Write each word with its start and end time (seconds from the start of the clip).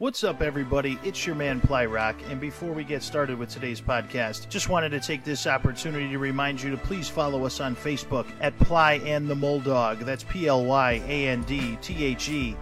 What's 0.00 0.24
up, 0.24 0.40
everybody? 0.40 0.98
It's 1.04 1.26
your 1.26 1.36
man 1.36 1.60
Ply 1.60 1.84
Rock, 1.84 2.16
and 2.30 2.40
before 2.40 2.72
we 2.72 2.84
get 2.84 3.02
started 3.02 3.38
with 3.38 3.50
today's 3.50 3.82
podcast, 3.82 4.48
just 4.48 4.70
wanted 4.70 4.88
to 4.92 5.00
take 5.00 5.24
this 5.24 5.46
opportunity 5.46 6.08
to 6.08 6.18
remind 6.18 6.62
you 6.62 6.70
to 6.70 6.78
please 6.78 7.06
follow 7.06 7.44
us 7.44 7.60
on 7.60 7.76
Facebook 7.76 8.24
at 8.40 8.58
Ply 8.60 8.94
and 9.04 9.28
the 9.28 9.34
Mulldawg. 9.34 9.98
That's 9.98 10.24
P 10.24 10.46
L 10.46 10.64
Y 10.64 11.02
A 11.06 11.28
N 11.28 11.42
D 11.42 11.76
T 11.82 12.02
H 12.02 12.30
E 12.30 12.56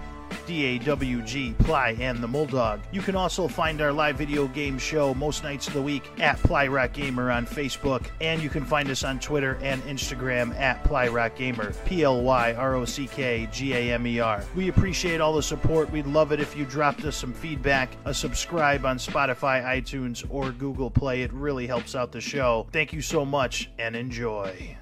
D-A-W-G, 0.47 1.55
Ply, 1.59 1.97
and 2.01 2.23
the 2.23 2.27
Mulldawg. 2.27 2.81
You 2.93 3.03
can 3.03 3.17
also 3.17 3.49
find 3.49 3.81
our 3.81 3.93
live 3.93 4.17
video 4.17 4.47
game 4.49 4.79
show 4.79 5.15
most 5.15 5.43
nights 5.43 5.69
of 5.69 5.75
the 5.75 5.83
week 5.83 6.05
at 6.19 6.39
Ply 6.39 6.69
Rock 6.69 6.93
Gamer 6.93 7.31
on 7.31 7.47
Facebook, 7.47 8.07
and 8.21 8.43
you 8.43 8.49
can 8.49 8.65
find 8.65 8.91
us 8.91 9.05
on 9.05 9.21
Twitter 9.21 9.59
and 9.63 9.83
Instagram 9.83 10.59
at 10.59 10.83
Ply 10.85 11.09
Rock 11.09 11.37
Gamer, 11.37 11.73
P-L-Y-R-O-C-K-G-A-M-E-R. 11.85 14.45
We 14.55 14.69
appreciate 14.69 15.21
all 15.21 15.35
the 15.35 15.43
support. 15.43 15.91
We'd 15.91 16.07
love 16.07 16.33
it 16.33 16.41
if 16.41 16.57
you 16.57 16.65
dropped 16.65 17.05
us 17.05 17.17
some 17.17 17.33
feedback, 17.33 17.91
a 18.05 18.15
subscribe 18.15 18.87
on 18.87 18.99
Spotify, 18.99 19.65
iTunes, 19.65 20.25
or 20.31 20.53
Google 20.53 20.91
Play. 20.91 21.23
It 21.23 21.33
really 21.33 21.67
helps 21.67 21.95
out 21.95 22.13
the 22.13 22.21
show. 22.21 22.67
Thank 22.73 22.93
you 22.93 23.03
so 23.03 23.25
much, 23.25 23.71
and 23.79 23.95
enjoy. 23.95 24.77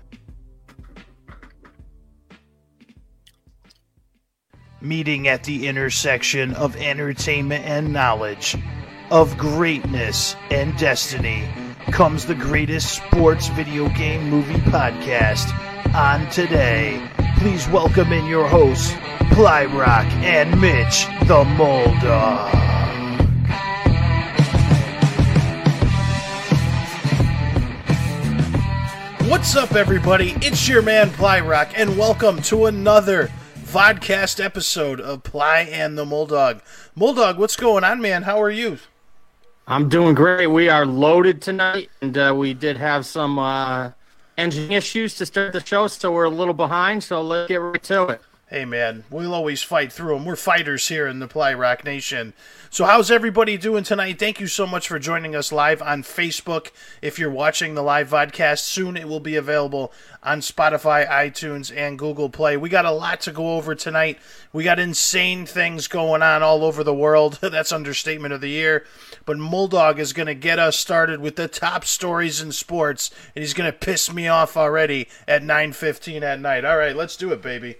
Meeting 4.82 5.26
at 5.26 5.44
the 5.44 5.68
intersection 5.68 6.52
of 6.52 6.76
entertainment 6.76 7.64
and 7.64 7.94
knowledge, 7.94 8.58
of 9.10 9.38
greatness 9.38 10.36
and 10.50 10.76
destiny, 10.76 11.48
comes 11.92 12.26
the 12.26 12.34
greatest 12.34 12.94
sports 12.94 13.48
video 13.48 13.88
game 13.88 14.28
movie 14.28 14.60
podcast 14.70 15.50
on 15.94 16.28
today. 16.28 17.08
Please 17.38 17.66
welcome 17.68 18.12
in 18.12 18.26
your 18.26 18.46
hosts, 18.46 18.92
Plyrock 19.32 20.04
and 20.22 20.60
Mitch 20.60 21.06
the 21.26 21.42
Mulldawg. 21.56 22.52
What's 29.30 29.56
up, 29.56 29.74
everybody? 29.74 30.34
It's 30.42 30.68
your 30.68 30.82
man 30.82 31.08
Plyrock, 31.08 31.72
and 31.74 31.96
welcome 31.96 32.42
to 32.42 32.66
another 32.66 33.30
vodcast 33.66 34.42
episode 34.42 35.00
of 35.00 35.24
Ply 35.24 35.60
and 35.60 35.98
the 35.98 36.04
Mulldawg. 36.04 36.60
Mulldawg, 36.96 37.36
what's 37.36 37.56
going 37.56 37.82
on, 37.82 38.00
man? 38.00 38.22
How 38.22 38.40
are 38.40 38.50
you? 38.50 38.78
I'm 39.66 39.88
doing 39.88 40.14
great. 40.14 40.46
We 40.46 40.68
are 40.68 40.86
loaded 40.86 41.42
tonight, 41.42 41.90
and 42.00 42.16
uh, 42.16 42.32
we 42.36 42.54
did 42.54 42.76
have 42.76 43.04
some 43.04 43.40
uh, 43.40 43.90
engine 44.38 44.70
issues 44.70 45.16
to 45.16 45.26
start 45.26 45.52
the 45.52 45.66
show, 45.66 45.88
so 45.88 46.12
we're 46.12 46.24
a 46.24 46.30
little 46.30 46.54
behind. 46.54 47.02
So 47.02 47.20
let's 47.20 47.48
get 47.48 47.56
right 47.56 47.82
to 47.82 48.06
it. 48.06 48.22
Hey, 48.48 48.64
man, 48.64 49.02
we'll 49.10 49.34
always 49.34 49.64
fight 49.64 49.92
through 49.92 50.14
them. 50.14 50.24
We're 50.24 50.36
fighters 50.36 50.86
here 50.86 51.08
in 51.08 51.18
the 51.18 51.26
Ply 51.26 51.52
Rock 51.52 51.82
Nation. 51.82 52.32
So, 52.70 52.84
how's 52.84 53.10
everybody 53.10 53.56
doing 53.56 53.82
tonight? 53.82 54.20
Thank 54.20 54.38
you 54.38 54.46
so 54.46 54.68
much 54.68 54.86
for 54.86 55.00
joining 55.00 55.34
us 55.34 55.50
live 55.50 55.82
on 55.82 56.04
Facebook. 56.04 56.70
If 57.02 57.18
you're 57.18 57.28
watching 57.28 57.74
the 57.74 57.82
live 57.82 58.08
vodcast, 58.08 58.60
soon 58.60 58.96
it 58.96 59.08
will 59.08 59.18
be 59.18 59.34
available 59.34 59.92
on 60.22 60.42
Spotify, 60.42 61.08
iTunes, 61.08 61.76
and 61.76 61.98
Google 61.98 62.30
Play. 62.30 62.56
We 62.56 62.68
got 62.68 62.84
a 62.84 62.92
lot 62.92 63.20
to 63.22 63.32
go 63.32 63.56
over 63.56 63.74
tonight. 63.74 64.20
We 64.52 64.62
got 64.62 64.78
insane 64.78 65.44
things 65.44 65.88
going 65.88 66.22
on 66.22 66.44
all 66.44 66.62
over 66.62 66.84
the 66.84 66.94
world. 66.94 67.38
That's 67.42 67.72
understatement 67.72 68.32
of 68.32 68.40
the 68.40 68.50
year. 68.50 68.86
But 69.24 69.38
Mulldawg 69.38 69.98
is 69.98 70.12
going 70.12 70.28
to 70.28 70.34
get 70.36 70.60
us 70.60 70.78
started 70.78 71.18
with 71.18 71.34
the 71.34 71.48
top 71.48 71.84
stories 71.84 72.40
in 72.40 72.52
sports, 72.52 73.10
and 73.34 73.42
he's 73.42 73.54
going 73.54 73.72
to 73.72 73.76
piss 73.76 74.12
me 74.12 74.28
off 74.28 74.56
already 74.56 75.08
at 75.26 75.42
9:15 75.42 76.22
at 76.22 76.38
night. 76.38 76.64
All 76.64 76.76
right, 76.78 76.94
let's 76.94 77.16
do 77.16 77.32
it, 77.32 77.42
baby. 77.42 77.78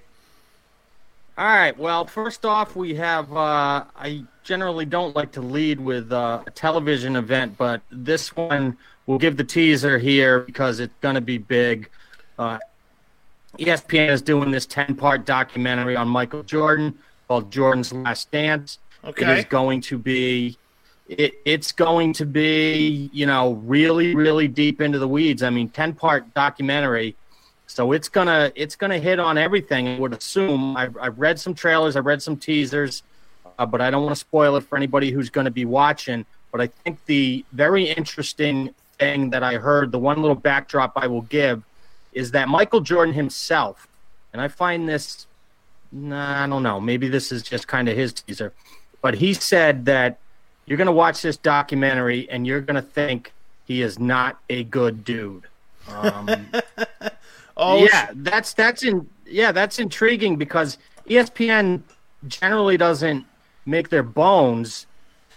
All 1.38 1.46
right. 1.46 1.76
Well, 1.76 2.06
first 2.06 2.46
off, 2.46 2.74
we 2.74 2.94
have. 2.94 3.30
Uh, 3.30 3.84
I 3.94 4.24
generally 4.42 4.86
don't 4.86 5.14
like 5.14 5.32
to 5.32 5.42
lead 5.42 5.78
with 5.78 6.10
uh, 6.10 6.42
a 6.46 6.50
television 6.50 7.14
event, 7.16 7.58
but 7.58 7.82
this 7.90 8.34
one 8.34 8.78
we'll 9.06 9.18
give 9.18 9.36
the 9.36 9.44
teaser 9.44 9.98
here 9.98 10.40
because 10.40 10.80
it's 10.80 10.94
going 11.02 11.14
to 11.14 11.20
be 11.20 11.36
big. 11.36 11.90
Uh, 12.38 12.58
ESPN 13.58 14.10
is 14.10 14.22
doing 14.22 14.50
this 14.50 14.66
10 14.66 14.96
part 14.96 15.26
documentary 15.26 15.94
on 15.94 16.08
Michael 16.08 16.42
Jordan 16.42 16.98
called 17.28 17.50
Jordan's 17.50 17.92
Last 17.92 18.30
Dance. 18.30 18.78
Okay. 19.04 19.30
It 19.30 19.38
is 19.38 19.44
going 19.44 19.82
to 19.82 19.98
be. 19.98 20.56
It, 21.08 21.34
it's 21.44 21.70
going 21.70 22.14
to 22.14 22.26
be, 22.26 23.10
you 23.12 23.26
know, 23.26 23.52
really, 23.64 24.16
really 24.16 24.48
deep 24.48 24.80
into 24.80 24.98
the 24.98 25.06
weeds. 25.06 25.42
I 25.44 25.50
mean, 25.50 25.68
10 25.68 25.94
part 25.94 26.32
documentary 26.34 27.14
so 27.66 27.92
it's 27.92 28.08
gonna 28.08 28.52
it's 28.54 28.76
gonna 28.76 28.98
hit 28.98 29.18
on 29.18 29.38
everything. 29.38 29.88
I 29.88 29.98
would 29.98 30.12
assume. 30.12 30.76
I've, 30.76 30.96
I've 31.00 31.18
read 31.18 31.38
some 31.38 31.54
trailers, 31.54 31.96
I've 31.96 32.06
read 32.06 32.22
some 32.22 32.36
teasers, 32.36 33.02
uh, 33.58 33.66
but 33.66 33.80
I 33.80 33.90
don't 33.90 34.04
want 34.04 34.14
to 34.14 34.20
spoil 34.20 34.56
it 34.56 34.62
for 34.62 34.76
anybody 34.76 35.10
who's 35.10 35.30
going 35.30 35.46
to 35.46 35.50
be 35.50 35.64
watching. 35.64 36.24
But 36.52 36.60
I 36.60 36.66
think 36.68 37.04
the 37.06 37.44
very 37.52 37.84
interesting 37.84 38.74
thing 38.98 39.30
that 39.30 39.42
I 39.42 39.54
heard, 39.54 39.92
the 39.92 39.98
one 39.98 40.20
little 40.20 40.36
backdrop 40.36 40.92
I 40.96 41.06
will 41.06 41.22
give, 41.22 41.62
is 42.12 42.30
that 42.30 42.48
Michael 42.48 42.80
Jordan 42.80 43.14
himself, 43.14 43.88
and 44.32 44.40
I 44.40 44.48
find 44.48 44.88
this, 44.88 45.26
nah, 45.92 46.44
I 46.44 46.46
don't 46.46 46.62
know, 46.62 46.80
maybe 46.80 47.08
this 47.08 47.30
is 47.30 47.42
just 47.42 47.68
kind 47.68 47.88
of 47.88 47.96
his 47.96 48.12
teaser, 48.12 48.52
but 49.02 49.14
he 49.14 49.34
said 49.34 49.84
that 49.86 50.18
you're 50.64 50.78
going 50.78 50.86
to 50.86 50.92
watch 50.92 51.22
this 51.22 51.36
documentary 51.36 52.28
and 52.30 52.46
you're 52.46 52.60
going 52.60 52.76
to 52.76 52.82
think 52.82 53.32
he 53.66 53.82
is 53.82 53.98
not 53.98 54.38
a 54.48 54.64
good 54.64 55.04
dude. 55.04 55.44
Um, 55.88 56.48
Oh 57.56 57.84
yeah, 57.84 58.10
that's 58.14 58.52
that's 58.52 58.82
in 58.82 59.08
yeah 59.24 59.52
that's 59.52 59.78
intriguing 59.78 60.36
because 60.36 60.78
ESPN 61.08 61.82
generally 62.26 62.76
doesn't 62.76 63.24
make 63.64 63.88
their 63.88 64.02
bones 64.02 64.86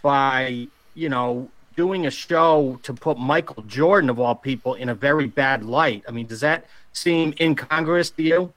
by 0.01 0.67
you 0.95 1.09
know 1.09 1.49
doing 1.75 2.05
a 2.05 2.11
show 2.11 2.77
to 2.83 2.93
put 2.93 3.17
Michael 3.17 3.63
Jordan 3.63 4.09
of 4.09 4.19
all 4.19 4.35
people 4.35 4.73
in 4.73 4.89
a 4.89 4.95
very 4.95 5.27
bad 5.27 5.63
light. 5.63 6.03
I 6.07 6.11
mean, 6.11 6.27
does 6.27 6.41
that 6.41 6.65
seem 6.91 7.33
incongruous 7.39 8.09
to 8.11 8.23
you? 8.23 8.53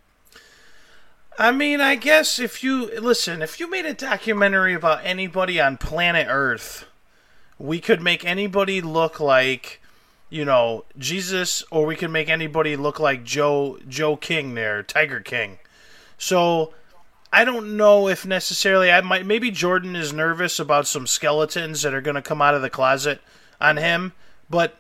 I 1.39 1.53
mean, 1.53 1.81
I 1.81 1.95
guess 1.95 2.39
if 2.39 2.65
you 2.65 2.91
listen, 3.01 3.43
if 3.43 3.61
you 3.61 3.71
made 3.71 3.87
a 3.87 3.95
documentary 3.95 4.75
about 4.75 5.01
anybody 5.05 5.61
on 5.61 5.77
planet 5.77 6.27
Earth, 6.29 6.87
we 7.59 7.81
could 7.81 8.03
make 8.03 8.25
anybody 8.25 8.81
look 8.81 9.21
like 9.21 9.81
you 10.33 10.47
know, 10.47 10.87
Jesus, 10.97 11.63
or 11.71 11.85
we 11.85 11.95
can 11.95 12.11
make 12.11 12.31
anybody 12.31 12.75
look 12.75 12.99
like 12.99 13.23
Joe 13.23 13.79
Joe 13.87 14.17
King 14.17 14.55
there, 14.55 14.83
Tiger 14.83 15.21
King. 15.21 15.59
So 16.17 16.73
I 17.31 17.45
don't 17.45 17.77
know 17.77 18.09
if 18.09 18.25
necessarily 18.25 18.91
I 18.91 19.03
might 19.03 19.27
maybe 19.27 19.51
Jordan 19.51 19.95
is 19.95 20.11
nervous 20.11 20.59
about 20.59 20.87
some 20.87 21.07
skeletons 21.07 21.83
that 21.83 21.93
are 21.93 22.01
going 22.01 22.15
to 22.15 22.23
come 22.23 22.41
out 22.41 22.55
of 22.55 22.63
the 22.63 22.71
closet 22.71 23.21
on 23.61 23.77
him, 23.77 24.15
but 24.49 24.79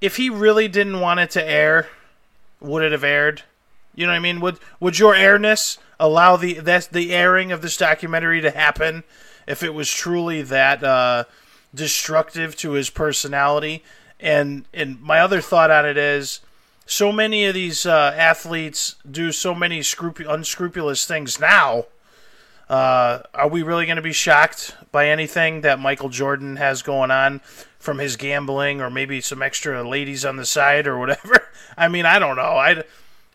if 0.00 0.16
he 0.16 0.30
really 0.30 0.68
didn't 0.68 1.00
want 1.00 1.20
it 1.20 1.30
to 1.32 1.46
air, 1.46 1.88
would 2.58 2.82
it 2.82 2.92
have 2.92 3.04
aired? 3.04 3.42
You 3.94 4.06
know 4.06 4.12
what 4.12 4.16
I 4.16 4.20
mean? 4.20 4.40
Would 4.40 4.58
would 4.80 4.98
your 4.98 5.14
airness 5.14 5.76
allow 6.00 6.38
the 6.38 6.60
that's 6.60 6.86
the 6.86 7.14
airing 7.14 7.52
of 7.52 7.60
this 7.60 7.76
documentary 7.76 8.40
to 8.40 8.50
happen 8.50 9.04
if 9.46 9.62
it 9.62 9.74
was 9.74 9.90
truly 9.90 10.40
that 10.40 10.82
uh, 10.82 11.24
destructive 11.74 12.56
to 12.56 12.70
his 12.70 12.88
personality? 12.88 13.82
And 14.20 14.64
and 14.74 15.00
my 15.00 15.20
other 15.20 15.40
thought 15.40 15.70
on 15.70 15.86
it 15.86 15.96
is, 15.96 16.40
so 16.86 17.12
many 17.12 17.44
of 17.44 17.54
these 17.54 17.84
uh, 17.86 18.14
athletes 18.16 18.96
do 19.08 19.30
so 19.30 19.54
many 19.54 19.80
scrupu- 19.80 20.32
unscrupulous 20.32 21.06
things 21.06 21.38
now. 21.38 21.84
Uh, 22.68 23.22
are 23.32 23.48
we 23.48 23.62
really 23.62 23.86
going 23.86 23.96
to 23.96 24.02
be 24.02 24.12
shocked 24.12 24.74
by 24.90 25.08
anything 25.08 25.62
that 25.62 25.78
Michael 25.78 26.08
Jordan 26.08 26.56
has 26.56 26.82
going 26.82 27.10
on 27.10 27.40
from 27.78 27.98
his 27.98 28.16
gambling 28.16 28.80
or 28.80 28.90
maybe 28.90 29.20
some 29.20 29.42
extra 29.42 29.86
ladies 29.88 30.24
on 30.24 30.36
the 30.36 30.44
side 30.44 30.86
or 30.86 30.98
whatever? 30.98 31.48
I 31.76 31.88
mean, 31.88 32.06
I 32.06 32.18
don't 32.18 32.36
know. 32.36 32.42
I 32.42 32.82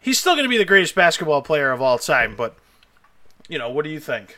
he's 0.01 0.19
still 0.19 0.33
going 0.33 0.45
to 0.45 0.49
be 0.49 0.57
the 0.57 0.65
greatest 0.65 0.93
basketball 0.93 1.41
player 1.41 1.71
of 1.71 1.81
all 1.81 1.97
time, 1.97 2.35
but 2.35 2.55
you 3.47 3.57
know, 3.57 3.69
what 3.69 3.85
do 3.85 3.89
you 3.89 3.99
think? 3.99 4.37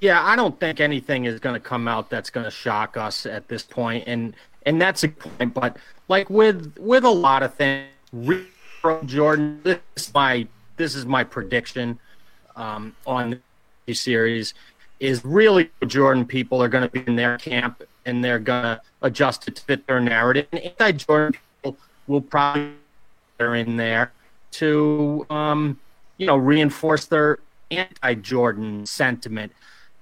Yeah, 0.00 0.22
I 0.24 0.36
don't 0.36 0.60
think 0.60 0.78
anything 0.78 1.24
is 1.24 1.40
going 1.40 1.54
to 1.54 1.60
come 1.60 1.88
out 1.88 2.10
that's 2.10 2.30
going 2.30 2.44
to 2.44 2.50
shock 2.50 2.96
us 2.96 3.26
at 3.26 3.48
this 3.48 3.64
point, 3.64 4.04
and 4.06 4.34
and 4.66 4.80
that's 4.80 5.04
a 5.04 5.08
point. 5.08 5.54
But 5.54 5.76
like 6.08 6.30
with 6.30 6.74
with 6.78 7.04
a 7.04 7.10
lot 7.10 7.42
of 7.42 7.54
things, 7.54 7.88
Jordan, 9.06 9.60
this 9.62 9.78
is 9.96 10.14
my 10.14 10.46
this 10.76 10.94
is 10.94 11.06
my 11.06 11.24
prediction 11.24 11.98
um, 12.56 12.94
on 13.06 13.40
the 13.86 13.94
series 13.94 14.54
is 14.98 15.24
really 15.24 15.70
Jordan 15.86 16.26
people 16.26 16.62
are 16.62 16.68
going 16.68 16.84
to 16.84 16.90
be 16.90 17.02
in 17.06 17.16
their 17.16 17.38
camp 17.38 17.82
and 18.04 18.22
they're 18.22 18.38
going 18.38 18.62
to 18.62 18.80
adjust 19.02 19.48
it 19.48 19.56
to 19.56 19.62
fit 19.62 19.86
their 19.86 20.00
narrative. 20.00 20.46
And 20.52 20.60
anti-Jordan 20.60 21.32
people 21.32 21.78
will 22.06 22.20
probably 22.20 22.72
are 23.38 23.54
in 23.56 23.76
there 23.76 24.12
to 24.52 25.26
um, 25.30 25.78
you 26.18 26.26
know 26.26 26.36
reinforce 26.36 27.06
their 27.06 27.38
anti-Jordan 27.70 28.86
sentiment. 28.86 29.52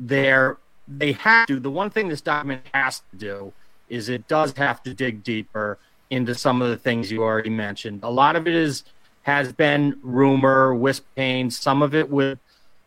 They're 0.01 0.57
they 0.87 1.13
have 1.13 1.47
to. 1.49 1.61
The 1.61 1.71
one 1.71 1.91
thing 1.91 2.09
this 2.09 2.21
document 2.21 2.63
has 2.73 3.01
to 3.11 3.17
do 3.17 3.53
is 3.89 4.09
it 4.09 4.29
does 4.29 4.53
have 4.57 4.83
to 4.85 4.95
dig 4.95 5.23
deeper 5.23 5.79
into 6.11 6.35
some 6.35 6.63
of 6.63 6.71
the 6.71 6.77
things 6.77 7.11
you 7.11 7.23
already 7.23 7.51
mentioned. 7.51 8.01
A 8.03 8.11
lot 8.11 8.37
of 8.37 8.47
it 8.47 8.55
is 8.55 8.85
has 9.23 9.53
been 9.53 9.99
rumor, 10.03 10.75
whispering. 10.75 11.51
Some 11.51 11.83
of 11.83 11.95
it 11.95 12.09
with, 12.09 12.39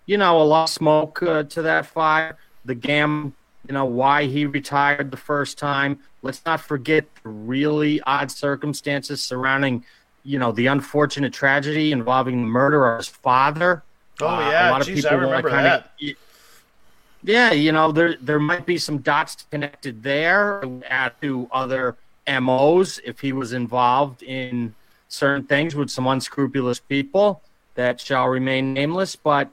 you 0.07 0.17
know, 0.17 0.41
a 0.41 0.43
lot 0.43 0.63
of 0.63 0.69
smoke 0.69 1.21
uh, 1.21 1.43
to 1.43 1.61
that 1.61 1.85
fire. 1.85 2.37
The 2.65 2.75
Gam 2.75 3.33
you 3.67 3.73
know, 3.73 3.85
why 3.85 4.25
he 4.25 4.45
retired 4.45 5.11
the 5.11 5.17
first 5.17 5.57
time. 5.57 5.99
Let's 6.21 6.43
not 6.45 6.61
forget 6.61 7.05
the 7.23 7.29
really 7.29 8.01
odd 8.01 8.31
circumstances 8.31 9.21
surrounding, 9.21 9.85
you 10.23 10.39
know, 10.39 10.51
the 10.51 10.67
unfortunate 10.67 11.33
tragedy 11.33 11.91
involving 11.91 12.41
the 12.41 12.47
murder 12.47 12.91
of 12.91 12.97
his 12.97 13.07
father. 13.07 13.83
Oh 14.19 14.27
uh, 14.27 14.39
yeah, 14.49 14.69
a 14.69 14.71
lot 14.71 14.81
of 14.81 14.87
Jeez, 14.87 14.95
people 14.95 15.11
I 15.11 15.13
remember 15.13 15.49
kinda, 15.49 15.63
that. 15.99 16.15
Yeah, 17.23 17.51
you 17.51 17.71
know, 17.71 17.91
there 17.91 18.15
there 18.19 18.39
might 18.39 18.65
be 18.65 18.77
some 18.77 18.99
dots 18.99 19.45
connected 19.51 20.01
there 20.03 20.63
add 20.89 21.13
to 21.21 21.47
other 21.51 21.95
MOs 22.27 22.99
if 23.03 23.19
he 23.19 23.31
was 23.33 23.53
involved 23.53 24.23
in 24.23 24.73
certain 25.07 25.43
things 25.43 25.75
with 25.75 25.89
some 25.89 26.07
unscrupulous 26.07 26.79
people 26.79 27.41
that 27.75 27.99
shall 27.99 28.27
remain 28.27 28.73
nameless. 28.73 29.15
But, 29.15 29.49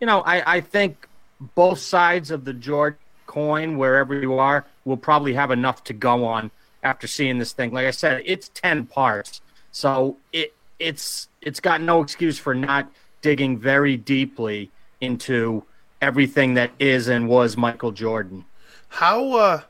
you 0.00 0.06
know, 0.06 0.20
I, 0.20 0.56
I 0.56 0.60
think 0.60 1.08
both 1.54 1.78
sides 1.78 2.30
of 2.30 2.44
the 2.44 2.52
George 2.52 2.96
coin, 3.26 3.76
wherever 3.76 4.18
you 4.18 4.38
are, 4.38 4.64
will 4.84 4.96
probably 4.96 5.34
have 5.34 5.50
enough 5.50 5.84
to 5.84 5.92
go 5.92 6.24
on 6.24 6.50
after 6.82 7.06
seeing 7.06 7.38
this 7.38 7.52
thing. 7.52 7.72
Like 7.72 7.86
I 7.86 7.90
said, 7.90 8.22
it's 8.24 8.48
10 8.48 8.86
parts. 8.86 9.40
So 9.72 10.16
it 10.32 10.54
it's 10.78 11.28
it's 11.42 11.60
got 11.60 11.80
no 11.80 12.00
excuse 12.00 12.38
for 12.38 12.54
not 12.54 12.90
digging 13.20 13.58
very 13.58 13.96
deeply 13.96 14.70
into 15.00 15.62
everything 16.00 16.54
that 16.54 16.70
is 16.78 17.08
and 17.08 17.28
was 17.28 17.56
Michael 17.56 17.92
Jordan. 17.92 18.44
How 18.88 19.32
uh 19.32 19.60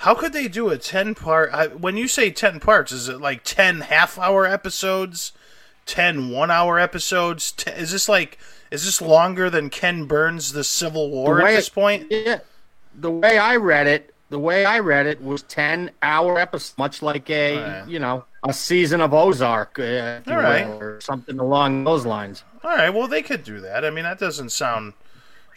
how 0.00 0.14
could 0.14 0.32
they 0.32 0.48
do 0.48 0.68
a 0.68 0.76
10 0.76 1.14
part 1.14 1.50
I, 1.52 1.68
when 1.68 1.96
you 1.96 2.06
say 2.06 2.30
10 2.30 2.60
parts 2.60 2.92
is 2.92 3.08
it 3.08 3.20
like 3.20 3.44
10 3.44 3.82
half 3.82 4.18
hour 4.18 4.46
episodes? 4.46 5.32
10 5.86 6.30
one 6.30 6.50
hour 6.50 6.78
episodes? 6.78 7.54
Is 7.66 7.92
this 7.92 8.08
like 8.08 8.38
is 8.70 8.84
this 8.84 9.00
longer 9.00 9.48
than 9.48 9.70
ken 9.70 10.04
burns 10.04 10.52
the 10.52 10.64
civil 10.64 11.10
war 11.10 11.36
the 11.36 11.44
at 11.44 11.54
this 11.56 11.68
point? 11.68 12.06
Yeah. 12.10 12.40
The 12.94 13.10
way 13.10 13.38
i 13.38 13.56
read 13.56 13.86
it 13.86 14.14
the 14.28 14.38
way 14.38 14.64
i 14.64 14.78
read 14.80 15.06
it 15.06 15.22
was 15.22 15.42
10 15.42 15.90
hour 16.02 16.38
episodes 16.38 16.76
much 16.78 17.02
like 17.02 17.30
a 17.30 17.58
right. 17.58 17.88
you 17.88 17.98
know 17.98 18.24
a 18.44 18.52
season 18.52 19.00
of 19.00 19.12
ozark 19.12 19.78
uh, 19.78 20.20
all 20.26 20.36
right. 20.36 20.68
Will, 20.68 20.82
or 20.82 21.00
something 21.00 21.38
along 21.38 21.84
those 21.84 22.06
lines. 22.06 22.44
All 22.62 22.70
right. 22.70 22.90
Well 22.90 23.08
they 23.08 23.22
could 23.22 23.44
do 23.44 23.60
that. 23.60 23.84
I 23.84 23.90
mean 23.90 24.04
that 24.04 24.18
doesn't 24.18 24.50
sound 24.50 24.94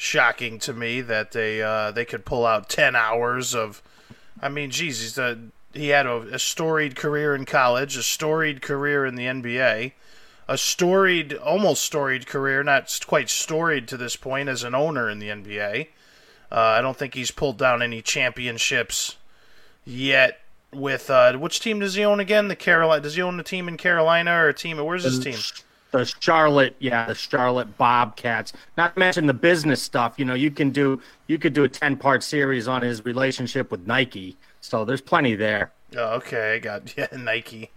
shocking 0.02 0.58
to 0.58 0.72
me 0.72 1.02
that 1.02 1.34
they 1.34 1.62
uh, 1.62 1.92
they 1.92 2.06
could 2.06 2.24
pull 2.24 2.46
out 2.46 2.70
10 2.70 2.96
hours 2.96 3.54
of 3.54 3.84
I 4.42 4.48
mean, 4.48 4.72
geez, 4.72 5.02
he's 5.02 5.18
a, 5.18 5.38
he 5.74 5.90
had 5.90 6.06
a, 6.06 6.20
a 6.34 6.40
storied 6.40 6.96
career 6.96 7.36
in 7.36 7.46
college, 7.46 7.98
a 7.98 8.04
storied 8.04 8.62
career 8.62 9.06
in 9.06 9.16
the 9.16 9.26
NBA, 9.26 9.92
a 10.48 10.58
storied, 10.58 11.34
almost 11.34 11.84
storied 11.84 12.26
career, 12.26 12.64
not 12.64 12.98
quite 13.06 13.30
storied 13.30 13.90
to 13.90 13.98
this 13.98 14.16
point, 14.16 14.48
as 14.48 14.64
an 14.64 14.74
owner 14.74 15.10
in 15.10 15.20
the 15.20 15.28
NBA. 15.28 15.88
Uh, 16.50 16.56
I 16.56 16.82
don't 16.82 16.98
think 16.98 17.14
he's 17.14 17.32
pulled 17.32 17.58
down 17.58 17.82
any 17.82 18.02
championships 18.02 19.18
yet. 19.86 20.40
With 20.72 21.10
uh, 21.10 21.36
which 21.38 21.60
team 21.62 21.80
does 21.80 21.96
he 21.96 22.06
own 22.06 22.20
again? 22.20 22.48
The 22.48 22.56
Carolina. 22.56 23.02
Does 23.02 23.16
he 23.16 23.24
own 23.24 23.40
a 23.40 23.44
team 23.44 23.68
in 23.68 23.76
Carolina 23.76 24.32
or 24.32 24.50
a 24.50 24.54
team? 24.54 24.78
Where's 24.78 25.04
his 25.04 25.18
team? 25.20 25.40
The 25.92 26.06
Charlotte, 26.20 26.76
yeah, 26.80 27.06
the 27.08 27.16
Charlotte 27.16 27.78
Bobcats. 27.78 28.54
Not 28.78 28.94
to 28.94 29.00
mention 29.00 29.26
the 29.26 29.34
business 29.34 29.82
stuff. 29.82 30.16
You 30.18 30.26
know, 30.26 30.34
you 30.34 30.52
can 30.52 30.70
do 30.70 31.02
you 31.28 31.38
could 31.38 31.54
do 31.54 31.64
a 31.64 31.70
ten 31.70 31.98
part 31.98 32.24
series 32.24 32.68
on 32.68 32.82
his 32.82 33.06
relationship 33.06 33.72
with 33.72 33.88
Nike. 33.88 34.38
So 34.62 34.86
there's 34.86 35.02
plenty 35.02 35.36
there. 35.36 35.72
Oh, 35.96 36.16
okay, 36.16 36.56
I 36.56 36.60
got 36.60 36.94
yeah, 36.98 37.08
Nike. 37.18 37.72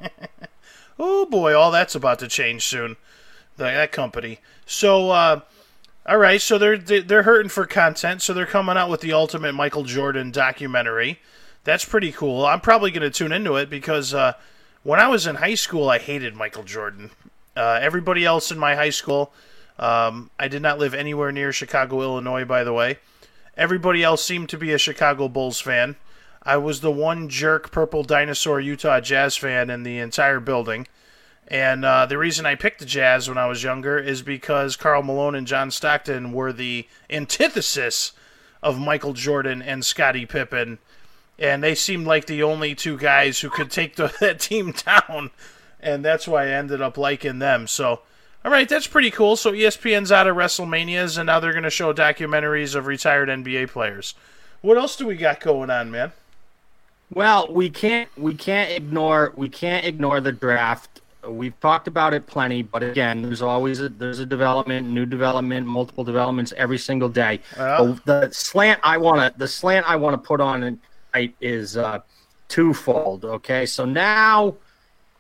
oh 0.99 1.27
boy, 1.27 1.55
all 1.55 1.71
that's 1.71 1.95
about 1.95 2.19
to 2.21 2.29
change 2.29 2.67
soon. 2.67 2.97
The, 3.57 3.65
that 3.65 3.93
company. 3.93 4.39
So, 4.65 5.11
uh, 5.11 5.41
all 6.07 6.19
right, 6.19 6.41
so 6.41 6.59
they're 6.59 6.79
they're 6.79 7.23
hurting 7.23 7.51
for 7.51 7.67
content, 7.67 8.23
so 8.23 8.35
they're 8.35 8.47
coming 8.47 8.77
out 8.77 8.91
with 8.91 9.01
the 9.01 9.13
ultimate 9.13 9.53
Michael 9.53 9.85
Jordan 9.85 10.31
documentary. 10.31 11.21
That's 11.65 11.85
pretty 11.85 12.11
cool. 12.13 12.45
I'm 12.45 12.61
probably 12.61 12.91
going 12.91 13.03
to 13.03 13.11
tune 13.11 13.31
into 13.31 13.55
it 13.55 13.71
because 13.71 14.13
uh, 14.13 14.33
when 14.83 14.99
I 14.99 15.07
was 15.07 15.29
in 15.29 15.37
high 15.37 15.55
school, 15.55 15.89
I 15.89 15.99
hated 15.99 16.35
Michael 16.35 16.65
Jordan. 16.65 17.11
Uh, 17.57 17.79
everybody 17.81 18.25
else 18.25 18.51
in 18.51 18.59
my 18.59 18.75
high 18.75 18.91
school, 18.91 19.33
um, 19.79 20.31
I 20.39 20.49
did 20.49 20.63
not 20.63 20.79
live 20.79 20.95
anywhere 20.95 21.33
near 21.33 21.53
Chicago, 21.53 22.03
Illinois, 22.03 22.45
by 22.45 22.65
the 22.65 22.73
way. 22.73 22.99
Everybody 23.57 24.03
else 24.03 24.25
seemed 24.25 24.49
to 24.51 24.59
be 24.59 24.73
a 24.73 24.79
Chicago 24.79 25.29
Bulls 25.29 25.61
fan. 25.61 25.97
I 26.43 26.57
was 26.57 26.81
the 26.81 26.91
one 26.91 27.29
jerk 27.29 27.71
purple 27.71 28.03
dinosaur 28.03 28.61
Utah 28.61 29.01
Jazz 29.01 29.37
fan 29.37 29.71
in 29.71 29.83
the 29.83 29.99
entire 29.99 30.41
building. 30.41 30.87
And 31.49 31.85
uh, 31.85 32.07
the 32.07 32.19
reason 32.19 32.47
I 32.47 32.55
picked 32.55 32.81
the 32.81 32.87
Jazz 32.87 33.29
when 33.29 33.39
I 33.39 33.47
was 33.47 33.63
younger 33.63 33.99
is 33.99 34.23
because 34.23 34.77
Karl 34.77 35.03
Malone 35.03 35.35
and 35.35 35.47
John 35.47 35.71
Stockton 35.71 36.33
were 36.33 36.53
the 36.53 36.89
antithesis 37.11 38.13
of 38.63 38.79
Michael 38.81 39.13
Jordan 39.13 39.61
and 39.61 39.85
Scottie 39.85 40.27
Pippen. 40.27 40.79
And 41.39 41.63
they 41.63 41.75
seemed 41.75 42.07
like 42.07 42.27
the 42.27 42.43
only 42.43 42.75
two 42.75 42.97
guys 42.97 43.41
who 43.41 43.51
could 43.51 43.71
take 43.71 43.97
the, 43.97 44.15
that 44.21 44.41
team 44.41 44.73
down 44.73 45.31
and 45.83 46.05
that's 46.05 46.29
why 46.29 46.45
I 46.45 46.51
ended 46.51 46.81
up 46.81 46.97
liking 46.97 47.39
them. 47.39 47.67
So, 47.67 48.01
all 48.45 48.51
right, 48.51 48.69
that's 48.69 48.87
pretty 48.87 49.11
cool. 49.11 49.37
So 49.37 49.53
ESPN's 49.53 50.13
out 50.13 50.27
of 50.27 50.37
WrestleManias, 50.37 51.19
and 51.19 51.27
now 51.27 51.41
they're 51.41 51.53
going 51.53 51.65
to 51.65 51.71
show 51.71 51.93
documentaries 51.93 52.75
of 52.75 52.87
retired 52.87 53.29
NBA 53.29 53.71
players. 53.71 54.15
What 54.61 54.79
else 54.79 54.97
do 54.97 55.07
we 55.07 55.17
got 55.17 55.41
going 55.41 55.71
on, 55.71 55.91
man? 55.91 56.13
Well, 57.13 57.53
we 57.53 57.69
can't 57.69 58.09
we 58.17 58.35
can't 58.35 58.71
ignore 58.71 59.33
we 59.37 59.49
can't 59.49 59.85
ignore 59.85 60.21
the 60.21 60.33
draft. 60.33 61.01
We've 61.29 61.59
talked 61.61 61.87
about 61.87 62.15
it 62.15 62.27
plenty, 62.27 62.63
but 62.63 62.83
again, 62.83 63.23
there's 63.23 63.43
always 63.43 63.81
a 63.81 63.89
there's 63.91 64.19
a 64.19 64.27
development, 64.27 64.89
new 64.89 65.05
development, 65.05 65.67
multiple 65.67 66.05
developments 66.05 66.53
every 66.57 66.79
single 66.79 67.09
day. 67.09 67.41
Uh, 67.57 67.97
the 68.07 68.31
slant 68.31 68.81
I 68.83 68.97
want 68.97 69.21
to 69.21 69.39
the 69.39 69.47
slant 69.47 69.89
I 69.89 69.97
want 69.97 70.15
to 70.15 70.27
put 70.27 70.41
on 70.41 70.81
it 71.15 71.35
is 71.41 71.77
uh, 71.77 72.01
twofold. 72.49 73.25
Okay, 73.25 73.67
so 73.67 73.85
now 73.85 74.55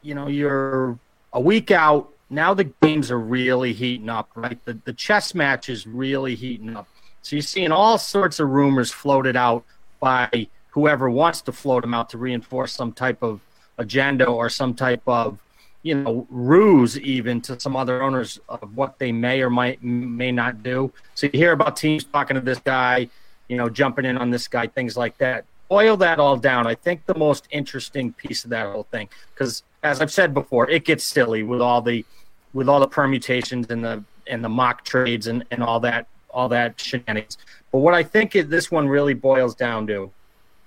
you 0.03 0.15
know, 0.15 0.29
you're 0.29 0.99
a 1.33 1.41
week 1.41 1.71
out. 1.71 2.11
Now 2.31 2.55
the 2.55 2.65
games 2.65 3.11
are 3.11 3.19
really 3.19 3.73
heating 3.73 4.09
up, 4.09 4.31
right? 4.35 4.63
The, 4.65 4.79
the 4.85 4.93
chess 4.93 5.35
match 5.35 5.69
is 5.69 5.87
really 5.87 6.35
heating 6.35 6.77
up. 6.77 6.89
So 7.23 7.37
you're 7.37 7.43
seeing 7.43 7.73
all 7.73 7.99
sorts 7.99 8.41
of 8.41 8.49
rumors 8.49 8.91
floated 8.91 9.37
out 9.37 9.65
by 10.01 10.49
whoever 10.71 11.09
wants 11.09 11.43
to 11.43 11.53
float 11.53 11.83
them 11.83 11.95
out 11.95 12.11
to 12.11 12.19
reinforce 12.19 12.73
some 12.73 12.93
type 12.93 13.23
of 13.23 13.41
agenda 13.79 14.27
or 14.27 14.49
some 14.49 14.75
type 14.75 15.03
of, 15.07 15.39
you 15.83 15.95
know, 15.95 16.27
ruse 16.31 16.99
even 16.99 17.41
to 17.43 17.61
some 17.61 17.77
other 17.77 18.03
owners 18.03 18.41
of 18.49 18.77
what 18.77 18.99
they 18.99 19.13
may 19.13 19.43
or 19.43 19.51
might 19.51 19.83
may 19.83 20.33
not 20.33 20.63
do. 20.63 20.93
So 21.15 21.27
you 21.27 21.39
hear 21.39 21.53
about 21.53 21.77
teams 21.77 22.05
talking 22.05 22.35
to 22.35 22.41
this 22.41 22.59
guy, 22.59 23.09
you 23.49 23.57
know, 23.57 23.69
jumping 23.69 24.05
in 24.05 24.17
on 24.17 24.31
this 24.31 24.49
guy, 24.49 24.67
things 24.67 24.97
like 24.97 25.19
that. 25.19 25.45
Boil 25.69 25.97
that 25.99 26.19
all 26.19 26.37
down. 26.37 26.67
I 26.67 26.75
think 26.75 27.07
the 27.07 27.15
most 27.15 27.47
interesting 27.51 28.13
piece 28.13 28.45
of 28.45 28.51
that 28.51 28.67
whole 28.67 28.87
thing, 28.91 29.09
because 29.35 29.63
as 29.83 30.01
I've 30.01 30.13
said 30.13 30.33
before, 30.33 30.69
it 30.71 30.85
gets 30.85 31.05
silly 31.05 31.43
with 31.43 31.61
all 31.61 31.83
the 31.83 32.05
with 32.53 32.69
all 32.69 32.81
the 32.81 32.89
permutations 32.89 33.71
and 33.71 33.85
the 33.85 34.05
and 34.27 34.45
the 34.45 34.49
mock 34.49 34.85
trades 34.85 35.27
and, 35.27 35.45
and 35.51 35.63
all 35.63 35.81
that 35.81 36.07
all 36.31 36.49
that 36.49 36.81
shenanigans. 36.81 37.39
But 37.71 37.79
what 37.79 37.95
I 37.95 38.03
think 38.03 38.37
it, 38.37 38.51
this 38.51 38.71
one 38.71 38.89
really 38.89 39.15
boils 39.15 39.55
down 39.55 39.87
to 39.89 40.11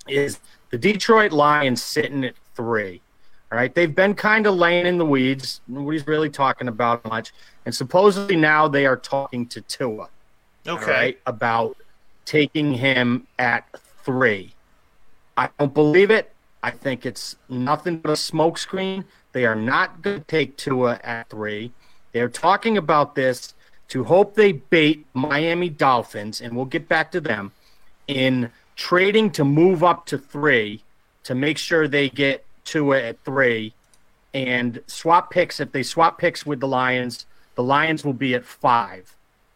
is 0.07 0.39
the 0.69 0.77
Detroit 0.77 1.31
Lions 1.31 1.81
sitting 1.81 2.25
at 2.25 2.35
three. 2.55 3.01
All 3.51 3.57
right, 3.57 3.73
they've 3.73 3.93
been 3.93 4.15
kind 4.15 4.47
of 4.47 4.55
laying 4.55 4.87
in 4.87 4.97
the 4.97 5.05
weeds. 5.05 5.61
Nobody's 5.67 6.07
really 6.07 6.29
talking 6.29 6.67
about 6.67 7.05
much, 7.05 7.31
and 7.65 7.73
supposedly 7.73 8.35
now 8.35 8.67
they 8.67 8.85
are 8.85 8.97
talking 8.97 9.45
to 9.47 9.61
Tua. 9.61 10.09
Okay. 10.67 10.91
Right, 10.91 11.19
about 11.27 11.77
taking 12.25 12.73
him 12.73 13.27
at 13.37 13.67
three. 14.03 14.53
I 15.37 15.49
don't 15.59 15.73
believe 15.73 16.09
it. 16.09 16.33
I 16.65 16.71
think 16.71 17.05
it's 17.05 17.35
nothing 17.47 17.99
but 17.99 18.09
a 18.09 18.13
smokescreen. 18.13 19.05
They 19.33 19.45
are 19.45 19.53
not 19.53 20.01
going 20.01 20.17
to 20.17 20.25
take 20.25 20.57
Tua 20.57 20.99
at 21.03 21.29
three. 21.29 21.71
They're 22.11 22.27
talking 22.27 22.75
about 22.75 23.13
this 23.13 23.53
to 23.89 24.05
hope 24.05 24.33
they 24.33 24.53
bait 24.53 25.05
Miami 25.13 25.69
Dolphins, 25.69 26.41
and 26.41 26.55
we'll 26.55 26.65
get 26.65 26.89
back 26.89 27.11
to 27.11 27.21
them, 27.21 27.51
in 28.07 28.49
trading 28.75 29.29
to 29.33 29.45
move 29.45 29.83
up 29.83 30.07
to 30.07 30.17
three 30.17 30.81
to 31.25 31.35
make 31.35 31.59
sure 31.59 31.87
they 31.87 32.09
get 32.09 32.43
Tua 32.63 32.99
at 32.99 33.23
three 33.23 33.75
and 34.33 34.81
swap 34.87 35.29
picks. 35.29 35.59
If 35.59 35.71
they 35.71 35.83
swap 35.83 36.17
picks 36.17 36.47
with 36.47 36.61
the 36.61 36.67
Lions, 36.67 37.27
the 37.53 37.61
Lions 37.61 38.03
will 38.03 38.13
be 38.13 38.33
at 38.33 38.43
five. 38.43 39.15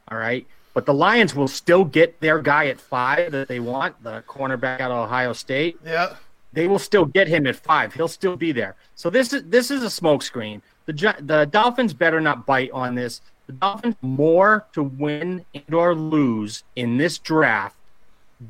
All 0.10 0.20
right. 0.20 0.46
But 0.75 0.86
the 0.86 0.94
Lions 0.94 1.34
will 1.34 1.48
still 1.48 1.86
get 1.86 2.20
their 2.20 2.39
guy 2.39 2.68
at 2.68 2.80
five 2.80 3.32
that 3.32 3.48
they 3.48 3.60
want, 3.60 4.04
the 4.04 4.24
cornerback 4.28 4.80
out 4.80 4.92
of 4.92 5.06
Ohio 5.08 5.34
State. 5.34 5.80
Yeah 5.84 6.13
they 6.53 6.68
will 6.68 6.79
still 6.79 7.06
get 7.06 7.27
him 7.27 7.46
at 7.48 7.56
five. 7.56 7.94
He'll 7.94 8.08
still 8.08 8.36
be 8.36 8.51
there. 8.51 8.75
So 8.96 9.10
this 9.10 9.34
is 9.34 9.44
this 9.46 9.72
is 9.72 9.84
a 9.84 9.88
smokescreen. 9.88 10.62
The 10.86 11.15
the 11.22 11.46
Dolphins 11.46 11.94
better 11.94 12.20
not 12.20 12.46
bite 12.46 12.72
on 12.72 12.96
this. 12.96 13.22
The 13.48 13.53
Dolphins 13.53 13.96
more 14.01 14.65
to 14.74 14.84
win 14.84 15.46
and 15.53 15.74
or 15.74 15.96
lose 15.96 16.63
in 16.75 16.98
this 16.98 17.18
draft 17.18 17.75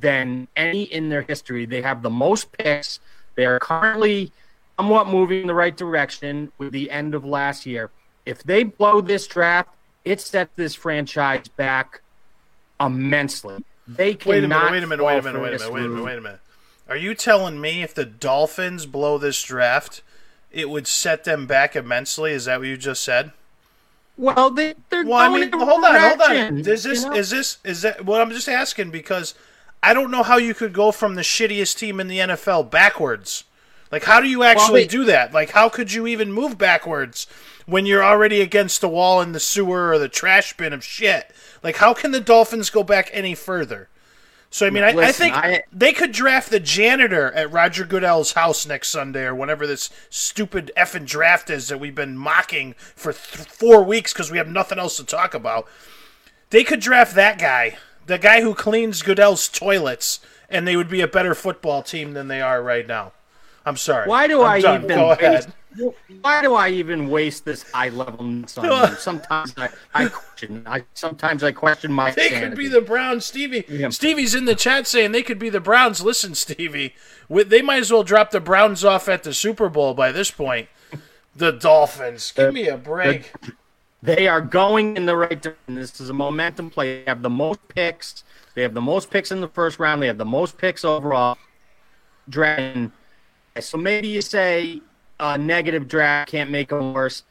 than 0.01 0.47
any 0.55 0.83
in 0.83 1.09
their 1.09 1.21
history. 1.21 1.65
They 1.65 1.81
have 1.81 2.01
the 2.01 2.09
most 2.09 2.51
picks. 2.51 2.99
They 3.35 3.45
are 3.45 3.59
currently 3.59 4.31
somewhat 4.77 5.07
moving 5.07 5.41
in 5.41 5.47
the 5.47 5.53
right 5.53 5.75
direction 5.75 6.51
with 6.57 6.71
the 6.71 6.91
end 6.91 7.15
of 7.15 7.25
last 7.25 7.65
year. 7.65 7.89
If 8.25 8.43
they 8.43 8.63
blow 8.63 9.01
this 9.01 9.27
draft, 9.27 9.69
it 10.05 10.21
sets 10.21 10.51
this 10.55 10.75
franchise 10.75 11.47
back 11.47 12.01
immensely. 12.79 13.63
They 13.87 14.17
Wait 14.25 14.43
a 14.43 14.47
cannot 14.47 14.71
minute, 14.71 14.71
wait 14.71 14.83
a 14.83 14.87
minute, 14.87 15.03
wait 15.03 15.17
a 15.17 15.21
minute, 15.23 15.41
wait 15.41 15.53
a 15.53 15.57
minute, 15.57 15.71
wait 15.71 15.85
a 15.85 15.89
minute, 15.89 16.03
wait 16.03 16.17
a 16.17 16.21
minute. 16.21 16.39
Are 16.89 16.97
you 16.97 17.13
telling 17.13 17.61
me 17.61 17.83
if 17.83 17.93
the 17.93 18.05
Dolphins 18.05 18.85
blow 18.85 19.17
this 19.17 19.41
draft, 19.43 20.01
it 20.51 20.69
would 20.69 20.87
set 20.87 21.23
them 21.23 21.45
back 21.45 21.75
immensely? 21.75 22.31
Is 22.31 22.45
that 22.45 22.59
what 22.59 22.67
you 22.67 22.77
just 22.77 23.03
said? 23.03 23.31
Well, 24.17 24.49
they, 24.49 24.73
they're 24.89 25.05
Well, 25.05 25.13
I 25.13 25.27
going 25.27 25.41
mean, 25.41 25.53
in 25.53 25.59
hold 25.59 25.83
on, 25.85 25.95
hold 25.99 26.21
on. 26.21 26.57
Is 26.67 26.83
this 26.83 27.03
you 27.03 27.09
know? 27.09 27.15
is 27.15 27.29
this 27.29 27.57
is 27.63 27.83
that? 27.83 28.05
Well, 28.05 28.19
I'm 28.21 28.31
just 28.31 28.49
asking 28.49 28.89
because 28.91 29.33
I 29.81 29.93
don't 29.93 30.11
know 30.11 30.23
how 30.23 30.37
you 30.37 30.53
could 30.53 30.73
go 30.73 30.91
from 30.91 31.15
the 31.15 31.21
shittiest 31.21 31.77
team 31.77 31.99
in 31.99 32.07
the 32.07 32.17
NFL 32.19 32.69
backwards. 32.69 33.45
Like, 33.91 34.03
how 34.03 34.19
do 34.19 34.27
you 34.27 34.43
actually 34.43 34.81
they- 34.81 34.87
do 34.87 35.03
that? 35.05 35.33
Like, 35.33 35.51
how 35.51 35.69
could 35.69 35.93
you 35.93 36.05
even 36.07 36.31
move 36.33 36.57
backwards 36.57 37.27
when 37.65 37.85
you're 37.85 38.03
already 38.03 38.41
against 38.41 38.81
the 38.81 38.89
wall 38.89 39.21
in 39.21 39.31
the 39.31 39.39
sewer 39.39 39.89
or 39.89 39.97
the 39.99 40.09
trash 40.09 40.55
bin 40.57 40.73
of 40.73 40.83
shit? 40.83 41.31
Like, 41.63 41.77
how 41.77 41.93
can 41.93 42.11
the 42.11 42.19
Dolphins 42.19 42.69
go 42.69 42.83
back 42.83 43.09
any 43.13 43.35
further? 43.35 43.87
So, 44.51 44.65
I 44.65 44.71
mean, 44.71 44.83
I, 44.83 44.89
I 44.89 45.11
think 45.11 45.35
I- 45.35 45.63
they 45.71 45.93
could 45.93 46.11
draft 46.11 46.49
the 46.49 46.59
janitor 46.59 47.31
at 47.33 47.51
Roger 47.51 47.85
Goodell's 47.85 48.31
house 48.33 48.65
next 48.65 48.89
Sunday 48.89 49.23
or 49.25 49.35
whenever 49.35 49.67
this 49.67 49.89
stupid 50.09 50.71
effing 50.75 51.05
draft 51.05 51.49
is 51.51 51.67
that 51.67 51.79
we've 51.79 51.93
been 51.93 52.17
mocking 52.17 52.73
for 52.95 53.13
th- 53.13 53.47
four 53.47 53.83
weeks 53.83 54.11
because 54.11 54.31
we 54.31 54.39
have 54.39 54.47
nothing 54.47 54.79
else 54.79 54.97
to 54.97 55.03
talk 55.03 55.33
about. 55.35 55.67
They 56.49 56.63
could 56.63 56.79
draft 56.79 57.13
that 57.13 57.37
guy, 57.37 57.77
the 58.07 58.17
guy 58.17 58.41
who 58.41 58.55
cleans 58.55 59.03
Goodell's 59.03 59.47
toilets, 59.47 60.19
and 60.49 60.67
they 60.67 60.75
would 60.75 60.89
be 60.89 61.01
a 61.01 61.07
better 61.07 61.35
football 61.35 61.83
team 61.83 62.13
than 62.13 62.27
they 62.27 62.41
are 62.41 62.63
right 62.63 62.87
now. 62.87 63.11
I'm 63.67 63.77
sorry. 63.77 64.07
Why 64.09 64.25
do 64.27 64.41
I'm 64.41 64.51
I 64.51 64.61
done. 64.61 64.83
even 64.85 64.97
go 64.97 65.11
ahead? 65.11 65.53
Why 66.21 66.41
do 66.41 66.53
I 66.55 66.69
even 66.69 67.09
waste 67.09 67.45
this 67.45 67.69
high 67.71 67.89
level 67.89 68.19
on 68.19 68.39
you? 68.41 68.95
Sometimes 68.97 69.53
I, 69.57 69.69
I 69.93 70.07
question. 70.09 70.63
I 70.65 70.83
sometimes 70.93 71.43
I 71.43 71.51
question 71.51 71.91
my 71.91 72.11
They 72.11 72.29
sanity. 72.29 72.47
could 72.49 72.57
be 72.57 72.67
the 72.67 72.81
Browns, 72.81 73.25
Stevie. 73.25 73.65
Yeah. 73.67 73.89
Stevie's 73.89 74.35
in 74.35 74.45
the 74.45 74.55
chat 74.55 74.87
saying 74.87 75.11
they 75.11 75.23
could 75.23 75.39
be 75.39 75.49
the 75.49 75.59
Browns. 75.59 76.01
Listen, 76.01 76.35
Stevie, 76.35 76.95
they 77.29 77.61
might 77.61 77.79
as 77.81 77.91
well 77.91 78.03
drop 78.03 78.31
the 78.31 78.39
Browns 78.39 78.83
off 78.83 79.07
at 79.09 79.23
the 79.23 79.33
Super 79.33 79.69
Bowl 79.69 79.93
by 79.93 80.11
this 80.11 80.31
point. 80.31 80.67
The 81.35 81.51
Dolphins, 81.51 82.31
give 82.31 82.53
me 82.53 82.67
a 82.67 82.77
break. 82.77 83.31
They 84.01 84.27
are 84.27 84.41
going 84.41 84.95
in 84.97 85.05
the 85.05 85.15
right 85.15 85.41
direction. 85.41 85.75
This 85.75 85.99
is 85.99 86.09
a 86.09 86.13
momentum 86.13 86.69
play. 86.69 86.99
They 86.99 87.09
have 87.09 87.21
the 87.21 87.29
most 87.29 87.59
picks. 87.67 88.23
They 88.55 88.61
have 88.61 88.73
the 88.73 88.81
most 88.81 89.09
picks 89.09 89.31
in 89.31 89.41
the 89.41 89.47
first 89.47 89.79
round. 89.79 90.01
They 90.01 90.07
have 90.07 90.17
the 90.17 90.25
most 90.25 90.57
picks 90.57 90.83
overall. 90.85 91.37
Dragon. 92.29 92.91
So 93.59 93.77
maybe 93.77 94.07
you 94.07 94.21
say 94.21 94.81
a 95.19 95.37
negative 95.37 95.87
draft 95.87 96.31
can't 96.31 96.49
make 96.49 96.69
them 96.69 96.93
worse. 96.93 97.23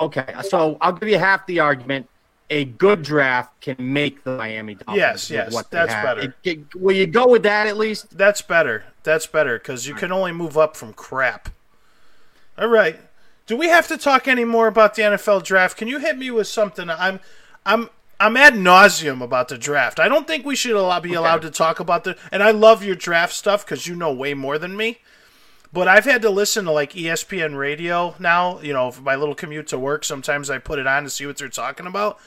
Okay, 0.00 0.34
so 0.42 0.76
I'll 0.80 0.92
give 0.92 1.08
you 1.08 1.18
half 1.18 1.46
the 1.46 1.60
argument. 1.60 2.08
A 2.48 2.64
good 2.64 3.02
draft 3.02 3.60
can 3.60 3.76
make 3.78 4.22
the 4.22 4.36
Miami 4.36 4.74
Dolphins. 4.74 4.96
Yes, 4.96 5.30
yes, 5.30 5.64
that's 5.70 5.92
have. 5.92 6.04
better. 6.04 6.20
It- 6.20 6.34
it- 6.44 6.74
will 6.76 6.94
you 6.94 7.06
go 7.06 7.26
with 7.26 7.42
that 7.42 7.66
at 7.66 7.76
least? 7.76 8.16
That's 8.16 8.40
better. 8.42 8.84
That's 9.02 9.26
better 9.26 9.58
because 9.58 9.86
you 9.86 9.94
can 9.94 10.12
only 10.12 10.32
move 10.32 10.56
up 10.56 10.76
from 10.76 10.92
crap. 10.92 11.48
All 12.58 12.68
right. 12.68 12.98
Do 13.46 13.56
we 13.56 13.68
have 13.68 13.86
to 13.88 13.96
talk 13.96 14.26
any 14.26 14.44
more 14.44 14.66
about 14.66 14.94
the 14.94 15.02
NFL 15.02 15.44
draft? 15.44 15.76
Can 15.76 15.88
you 15.88 15.98
hit 15.98 16.18
me 16.18 16.30
with 16.30 16.48
something? 16.48 16.90
I'm, 16.90 17.20
I'm, 17.64 17.90
I'm 18.18 18.36
ad 18.36 18.54
nauseum 18.54 19.22
about 19.22 19.48
the 19.48 19.58
draft. 19.58 20.00
I 20.00 20.08
don't 20.08 20.26
think 20.26 20.44
we 20.44 20.56
should 20.56 20.74
allow, 20.74 20.98
be 21.00 21.14
allowed 21.14 21.42
to 21.42 21.50
talk 21.50 21.78
about 21.78 22.04
the. 22.04 22.16
And 22.32 22.42
I 22.42 22.50
love 22.50 22.82
your 22.82 22.96
draft 22.96 23.34
stuff 23.34 23.64
because 23.64 23.86
you 23.86 23.94
know 23.94 24.12
way 24.12 24.34
more 24.34 24.58
than 24.58 24.76
me. 24.76 24.98
But 25.76 25.88
I've 25.88 26.06
had 26.06 26.22
to 26.22 26.30
listen 26.30 26.64
to 26.64 26.70
like 26.70 26.94
ESPN 26.94 27.54
radio 27.58 28.14
now. 28.18 28.60
You 28.60 28.72
know, 28.72 28.90
for 28.90 29.02
my 29.02 29.14
little 29.14 29.34
commute 29.34 29.66
to 29.66 29.78
work. 29.78 30.04
Sometimes 30.04 30.48
I 30.48 30.56
put 30.56 30.78
it 30.78 30.86
on 30.86 31.04
to 31.04 31.10
see 31.10 31.26
what 31.26 31.36
they're 31.36 31.50
talking 31.50 31.86
about, 31.86 32.18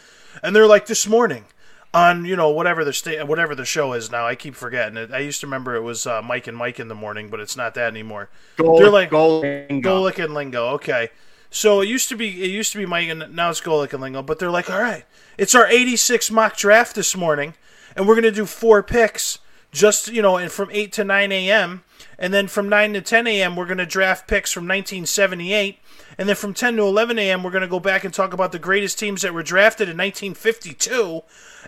and 0.44 0.56
they're 0.56 0.68
like 0.68 0.86
this 0.86 1.08
morning 1.08 1.46
on 1.92 2.26
you 2.26 2.36
know 2.36 2.52
whatever 2.52 2.86
the 2.86 2.94
sta- 2.94 3.26
whatever 3.26 3.56
the 3.56 3.66
show 3.66 3.94
is 3.94 4.12
now. 4.12 4.28
I 4.28 4.36
keep 4.36 4.54
forgetting 4.54 4.98
it. 4.98 5.12
I 5.12 5.18
used 5.18 5.42
to 5.42 5.48
remember 5.48 5.76
it 5.76 5.82
was 5.82 6.06
uh, 6.06 6.22
Mike 6.22 6.46
and 6.46 6.56
Mike 6.56 6.80
in 6.80 6.90
the 6.90 6.96
morning, 6.96 7.30
but 7.30 7.40
it's 7.40 7.58
not 7.58 7.74
that 7.74 7.88
anymore. 7.88 8.30
Goal, 8.58 8.78
They're 8.78 8.92
like- 8.92 9.12
and 9.12 9.82
go. 9.82 10.08
And 10.08 10.36
Wingo. 10.36 10.68
Okay. 10.76 11.10
So 11.50 11.82
it 11.82 11.88
used 11.88 12.08
to 12.10 12.16
be 12.16 12.44
it 12.44 12.52
used 12.52 12.72
to 12.74 12.78
be 12.78 12.86
Mike 12.86 13.10
and 13.10 13.36
now 13.36 13.50
it's 13.50 13.62
Golic 13.62 13.94
and 13.94 14.02
Wingo, 14.04 14.22
but 14.22 14.38
they're 14.38 14.52
like, 14.52 14.70
all 14.70 14.80
right, 14.80 15.06
it's 15.40 15.56
our 15.56 15.66
86 15.66 16.30
mock 16.30 16.56
draft 16.56 16.94
this 16.94 17.18
morning, 17.18 17.56
and 17.96 18.08
we're 18.08 18.14
gonna 18.14 18.30
do 18.30 18.46
four 18.46 18.84
picks 18.84 19.40
just 19.72 20.08
you 20.08 20.22
know, 20.22 20.38
and 20.38 20.52
from 20.52 20.70
8 20.72 20.92
to 20.94 21.04
9 21.04 21.32
a.m. 21.32 21.84
and 22.20 22.32
then 22.34 22.48
from 22.48 22.70
9 22.70 22.94
to 22.94 23.02
10 23.02 23.26
a.m. 23.26 23.56
we're 23.56 23.66
gonna 23.66 23.86
draft 23.86 24.28
picks 24.28 24.52
from 24.52 24.66
1978, 24.66 25.80
and 26.18 26.30
then 26.30 26.36
from 26.36 26.54
10 26.54 26.76
to 26.76 26.84
11 26.84 27.18
a.m. 27.18 27.42
we're 27.42 27.50
gonna 27.52 27.68
go 27.68 27.80
back 27.80 28.04
and 28.04 28.14
talk 28.14 28.34
about 28.34 28.52
the 28.52 28.60
greatest 28.60 29.00
teams 29.00 29.24
that 29.24 29.34
were 29.34 29.42
drafted 29.42 29.90
in 29.90 29.98
1952, 29.98 31.22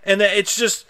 and 0.03 0.21
that 0.21 0.37
it's 0.37 0.55
just 0.55 0.85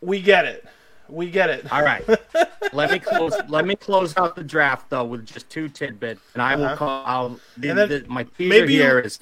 we 0.00 0.20
get 0.20 0.44
it, 0.46 0.64
we 1.08 1.30
get 1.30 1.50
it. 1.50 1.70
All 1.72 1.82
right. 1.82 2.04
let 2.72 2.90
me 2.90 2.98
close. 2.98 3.34
Let 3.48 3.66
me 3.66 3.76
close 3.76 4.16
out 4.16 4.34
the 4.34 4.44
draft 4.44 4.90
though 4.90 5.04
with 5.04 5.26
just 5.26 5.48
two 5.50 5.68
tidbits, 5.68 6.20
and 6.34 6.42
I 6.42 6.56
will 6.56 6.74
call. 6.76 7.02
I'll, 7.06 7.28
the, 7.56 7.70
Uh-huh. 7.70 7.70
And 7.70 7.78
then 7.78 7.88
the- 7.88 8.08
my 8.08 8.24
teaser 8.24 8.48
maybe 8.48 8.74
here 8.74 8.98
is 8.98 9.18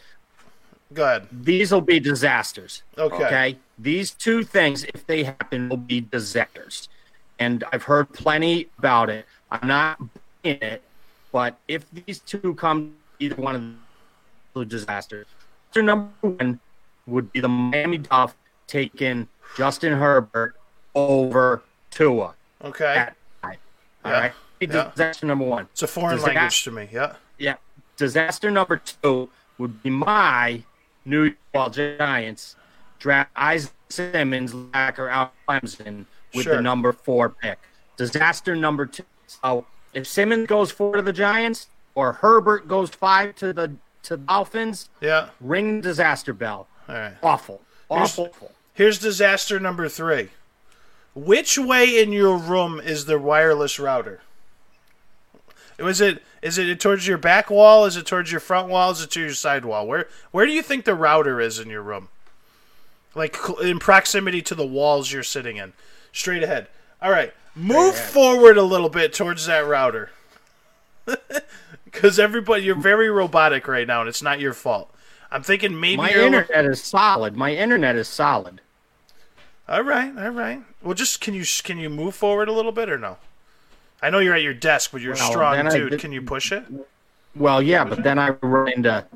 Go 0.92 1.04
ahead. 1.04 1.26
these 1.32 1.72
will 1.72 1.80
be 1.80 1.98
disasters. 2.00 2.82
Okay. 2.96 3.24
Okay. 3.24 3.58
These 3.76 4.12
two 4.12 4.44
things, 4.44 4.84
if 4.94 5.04
they 5.06 5.24
happen, 5.24 5.68
will 5.68 5.76
be 5.76 6.00
disasters, 6.00 6.88
and 7.40 7.64
I've 7.72 7.82
heard 7.84 8.12
plenty 8.12 8.68
about 8.78 9.10
it. 9.10 9.26
I'm 9.62 9.68
not 9.68 10.00
in 10.42 10.58
it, 10.62 10.82
but 11.32 11.56
if 11.68 11.84
these 11.90 12.18
two 12.20 12.54
come, 12.54 12.94
either 13.20 13.36
one 13.36 13.54
of 13.54 13.62
the 14.54 14.64
disasters. 14.64 15.26
Disaster 15.72 15.82
number 15.82 16.12
one 16.20 16.60
would 17.06 17.32
be 17.32 17.40
the 17.40 17.48
Miami 17.48 17.98
Dolphins 17.98 18.38
taking 18.66 19.28
Justin 19.56 19.92
Herbert 19.94 20.56
over 20.94 21.62
Tua. 21.90 22.34
Okay. 22.64 22.84
All 23.44 23.50
Yeah. 24.04 24.20
right. 24.20 24.32
Yeah. 24.60 24.90
Disaster 24.90 25.26
number 25.26 25.44
one. 25.44 25.68
It's 25.72 25.82
a 25.82 25.86
foreign 25.86 26.18
that- 26.18 26.26
language 26.26 26.64
to 26.64 26.70
me. 26.70 26.88
Yeah. 26.92 27.14
Yeah. 27.38 27.56
Disaster 27.96 28.50
number 28.50 28.76
two 28.78 29.30
would 29.58 29.82
be 29.82 29.90
my 29.90 30.62
New 31.04 31.34
York 31.54 31.72
Giants 31.72 32.56
draft 32.98 33.30
Isaiah 33.38 33.70
Simmons, 33.90 34.52
Lacker, 34.52 35.08
out 35.10 35.32
Clemson 35.48 36.06
with 36.34 36.44
Sure. 36.44 36.56
the 36.56 36.62
number 36.62 36.92
four 36.92 37.28
pick. 37.28 37.58
Disaster 37.96 38.56
number 38.56 38.86
two. 38.86 39.04
So 39.42 39.66
if 39.92 40.06
Simmons 40.06 40.46
goes 40.46 40.70
four 40.70 40.96
to 40.96 41.02
the 41.02 41.12
Giants 41.12 41.68
or 41.94 42.12
Herbert 42.14 42.68
goes 42.68 42.90
five 42.90 43.34
to 43.36 43.52
the 43.52 43.72
to 44.04 44.16
the 44.16 44.24
Dolphins, 44.24 44.88
Yeah. 45.00 45.28
ring 45.40 45.76
the 45.80 45.88
disaster 45.88 46.32
bell. 46.34 46.66
All 46.88 46.94
right. 46.94 47.14
Awful. 47.22 47.62
Awful. 47.88 48.30
Here's 48.74 48.98
disaster 48.98 49.58
number 49.58 49.88
three. 49.88 50.30
Which 51.14 51.56
way 51.56 52.02
in 52.02 52.12
your 52.12 52.36
room 52.36 52.80
is 52.80 53.06
the 53.06 53.18
wireless 53.18 53.78
router? 53.78 54.20
Was 55.78 56.00
it 56.00 56.22
is 56.42 56.58
it 56.58 56.78
towards 56.80 57.06
your 57.06 57.18
back 57.18 57.50
wall? 57.50 57.84
Is 57.84 57.96
it 57.96 58.06
towards 58.06 58.30
your 58.30 58.40
front 58.40 58.68
wall? 58.68 58.90
Is 58.90 59.00
it 59.02 59.10
to 59.12 59.20
your 59.20 59.32
side 59.34 59.64
wall? 59.64 59.86
Where 59.86 60.08
where 60.30 60.46
do 60.46 60.52
you 60.52 60.62
think 60.62 60.84
the 60.84 60.94
router 60.94 61.40
is 61.40 61.58
in 61.58 61.68
your 61.70 61.82
room? 61.82 62.08
Like 63.14 63.36
in 63.62 63.78
proximity 63.78 64.42
to 64.42 64.54
the 64.54 64.66
walls 64.66 65.12
you're 65.12 65.22
sitting 65.22 65.56
in. 65.56 65.72
Straight 66.12 66.42
ahead. 66.42 66.66
All 67.04 67.10
right. 67.12 67.32
Move 67.54 67.94
forward 67.94 68.56
a 68.56 68.62
little 68.62 68.88
bit 68.88 69.12
towards 69.12 69.46
that 69.46 69.64
router. 69.66 70.10
Because 71.84 72.18
everybody, 72.18 72.64
you're 72.64 72.74
very 72.74 73.08
robotic 73.08 73.68
right 73.68 73.86
now, 73.86 74.00
and 74.00 74.08
it's 74.08 74.20
not 74.20 74.40
your 74.40 74.52
fault. 74.52 74.92
I'm 75.30 75.44
thinking 75.44 75.78
maybe 75.78 75.98
My 75.98 76.10
you're 76.10 76.24
internet 76.24 76.64
is 76.64 76.82
solid. 76.82 77.36
My 77.36 77.54
internet 77.54 77.94
is 77.94 78.08
solid. 78.08 78.60
All 79.68 79.82
right, 79.82 80.12
all 80.18 80.30
right. 80.30 80.60
Well, 80.82 80.94
just 80.94 81.20
can 81.20 81.34
you 81.34 81.44
can 81.62 81.78
you 81.78 81.88
move 81.88 82.16
forward 82.16 82.48
a 82.48 82.52
little 82.52 82.72
bit 82.72 82.90
or 82.90 82.98
no? 82.98 83.18
I 84.02 84.10
know 84.10 84.18
you're 84.18 84.34
at 84.34 84.42
your 84.42 84.54
desk, 84.54 84.90
but 84.90 85.02
you're 85.02 85.12
a 85.12 85.16
Well, 85.16 85.30
strong 85.30 85.54
then 85.54 85.68
I 85.68 85.70
dude. 85.70 85.90
did- 85.90 86.00
Can 86.00 86.10
you 86.10 86.20
push 86.20 86.50
it? 86.50 86.64
Well, 87.36 87.62
yeah, 87.62 87.84
but 87.84 88.02
then 88.02 88.18
I 88.18 88.30
run 88.42 88.72
into. 88.72 89.06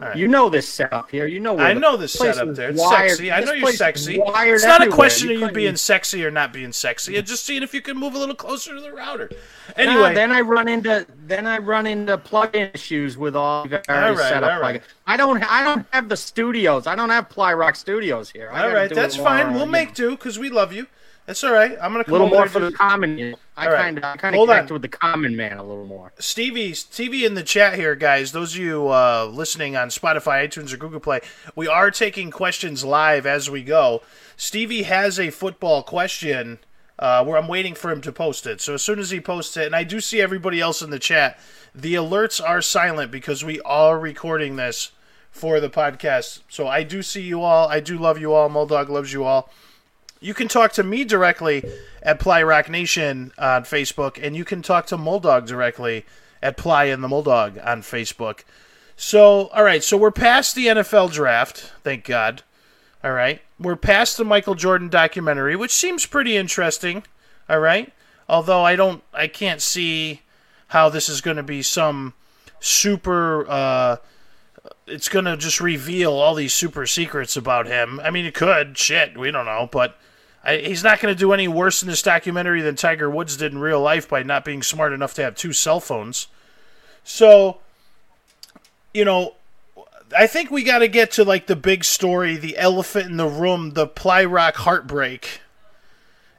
Right. 0.00 0.16
You 0.16 0.28
know 0.28 0.48
this 0.48 0.68
setup 0.68 1.10
here. 1.10 1.26
You 1.26 1.40
know. 1.40 1.54
Where 1.54 1.66
I 1.66 1.72
know 1.74 1.96
this 1.96 2.12
setup 2.12 2.54
there. 2.54 2.70
It's 2.70 2.80
wired- 2.80 3.10
sexy. 3.10 3.30
I 3.32 3.40
this 3.40 3.48
know 3.48 3.54
you're 3.54 3.72
sexy. 3.72 4.16
It's 4.20 4.64
not 4.64 4.80
a 4.80 4.84
everywhere. 4.84 4.90
question 4.94 5.30
of 5.32 5.40
you 5.40 5.50
being 5.50 5.76
sexy 5.76 6.24
or 6.24 6.30
not 6.30 6.52
being 6.52 6.72
sexy. 6.72 7.16
It's 7.16 7.30
just 7.30 7.44
seeing 7.44 7.62
if 7.62 7.74
you 7.74 7.80
can 7.82 7.96
move 7.96 8.14
a 8.14 8.18
little 8.18 8.34
closer 8.34 8.74
to 8.74 8.80
the 8.80 8.92
router. 8.92 9.30
Anyway, 9.76 10.14
then 10.14 10.32
I 10.32 10.40
run 10.40 10.68
into 10.68 11.06
then 11.26 11.46
I 11.46 11.58
run 11.58 11.86
into 11.86 12.16
plug-in 12.18 12.70
issues 12.74 13.16
with 13.18 13.36
all 13.36 13.66
the 13.66 13.78
All 13.78 13.82
various 13.94 14.20
right, 14.20 14.28
setup. 14.30 14.52
all 14.52 14.60
right. 14.60 14.82
I 15.06 15.16
don't 15.16 15.42
I 15.42 15.62
don't 15.64 15.86
have 15.92 16.08
the 16.08 16.16
studios. 16.16 16.86
I 16.86 16.94
don't 16.94 17.10
have 17.10 17.28
Ply 17.28 17.52
Rock 17.54 17.76
Studios 17.76 18.30
here. 18.30 18.50
I 18.52 18.64
all 18.64 18.72
right, 18.72 18.92
that's 18.94 19.16
fine. 19.16 19.52
We'll 19.54 19.66
you 19.66 19.70
make 19.72 19.94
do 19.94 20.10
because 20.10 20.38
we 20.38 20.48
love 20.50 20.72
you. 20.72 20.86
That's 21.28 21.44
all 21.44 21.52
right. 21.52 21.72
I'm 21.72 21.92
gonna 21.92 22.00
a 22.00 22.04
come 22.04 22.12
little 22.12 22.26
over 22.28 22.36
more 22.36 22.48
for 22.48 22.58
the 22.58 22.72
common. 22.72 23.34
I 23.54 23.66
kind 23.66 23.98
of 23.98 24.04
I 24.04 24.16
kind 24.16 24.34
of 24.34 24.38
Hold 24.38 24.48
on. 24.48 24.56
connect 24.56 24.72
with 24.72 24.80
the 24.80 24.88
common 24.88 25.36
man 25.36 25.58
a 25.58 25.62
little 25.62 25.84
more. 25.84 26.10
Stevie, 26.18 26.72
Stevie, 26.72 27.26
in 27.26 27.34
the 27.34 27.42
chat 27.42 27.74
here, 27.74 27.94
guys. 27.94 28.32
Those 28.32 28.54
of 28.54 28.60
you 28.62 28.88
uh, 28.88 29.26
listening 29.30 29.76
on 29.76 29.90
Spotify, 29.90 30.48
iTunes, 30.48 30.72
or 30.72 30.78
Google 30.78 31.00
Play, 31.00 31.20
we 31.54 31.68
are 31.68 31.90
taking 31.90 32.30
questions 32.30 32.82
live 32.82 33.26
as 33.26 33.50
we 33.50 33.62
go. 33.62 34.00
Stevie 34.38 34.84
has 34.84 35.20
a 35.20 35.28
football 35.28 35.82
question 35.82 36.60
uh, 36.98 37.22
where 37.26 37.36
I'm 37.36 37.46
waiting 37.46 37.74
for 37.74 37.90
him 37.90 38.00
to 38.00 38.10
post 38.10 38.46
it. 38.46 38.62
So 38.62 38.72
as 38.72 38.82
soon 38.82 38.98
as 38.98 39.10
he 39.10 39.20
posts 39.20 39.54
it, 39.58 39.66
and 39.66 39.76
I 39.76 39.84
do 39.84 40.00
see 40.00 40.22
everybody 40.22 40.62
else 40.62 40.80
in 40.80 40.88
the 40.88 40.98
chat, 40.98 41.38
the 41.74 41.92
alerts 41.92 42.42
are 42.42 42.62
silent 42.62 43.10
because 43.10 43.44
we 43.44 43.60
are 43.66 43.98
recording 43.98 44.56
this 44.56 44.92
for 45.30 45.60
the 45.60 45.68
podcast. 45.68 46.40
So 46.48 46.66
I 46.66 46.84
do 46.84 47.02
see 47.02 47.20
you 47.20 47.42
all. 47.42 47.68
I 47.68 47.80
do 47.80 47.98
love 47.98 48.18
you 48.18 48.32
all. 48.32 48.48
Mulldawg 48.48 48.88
loves 48.88 49.12
you 49.12 49.24
all. 49.24 49.50
You 50.20 50.34
can 50.34 50.48
talk 50.48 50.72
to 50.72 50.82
me 50.82 51.04
directly 51.04 51.64
at 52.02 52.18
Ply 52.18 52.42
Rock 52.42 52.68
Nation 52.68 53.32
on 53.38 53.62
Facebook, 53.62 54.18
and 54.22 54.34
you 54.36 54.44
can 54.44 54.62
talk 54.62 54.86
to 54.86 54.96
Mulldawg 54.96 55.46
directly 55.46 56.04
at 56.42 56.56
Ply 56.56 56.84
and 56.84 57.02
the 57.02 57.08
Mulldawg 57.08 57.64
on 57.64 57.82
Facebook. 57.82 58.40
So, 58.96 59.46
all 59.48 59.62
right, 59.62 59.82
so 59.82 59.96
we're 59.96 60.10
past 60.10 60.54
the 60.54 60.66
NFL 60.66 61.12
draft, 61.12 61.72
thank 61.84 62.04
God. 62.04 62.42
All 63.04 63.12
right, 63.12 63.40
we're 63.60 63.76
past 63.76 64.16
the 64.16 64.24
Michael 64.24 64.56
Jordan 64.56 64.88
documentary, 64.88 65.54
which 65.54 65.70
seems 65.70 66.04
pretty 66.04 66.36
interesting. 66.36 67.04
All 67.48 67.60
right, 67.60 67.92
although 68.28 68.64
I 68.64 68.74
don't, 68.74 69.04
I 69.14 69.28
can't 69.28 69.62
see 69.62 70.22
how 70.68 70.88
this 70.88 71.08
is 71.08 71.20
going 71.20 71.36
to 71.36 71.44
be 71.44 71.62
some 71.62 72.14
super. 72.58 73.48
Uh, 73.48 73.96
it's 74.86 75.08
going 75.08 75.26
to 75.26 75.36
just 75.36 75.60
reveal 75.60 76.12
all 76.12 76.34
these 76.34 76.52
super 76.52 76.86
secrets 76.86 77.36
about 77.36 77.66
him. 77.66 78.00
I 78.00 78.10
mean, 78.10 78.24
it 78.24 78.34
could. 78.34 78.76
Shit, 78.76 79.16
we 79.16 79.30
don't 79.30 79.44
know, 79.44 79.68
but 79.70 79.96
I, 80.44 80.58
he's 80.58 80.84
not 80.84 81.00
going 81.00 81.14
to 81.14 81.18
do 81.18 81.32
any 81.32 81.48
worse 81.48 81.82
in 81.82 81.88
this 81.88 82.02
documentary 82.02 82.62
than 82.62 82.76
Tiger 82.76 83.10
Woods 83.10 83.36
did 83.36 83.52
in 83.52 83.58
real 83.58 83.80
life 83.80 84.08
by 84.08 84.22
not 84.22 84.44
being 84.44 84.62
smart 84.62 84.92
enough 84.92 85.14
to 85.14 85.22
have 85.22 85.34
two 85.34 85.52
cell 85.52 85.80
phones. 85.80 86.28
So, 87.04 87.58
you 88.94 89.04
know, 89.04 89.34
I 90.16 90.26
think 90.26 90.50
we 90.50 90.62
got 90.62 90.78
to 90.78 90.88
get 90.88 91.10
to 91.12 91.24
like 91.24 91.46
the 91.46 91.56
big 91.56 91.84
story, 91.84 92.36
the 92.36 92.56
elephant 92.56 93.06
in 93.06 93.16
the 93.16 93.28
room, 93.28 93.72
the 93.72 93.86
Ply 93.86 94.24
Rock 94.24 94.56
heartbreak 94.56 95.40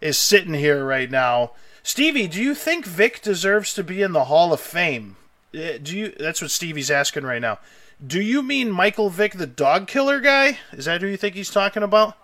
is 0.01 0.17
sitting 0.17 0.53
here 0.53 0.85
right 0.85 1.09
now. 1.09 1.51
Stevie, 1.83 2.27
do 2.27 2.41
you 2.41 2.55
think 2.55 2.85
Vick 2.85 3.21
deserves 3.21 3.73
to 3.73 3.83
be 3.83 4.01
in 4.01 4.11
the 4.11 4.25
Hall 4.25 4.53
of 4.53 4.59
Fame? 4.59 5.17
Uh, 5.53 5.77
Do 5.81 5.97
you? 5.97 6.13
That's 6.19 6.41
what 6.41 6.51
Stevie's 6.51 6.91
asking 6.91 7.23
right 7.23 7.41
now. 7.41 7.59
Do 8.05 8.21
you 8.21 8.41
mean 8.41 8.71
Michael 8.71 9.09
Vick, 9.09 9.33
the 9.33 9.47
dog 9.47 9.87
killer 9.87 10.19
guy? 10.19 10.59
Is 10.71 10.85
that 10.85 11.01
who 11.01 11.07
you 11.07 11.17
think 11.17 11.35
he's 11.35 11.49
talking 11.49 11.83
about? 11.83 12.15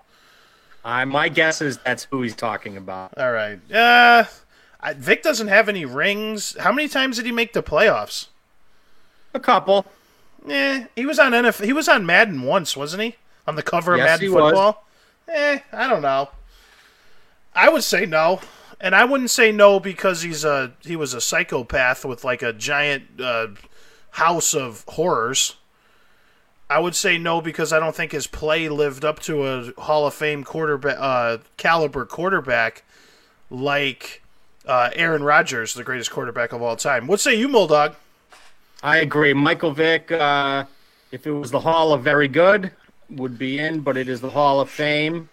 I 0.86 1.04
my 1.04 1.30
guess 1.30 1.62
is 1.62 1.80
that's 1.80 2.04
who 2.06 2.22
he's 2.22 2.36
talking 2.36 2.78
about. 2.78 3.18
All 3.18 3.32
right. 3.32 3.60
Uh, 3.74 4.26
I, 4.80 4.94
Vick 4.94 5.24
doesn't 5.24 5.48
have 5.48 5.68
any 5.68 5.84
rings. 5.84 6.56
How 6.60 6.72
many 6.72 6.88
times 6.88 7.18
did 7.18 7.26
he 7.26 7.32
make 7.32 7.54
the 7.54 7.64
playoffs? 7.64 8.28
A 9.34 9.40
couple. 9.40 9.88
Eh, 10.48 10.86
he 10.96 11.08
was 11.08 11.18
on 11.18 11.32
NFL. 11.32 11.66
He 11.66 11.74
was 11.74 11.90
on 11.90 12.06
Madden 12.06 12.44
once, 12.44 12.78
wasn't 12.78 13.02
he? 13.02 13.16
On 13.48 13.56
the 13.56 13.64
cover 13.64 13.94
of 13.94 13.98
Yes, 13.98 14.08
Madden 14.08 14.24
he 14.24 14.30
was. 14.30 14.52
Football. 14.52 14.86
Eh, 15.28 15.60
I 15.74 15.88
don't 15.88 16.04
know. 16.04 16.30
I 17.56 17.70
would 17.70 17.84
say 17.84 18.06
no, 18.06 18.42
and 18.80 18.94
I 18.94 19.06
wouldn't 19.06 19.32
say 19.32 19.52
no 19.52 19.80
because 19.80 20.22
he's 20.22 20.44
a 20.44 20.74
he 20.82 20.96
was 20.96 21.14
a 21.16 21.22
psychopath 21.22 22.06
with 22.06 22.24
like 22.24 22.44
a 22.44 22.54
giant 22.54 23.20
uh, 23.20 23.48
house 24.12 24.54
of 24.54 24.84
horrors. 24.88 25.56
I 26.76 26.80
would 26.80 26.94
say 26.94 27.18
no 27.18 27.40
because 27.40 27.72
I 27.72 27.80
don't 27.80 27.96
think 27.96 28.12
his 28.12 28.28
play 28.28 28.68
lived 28.68 29.06
up 29.06 29.22
to 29.22 29.48
a 29.48 29.82
Hall 29.82 30.06
of 30.06 30.14
Fame 30.14 30.44
quarterback 30.44 30.98
uh, 31.00 31.38
caliber 31.56 32.04
quarterback 32.04 32.84
like 33.50 34.22
uh, 34.68 34.90
Aaron 34.94 35.24
Rodgers, 35.24 35.74
the 35.74 35.86
greatest 35.86 36.12
quarterback 36.12 36.52
of 36.52 36.62
all 36.62 36.76
time. 36.76 37.08
What 37.08 37.22
say 37.22 37.36
you, 37.36 37.48
Mulldawg? 37.48 37.96
I 38.84 38.98
agree. 38.98 39.34
Michael 39.34 39.72
Vick, 39.72 40.12
uh, 40.12 40.66
if 41.14 41.26
it 41.26 41.32
was 41.32 41.50
the 41.50 41.62
Hall 41.62 41.94
of 41.94 42.04
Very 42.04 42.28
Good, 42.28 42.72
would 43.10 43.38
be 43.38 43.58
in, 43.58 43.80
but 43.80 43.96
it 43.96 44.10
is 44.10 44.20
the 44.20 44.32
Hall 44.32 44.60
of 44.60 44.70
Fame. 44.70 45.30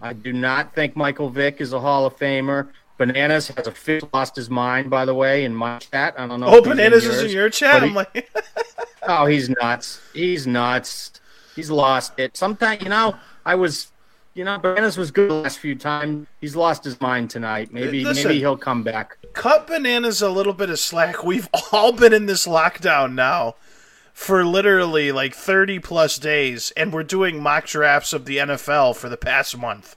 I 0.00 0.14
do 0.14 0.32
not 0.32 0.74
think 0.74 0.96
Michael 0.96 1.28
Vick 1.28 1.60
is 1.60 1.74
a 1.74 1.80
Hall 1.80 2.06
of 2.06 2.16
Famer. 2.16 2.68
Bananas 2.98 3.48
has 3.48 3.66
a 3.66 3.72
fit 3.72 4.04
lost 4.14 4.36
his 4.36 4.48
mind, 4.48 4.88
by 4.90 5.04
the 5.04 5.14
way, 5.14 5.44
in 5.44 5.54
my 5.54 5.78
chat. 5.78 6.14
I 6.18 6.26
don't 6.26 6.40
know. 6.40 6.46
Oh, 6.46 6.56
he's 6.62 6.64
in 6.66 6.70
bananas 6.70 7.04
is 7.04 7.22
in 7.22 7.30
your 7.30 7.50
chat. 7.50 7.82
he- 7.82 7.88
I'm 7.88 7.94
like, 7.94 8.30
Oh, 9.08 9.26
he's 9.26 9.48
nuts. 9.48 10.00
He's 10.14 10.46
nuts. 10.46 11.20
He's 11.54 11.70
lost 11.70 12.12
it. 12.18 12.36
Sometimes, 12.36 12.82
you 12.82 12.88
know, 12.88 13.14
I 13.44 13.54
was, 13.54 13.92
you 14.34 14.44
know, 14.44 14.58
Bananas 14.58 14.96
was 14.98 15.10
good 15.10 15.30
the 15.30 15.34
last 15.34 15.58
few 15.58 15.74
times. 15.74 16.26
He's 16.40 16.56
lost 16.56 16.84
his 16.84 17.00
mind 17.00 17.30
tonight. 17.30 17.72
Maybe, 17.72 18.04
Listen. 18.04 18.28
maybe 18.28 18.40
he'll 18.40 18.56
come 18.56 18.82
back. 18.82 19.16
cut 19.32 19.66
bananas 19.66 20.20
a 20.22 20.28
little 20.30 20.52
bit 20.52 20.70
of 20.70 20.78
slack. 20.78 21.22
We've 21.24 21.48
all 21.72 21.92
been 21.92 22.12
in 22.12 22.26
this 22.26 22.46
lockdown 22.46 23.14
now 23.14 23.54
for 24.12 24.44
literally 24.44 25.12
like 25.12 25.34
30 25.34 25.78
plus 25.78 26.18
days, 26.18 26.72
and 26.76 26.92
we're 26.92 27.02
doing 27.04 27.40
mock 27.42 27.66
drafts 27.66 28.12
of 28.12 28.24
the 28.24 28.38
NFL 28.38 28.96
for 28.96 29.08
the 29.08 29.16
past 29.16 29.56
month. 29.56 29.94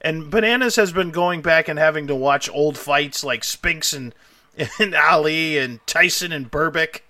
And 0.00 0.30
Bananas 0.30 0.76
has 0.76 0.92
been 0.92 1.10
going 1.10 1.42
back 1.42 1.68
and 1.68 1.78
having 1.78 2.06
to 2.06 2.14
watch 2.14 2.48
old 2.50 2.78
fights 2.78 3.24
like 3.24 3.44
Spinks 3.44 3.92
and, 3.92 4.14
and 4.78 4.94
Ali 4.94 5.58
and 5.58 5.84
Tyson 5.86 6.32
and 6.32 6.50
Berbick. 6.50 7.00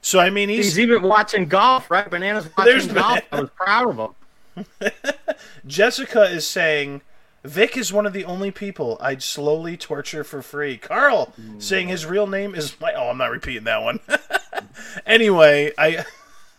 So, 0.00 0.20
I 0.20 0.28
mean, 0.28 0.50
he's, 0.50 0.66
He's 0.66 0.80
even 0.80 1.02
watching 1.02 1.46
golf, 1.46 1.90
right? 1.90 2.10
Bananas 2.10 2.48
watching 2.56 2.94
golf. 2.94 2.96
Banana- 2.96 3.22
I 3.32 3.40
was 3.40 3.50
proud 3.56 3.88
of 3.88 3.98
him. 3.98 4.92
Jessica 5.66 6.24
is 6.24 6.46
saying 6.46 7.00
Vick 7.44 7.76
is 7.76 7.92
one 7.92 8.06
of 8.06 8.12
the 8.12 8.24
only 8.24 8.50
people 8.50 8.96
I'd 9.00 9.22
slowly 9.22 9.76
torture 9.76 10.24
for 10.24 10.42
free. 10.42 10.78
Carl 10.78 11.32
saying 11.58 11.88
his 11.88 12.06
real 12.06 12.26
name 12.26 12.54
is 12.54 12.78
my. 12.80 12.92
Oh, 12.94 13.08
I'm 13.10 13.18
not 13.18 13.30
repeating 13.30 13.64
that 13.64 13.82
one. 13.82 14.00
anyway, 15.06 15.72
I. 15.76 16.04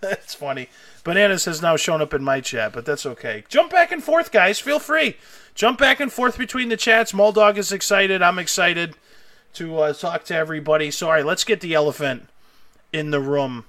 that's 0.02 0.36
funny. 0.36 0.70
Bananas 1.04 1.46
has 1.46 1.62
now 1.62 1.76
shown 1.76 2.02
up 2.02 2.14
in 2.14 2.24
my 2.24 2.42
chat, 2.42 2.74
but 2.74 2.86
that's 2.86 3.06
okay. 3.06 3.44
Jump 3.50 3.72
back 3.72 3.92
and 3.92 4.04
forth, 4.04 4.32
guys. 4.32 4.60
Feel 4.60 4.80
free. 4.80 5.18
Jump 5.56 5.80
back 5.80 6.00
and 6.00 6.12
forth 6.12 6.38
between 6.38 6.70
the 6.70 6.78
chats. 6.78 7.14
Mulldawg 7.14 7.58
is 7.58 7.72
excited. 7.72 8.22
I'm 8.22 8.38
excited 8.40 8.96
to 9.54 9.78
uh, 9.80 9.94
talk 9.94 10.26
to 10.26 10.36
everybody. 10.36 10.92
So, 10.92 11.08
all 11.08 11.14
right, 11.14 11.26
let's 11.26 11.44
get 11.46 11.62
the 11.62 11.74
elephant 11.74 12.28
in 12.92 13.12
the 13.12 13.22
room. 13.22 13.64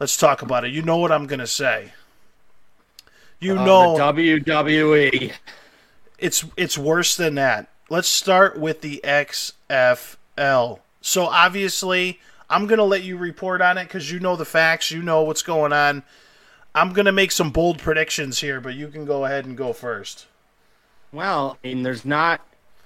Let's 0.00 0.16
talk 0.16 0.40
about 0.42 0.64
it. 0.64 0.72
You 0.72 0.80
know 0.82 0.96
what 0.96 1.12
I'm 1.12 1.26
going 1.26 1.40
to 1.40 1.46
say. 1.46 1.92
You 3.38 3.58
Uh, 3.58 3.64
know. 3.64 3.96
WWE. 3.98 5.32
it's 6.18 6.44
it's 6.56 6.78
worse 6.78 7.16
than 7.16 7.34
that. 7.34 7.68
Let's 7.90 8.08
start 8.08 8.58
with 8.58 8.80
the 8.80 9.00
XFL. 9.04 10.80
So 11.02 11.26
obviously, 11.26 12.18
I'm 12.50 12.66
gonna 12.66 12.82
let 12.84 13.02
you 13.02 13.16
report 13.16 13.60
on 13.60 13.78
it 13.78 13.84
because 13.84 14.10
you 14.10 14.18
know 14.18 14.34
the 14.36 14.44
facts, 14.44 14.90
you 14.90 15.02
know 15.02 15.22
what's 15.22 15.42
going 15.42 15.72
on. 15.72 16.02
I'm 16.74 16.92
gonna 16.92 17.12
make 17.12 17.30
some 17.30 17.50
bold 17.50 17.78
predictions 17.78 18.40
here, 18.40 18.60
but 18.60 18.74
you 18.74 18.88
can 18.88 19.04
go 19.04 19.24
ahead 19.24 19.44
and 19.44 19.56
go 19.56 19.72
first. 19.72 20.26
Well, 21.12 21.58
I 21.62 21.68
mean, 21.68 21.82
there's 21.82 22.04
not 22.04 22.40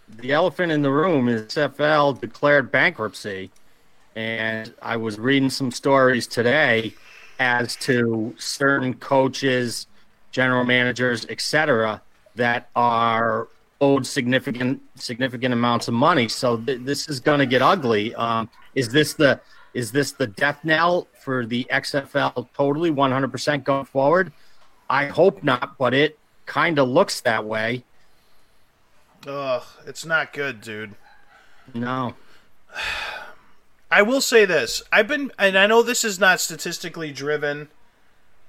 the 0.08 0.32
elephant 0.32 0.72
in 0.72 0.82
the 0.82 0.90
room 0.90 1.28
is 1.28 1.42
XFL 1.42 2.20
declared 2.20 2.70
bankruptcy, 2.70 3.50
and 4.16 4.74
I 4.82 4.96
was 4.96 5.18
reading 5.18 5.50
some 5.50 5.70
stories 5.70 6.26
today 6.26 6.94
as 7.38 7.76
to 7.76 8.34
certain 8.38 8.94
coaches, 8.94 9.86
general 10.32 10.64
managers, 10.64 11.26
etc., 11.26 12.02
that 12.36 12.68
are 12.76 13.48
owed 13.80 14.06
significant 14.06 14.82
significant 14.96 15.54
amounts 15.54 15.88
of 15.88 15.94
money. 15.94 16.28
So 16.28 16.58
th- 16.58 16.80
this 16.82 17.08
is 17.08 17.20
going 17.20 17.38
to 17.38 17.46
get 17.46 17.62
ugly. 17.62 18.14
Um, 18.14 18.50
is 18.74 18.90
this 18.90 19.14
the 19.14 19.40
is 19.72 19.92
this 19.92 20.12
the 20.12 20.26
death 20.26 20.60
knell 20.64 21.08
for 21.20 21.46
the 21.46 21.66
XFL 21.70 22.48
totally 22.54 22.90
100% 22.90 23.64
going 23.64 23.84
forward? 23.84 24.32
I 24.88 25.06
hope 25.06 25.42
not, 25.42 25.78
but 25.78 25.94
it 25.94 26.18
kind 26.46 26.78
of 26.78 26.88
looks 26.88 27.20
that 27.22 27.44
way. 27.44 27.84
Ugh, 29.26 29.62
it's 29.86 30.04
not 30.04 30.32
good, 30.32 30.60
dude. 30.60 30.94
No. 31.74 32.14
I 33.90 34.02
will 34.02 34.20
say 34.20 34.44
this. 34.44 34.82
I've 34.92 35.08
been, 35.08 35.32
and 35.38 35.58
I 35.58 35.66
know 35.66 35.82
this 35.82 36.04
is 36.04 36.18
not 36.18 36.40
statistically 36.40 37.12
driven. 37.12 37.68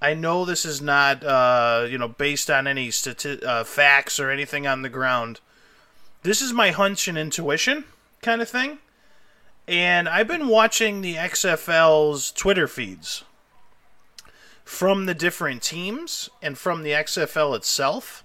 I 0.02 0.14
know 0.14 0.46
this 0.46 0.66
is 0.66 0.82
not, 0.82 1.24
uh, 1.24 1.86
you 1.90 1.98
know, 1.98 2.08
based 2.08 2.50
on 2.50 2.68
any 2.68 2.90
stati- 2.90 3.44
uh, 3.44 3.64
facts 3.64 4.20
or 4.20 4.30
anything 4.30 4.66
on 4.66 4.82
the 4.82 4.90
ground. 4.90 5.40
This 6.24 6.42
is 6.42 6.54
my 6.54 6.72
hunch 6.72 7.08
and 7.08 7.18
intuition 7.18 7.86
kind 8.22 8.42
of 8.42 8.50
thing. 8.50 8.80
And 9.68 10.10
I've 10.10 10.28
been 10.28 10.48
watching 10.48 11.02
the 11.02 11.16
XFL's 11.16 12.32
Twitter 12.32 12.68
feeds 12.68 13.24
from 14.64 15.06
the 15.06 15.14
different 15.14 15.62
teams 15.62 16.30
and 16.42 16.58
from 16.58 16.84
the 16.84 16.92
XFL 16.92 17.56
itself. 17.56 18.24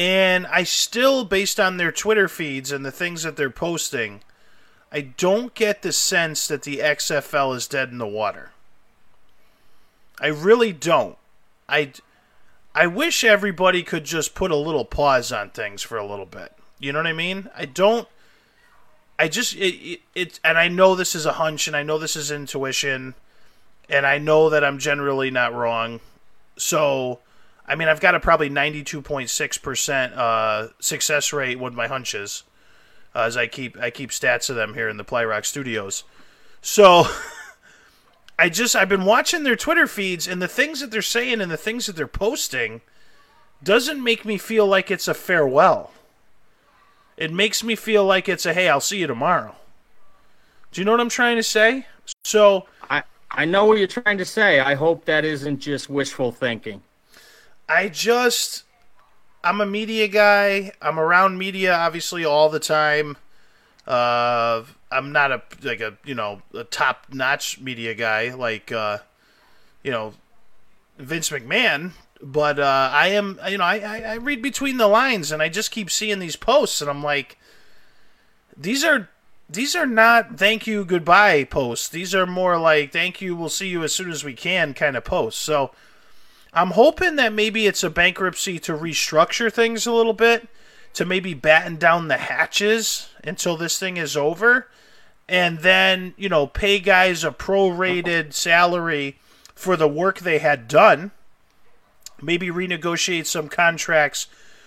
And 0.00 0.46
I 0.46 0.62
still, 0.62 1.26
based 1.26 1.60
on 1.60 1.76
their 1.76 1.92
Twitter 1.92 2.26
feeds 2.26 2.72
and 2.72 2.86
the 2.86 2.90
things 2.90 3.22
that 3.22 3.36
they're 3.36 3.50
posting, 3.50 4.22
I 4.90 5.02
don't 5.02 5.54
get 5.54 5.82
the 5.82 5.92
sense 5.92 6.48
that 6.48 6.62
the 6.62 6.78
XFL 6.78 7.54
is 7.54 7.68
dead 7.68 7.90
in 7.90 7.98
the 7.98 8.06
water. 8.06 8.52
I 10.18 10.28
really 10.28 10.72
don't. 10.72 11.18
I, 11.68 11.92
I 12.74 12.86
wish 12.86 13.24
everybody 13.24 13.82
could 13.82 14.04
just 14.04 14.34
put 14.34 14.50
a 14.50 14.56
little 14.56 14.86
pause 14.86 15.32
on 15.32 15.50
things 15.50 15.82
for 15.82 15.98
a 15.98 16.06
little 16.06 16.24
bit. 16.24 16.54
You 16.78 16.94
know 16.94 17.00
what 17.00 17.06
I 17.06 17.12
mean? 17.12 17.50
I 17.54 17.66
don't. 17.66 18.08
I 19.18 19.28
just 19.28 19.54
it, 19.54 19.74
it, 19.74 20.00
it 20.14 20.40
and 20.42 20.56
I 20.56 20.68
know 20.68 20.94
this 20.94 21.14
is 21.14 21.26
a 21.26 21.32
hunch 21.32 21.66
and 21.66 21.76
I 21.76 21.82
know 21.82 21.98
this 21.98 22.16
is 22.16 22.30
intuition 22.30 23.14
and 23.90 24.06
I 24.06 24.16
know 24.16 24.48
that 24.48 24.64
I'm 24.64 24.78
generally 24.78 25.30
not 25.30 25.52
wrong. 25.52 26.00
So, 26.56 27.18
I 27.70 27.76
mean, 27.76 27.86
I've 27.86 28.00
got 28.00 28.16
a 28.16 28.20
probably 28.20 28.50
92.6% 28.50 30.16
uh, 30.16 30.68
success 30.80 31.32
rate 31.32 31.60
with 31.60 31.72
my 31.72 31.86
hunches 31.86 32.42
uh, 33.14 33.20
as 33.20 33.36
I 33.36 33.46
keep 33.46 33.78
I 33.78 33.90
keep 33.90 34.10
stats 34.10 34.50
of 34.50 34.56
them 34.56 34.74
here 34.74 34.88
in 34.88 34.96
the 34.96 35.04
Plyrock 35.04 35.44
Studios. 35.44 36.02
So 36.60 37.04
I 38.38 38.48
just 38.48 38.74
I've 38.74 38.88
been 38.88 39.04
watching 39.04 39.44
their 39.44 39.54
Twitter 39.54 39.86
feeds 39.86 40.26
and 40.26 40.42
the 40.42 40.48
things 40.48 40.80
that 40.80 40.90
they're 40.90 41.00
saying 41.00 41.40
and 41.40 41.48
the 41.48 41.56
things 41.56 41.86
that 41.86 41.94
they're 41.94 42.08
posting 42.08 42.80
doesn't 43.62 44.02
make 44.02 44.24
me 44.24 44.36
feel 44.36 44.66
like 44.66 44.90
it's 44.90 45.06
a 45.06 45.14
farewell. 45.14 45.92
It 47.16 47.32
makes 47.32 47.62
me 47.62 47.76
feel 47.76 48.04
like 48.04 48.28
it's 48.28 48.46
a 48.46 48.52
hey, 48.52 48.68
I'll 48.68 48.80
see 48.80 48.98
you 48.98 49.06
tomorrow. 49.06 49.54
Do 50.72 50.80
you 50.80 50.84
know 50.84 50.90
what 50.90 51.00
I'm 51.00 51.08
trying 51.08 51.36
to 51.36 51.44
say? 51.44 51.86
So 52.24 52.66
I 52.90 53.04
I 53.30 53.44
know 53.44 53.64
what 53.64 53.78
you're 53.78 53.86
trying 53.86 54.18
to 54.18 54.24
say. 54.24 54.58
I 54.58 54.74
hope 54.74 55.04
that 55.04 55.24
isn't 55.24 55.60
just 55.60 55.88
wishful 55.88 56.32
thinking. 56.32 56.82
I 57.70 57.88
just 57.88 58.64
I'm 59.44 59.60
a 59.60 59.66
media 59.66 60.08
guy. 60.08 60.72
I'm 60.82 60.98
around 60.98 61.38
media 61.38 61.72
obviously 61.72 62.24
all 62.24 62.48
the 62.48 62.58
time. 62.58 63.16
Uh, 63.86 64.64
I'm 64.90 65.12
not 65.12 65.30
a 65.30 65.42
like 65.62 65.80
a 65.80 65.96
you 66.04 66.16
know 66.16 66.42
a 66.52 66.64
top 66.64 67.06
notch 67.12 67.60
media 67.60 67.94
guy 67.94 68.34
like 68.34 68.72
uh, 68.72 68.98
you 69.84 69.92
know 69.92 70.14
Vince 70.98 71.30
McMahon, 71.30 71.92
but 72.20 72.58
uh, 72.58 72.90
I 72.92 73.08
am 73.08 73.38
you 73.48 73.58
know 73.58 73.64
I, 73.64 73.78
I 73.78 74.00
I 74.00 74.14
read 74.16 74.42
between 74.42 74.76
the 74.76 74.88
lines 74.88 75.30
and 75.30 75.40
I 75.40 75.48
just 75.48 75.70
keep 75.70 75.92
seeing 75.92 76.18
these 76.18 76.36
posts 76.36 76.80
and 76.80 76.90
I'm 76.90 77.04
like 77.04 77.38
these 78.56 78.82
are 78.82 79.08
these 79.48 79.76
are 79.76 79.86
not 79.86 80.38
thank 80.38 80.66
you 80.66 80.84
goodbye 80.84 81.44
posts. 81.44 81.88
These 81.88 82.16
are 82.16 82.26
more 82.26 82.58
like 82.58 82.92
thank 82.92 83.20
you 83.20 83.36
we'll 83.36 83.48
see 83.48 83.68
you 83.68 83.84
as 83.84 83.92
soon 83.92 84.10
as 84.10 84.24
we 84.24 84.34
can 84.34 84.74
kind 84.74 84.96
of 84.96 85.04
posts. 85.04 85.40
So 85.40 85.70
I'm 86.52 86.72
hoping 86.72 87.16
that 87.16 87.32
maybe 87.32 87.66
it's 87.66 87.84
a 87.84 87.90
bankruptcy 87.90 88.58
to 88.60 88.72
restructure 88.72 89.52
things 89.52 89.86
a 89.86 89.92
little 89.92 90.12
bit, 90.12 90.48
to 90.94 91.04
maybe 91.04 91.34
batten 91.34 91.76
down 91.76 92.08
the 92.08 92.16
hatches 92.16 93.08
until 93.22 93.56
this 93.56 93.78
thing 93.78 93.96
is 93.96 94.16
over, 94.16 94.66
and 95.28 95.60
then, 95.60 96.14
you 96.16 96.28
know, 96.28 96.48
pay 96.48 96.80
guys 96.80 97.22
a 97.22 97.30
prorated 97.30 98.32
salary 98.32 99.18
for 99.54 99.76
the 99.76 99.86
work 99.86 100.18
they 100.18 100.38
had 100.38 100.66
done. 100.66 101.12
Maybe 102.20 102.48
renegotiate 102.48 103.26
some 103.26 103.48
contracts 103.48 104.26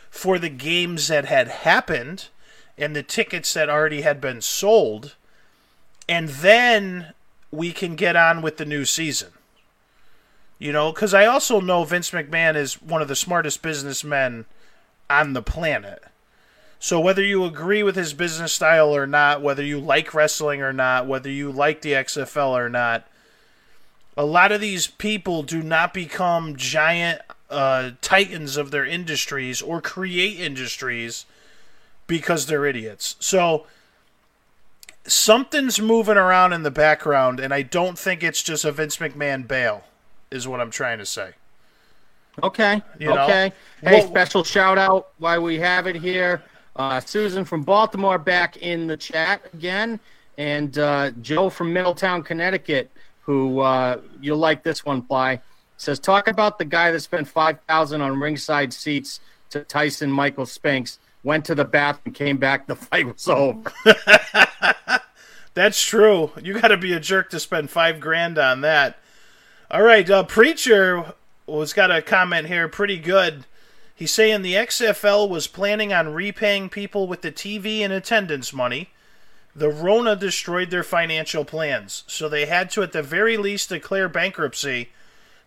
for 0.10 0.40
the 0.40 0.50
games 0.50 1.10
that 1.10 1.26
had 1.26 1.48
happened 1.50 2.30
and 2.78 2.96
the 2.96 3.04
tickets 3.04 3.54
that 3.54 3.70
already 3.70 4.02
had 4.02 4.22
been 4.22 4.42
sold. 4.42 5.16
And 6.08 6.30
then 6.30 7.14
we 7.52 7.72
can 7.72 7.96
get 7.96 8.16
on 8.16 8.42
with 8.42 8.58
the 8.58 8.66
new 8.66 8.86
season. 8.86 9.30
You 10.60 10.72
know, 10.72 10.92
because 10.92 11.14
I 11.14 11.26
also 11.26 11.60
know 11.60 11.84
Vince 11.84 12.12
McMahon 12.12 12.56
is 12.56 12.82
one 12.82 13.02
of 13.02 13.08
the 13.08 13.16
smartest 13.16 13.62
businessmen 13.62 14.46
on 15.10 15.34
the 15.34 15.42
planet. 15.42 16.04
So 16.80 17.00
whether 17.00 17.24
you 17.24 17.46
agree 17.46 17.82
with 17.82 17.96
his 17.96 18.14
business 18.14 18.52
style 18.52 18.94
or 18.94 19.08
not, 19.08 19.42
whether 19.42 19.64
you 19.64 19.80
like 19.80 20.14
wrestling 20.14 20.62
or 20.62 20.74
not, 20.74 21.08
whether 21.08 21.30
you 21.30 21.52
like 21.52 21.82
the 21.82 21.94
XFL 21.94 22.50
or 22.50 22.70
not, 22.70 23.08
a 24.18 24.26
lot 24.26 24.52
of 24.52 24.62
these 24.62 24.88
people 24.88 25.44
do 25.44 25.64
not 25.64 25.94
become 25.94 26.56
giant 26.56 27.22
uh, 27.50 27.92
titans 28.02 28.58
of 28.58 28.72
their 28.72 28.86
industries 28.86 29.62
or 29.62 29.80
create 29.80 30.40
industries 30.40 31.26
because 32.06 32.46
they're 32.46 32.66
idiots. 32.66 33.16
So 33.20 33.66
something's 35.06 35.80
moving 35.80 36.18
around 36.18 36.54
in 36.54 36.64
the 36.64 36.72
background, 36.72 37.40
and 37.40 37.54
I 37.54 37.62
don't 37.62 37.98
think 37.98 38.24
it's 38.24 38.44
just 38.44 38.66
a 38.66 38.72
Vince 38.72 38.98
McMahon 38.98 39.48
bail 39.48 39.84
is 40.34 40.48
what 40.48 40.60
I'm 40.60 40.72
trying 40.72 40.98
to 40.98 41.06
say. 41.06 41.32
Okay. 42.42 42.82
You 43.00 43.12
okay. 43.12 43.54
Know? 43.82 43.90
Hey, 43.90 44.00
well, 44.00 44.08
special 44.08 44.44
shout 44.44 44.78
out 44.78 45.10
while 45.20 45.42
we 45.42 45.60
have 45.60 45.88
it 45.88 45.96
here. 45.96 46.44
Uh, 46.76 47.00
Susan 47.00 47.46
from 47.46 47.62
Baltimore 47.62 48.18
back 48.18 48.58
in 48.58 48.88
the 48.88 48.98
chat 48.98 49.42
again, 49.54 50.00
and 50.40 50.76
uh, 50.80 51.12
Joe 51.22 51.52
from 51.52 51.72
Middletown, 51.72 52.24
Connecticut, 52.24 52.90
who 53.22 53.60
uh, 53.60 54.00
you'll 54.20 54.40
like 54.40 54.64
this 54.64 54.84
one, 54.84 55.04
Ply, 55.04 55.40
says 55.78 56.00
talk 56.00 56.28
about 56.28 56.58
the 56.58 56.66
guy 56.66 56.90
that 56.90 57.00
spent 57.02 57.28
five 57.28 57.60
thousand 57.68 58.02
on 58.02 58.20
ringside 58.20 58.74
seats 58.74 59.20
to 59.52 59.64
Tyson 59.64 60.12
Michael 60.12 60.48
Spinks, 60.48 60.98
went 61.24 61.46
to 61.46 61.54
the 61.54 61.66
bathroom, 61.66 62.12
came 62.12 62.38
back, 62.38 62.66
the 62.66 62.76
fight 62.76 63.06
was 63.06 63.28
over. 63.28 63.72
That's 65.54 65.80
true. 65.80 66.32
You 66.42 66.60
got 66.60 66.70
to 66.70 66.78
be 66.78 66.94
a 66.94 67.00
jerk 67.00 67.30
to 67.30 67.40
spend 67.40 67.70
five 67.70 68.00
grand 68.00 68.40
on 68.40 68.62
that. 68.62 68.98
All 69.74 69.82
right, 69.82 70.08
uh, 70.08 70.22
preacher 70.22 71.16
was 71.48 71.74
got 71.74 71.90
a 71.90 72.04
comment 72.04 72.46
here, 72.46 72.68
pretty 72.68 73.00
good. 73.00 73.48
He's 73.96 74.12
saying 74.12 74.44
the 74.44 74.54
XFL 74.54 75.28
was 75.28 75.48
planning 75.48 75.92
on 75.92 76.14
repaying 76.14 76.70
people 76.70 77.08
with 77.08 77.24
the 77.24 77.32
TV 77.32 77.80
and 77.80 77.92
attendance 77.92 78.54
money. 78.54 78.92
The 79.56 79.70
Rona 79.70 80.16
destroyed 80.16 80.70
their 80.70 80.84
financial 80.84 81.44
plans, 81.44 82.04
so 82.06 82.30
they 82.30 82.46
had 82.46 82.70
to, 82.70 82.84
at 82.84 82.92
the 82.92 83.02
very 83.02 83.36
least, 83.36 83.70
declare 83.70 84.08
bankruptcy 84.08 84.92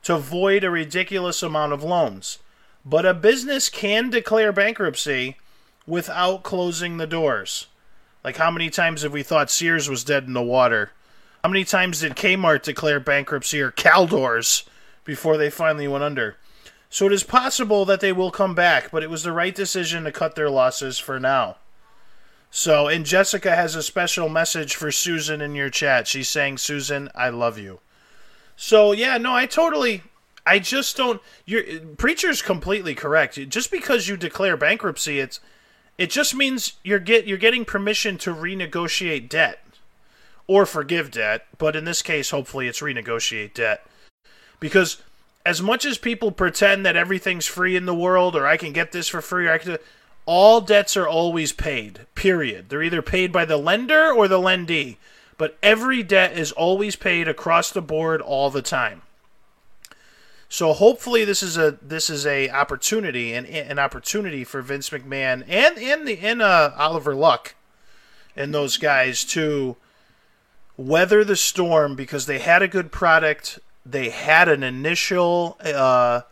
to 0.02 0.18
void 0.18 0.64
a 0.64 0.70
ridiculous 0.70 1.40
amount 1.40 1.72
of 1.72 1.84
loans. 1.84 2.40
But 2.84 3.06
a 3.06 3.14
business 3.14 3.68
can 3.68 4.10
declare 4.10 4.50
bankruptcy 4.50 5.36
without 5.86 6.42
closing 6.42 6.96
the 6.96 7.06
doors. 7.06 7.68
Like, 8.24 8.38
how 8.38 8.50
many 8.50 8.70
times 8.70 9.02
have 9.02 9.12
we 9.12 9.22
thought 9.22 9.52
Sears 9.52 9.88
was 9.88 10.02
dead 10.02 10.24
in 10.24 10.32
the 10.32 10.42
water? 10.42 10.90
How 11.42 11.50
many 11.50 11.64
times 11.64 12.00
did 12.00 12.16
Kmart 12.16 12.62
declare 12.62 13.00
bankruptcy 13.00 13.60
or 13.60 13.70
Caldors 13.70 14.64
before 15.04 15.36
they 15.36 15.50
finally 15.50 15.86
went 15.86 16.04
under? 16.04 16.36
So 16.90 17.06
it 17.06 17.12
is 17.12 17.24
possible 17.24 17.84
that 17.84 18.00
they 18.00 18.12
will 18.12 18.30
come 18.30 18.54
back, 18.54 18.90
but 18.90 19.02
it 19.02 19.10
was 19.10 19.22
the 19.22 19.32
right 19.32 19.54
decision 19.54 20.04
to 20.04 20.12
cut 20.12 20.34
their 20.34 20.50
losses 20.50 20.98
for 20.98 21.20
now. 21.20 21.56
So, 22.50 22.88
and 22.88 23.04
Jessica 23.04 23.54
has 23.54 23.74
a 23.74 23.82
special 23.82 24.28
message 24.28 24.76
for 24.76 24.90
Susan 24.90 25.40
in 25.40 25.54
your 25.54 25.68
chat. 25.68 26.08
She's 26.08 26.28
saying, 26.28 26.58
Susan, 26.58 27.10
I 27.14 27.28
love 27.28 27.58
you. 27.58 27.80
So, 28.56 28.92
yeah, 28.92 29.18
no, 29.18 29.34
I 29.34 29.46
totally, 29.46 30.04
I 30.46 30.58
just 30.58 30.96
don't, 30.96 31.20
your 31.44 31.64
preacher's 31.98 32.40
completely 32.40 32.94
correct. 32.94 33.34
Just 33.48 33.70
because 33.70 34.08
you 34.08 34.16
declare 34.16 34.56
bankruptcy, 34.56 35.20
it's, 35.20 35.40
it 35.98 36.08
just 36.08 36.34
means 36.34 36.74
you're 36.82 36.98
get, 36.98 37.26
you're 37.26 37.36
getting 37.36 37.64
permission 37.64 38.16
to 38.18 38.34
renegotiate 38.34 39.28
debt 39.28 39.62
or 40.46 40.66
forgive 40.66 41.10
debt, 41.10 41.46
but 41.58 41.74
in 41.76 41.84
this 41.84 42.02
case, 42.02 42.30
hopefully 42.30 42.68
it's 42.68 42.80
renegotiate 42.80 43.54
debt. 43.54 43.86
Because 44.60 45.02
as 45.44 45.60
much 45.60 45.84
as 45.84 45.98
people 45.98 46.32
pretend 46.32 46.84
that 46.84 46.96
everything's 46.96 47.46
free 47.46 47.76
in 47.76 47.86
the 47.86 47.94
world, 47.94 48.34
or 48.36 48.46
I 48.46 48.56
can 48.56 48.72
get 48.72 48.92
this 48.92 49.08
for 49.08 49.20
free, 49.20 49.46
or 49.46 49.52
I 49.52 49.58
can, 49.58 49.78
all 50.24 50.60
debts 50.60 50.96
are 50.96 51.08
always 51.08 51.52
paid. 51.52 52.06
Period. 52.14 52.68
They're 52.68 52.82
either 52.82 53.02
paid 53.02 53.32
by 53.32 53.44
the 53.44 53.56
lender 53.56 54.12
or 54.12 54.28
the 54.28 54.40
lendee, 54.40 54.96
but 55.38 55.56
every 55.62 56.02
debt 56.02 56.36
is 56.36 56.52
always 56.52 56.96
paid 56.96 57.28
across 57.28 57.70
the 57.70 57.82
board 57.82 58.20
all 58.20 58.50
the 58.50 58.62
time. 58.62 59.02
So 60.48 60.72
hopefully 60.72 61.24
this 61.24 61.42
is 61.42 61.56
a 61.56 61.78
this 61.82 62.08
is 62.08 62.24
a 62.24 62.48
opportunity 62.50 63.34
and 63.34 63.46
an 63.46 63.78
opportunity 63.78 64.44
for 64.44 64.62
Vince 64.62 64.90
McMahon 64.90 65.44
and 65.48 65.76
and 65.76 66.06
the 66.06 66.18
and 66.18 66.40
uh, 66.40 66.70
Oliver 66.76 67.14
Luck 67.16 67.56
and 68.36 68.54
those 68.54 68.76
guys 68.76 69.24
to 69.24 69.76
weather 70.76 71.24
the 71.24 71.36
storm 71.36 71.94
because 71.94 72.26
they 72.26 72.38
had 72.38 72.62
a 72.62 72.68
good 72.68 72.92
product. 72.92 73.58
They 73.84 74.10
had 74.10 74.48
an 74.48 74.62
initial 74.62 75.56
uh, 75.64 76.22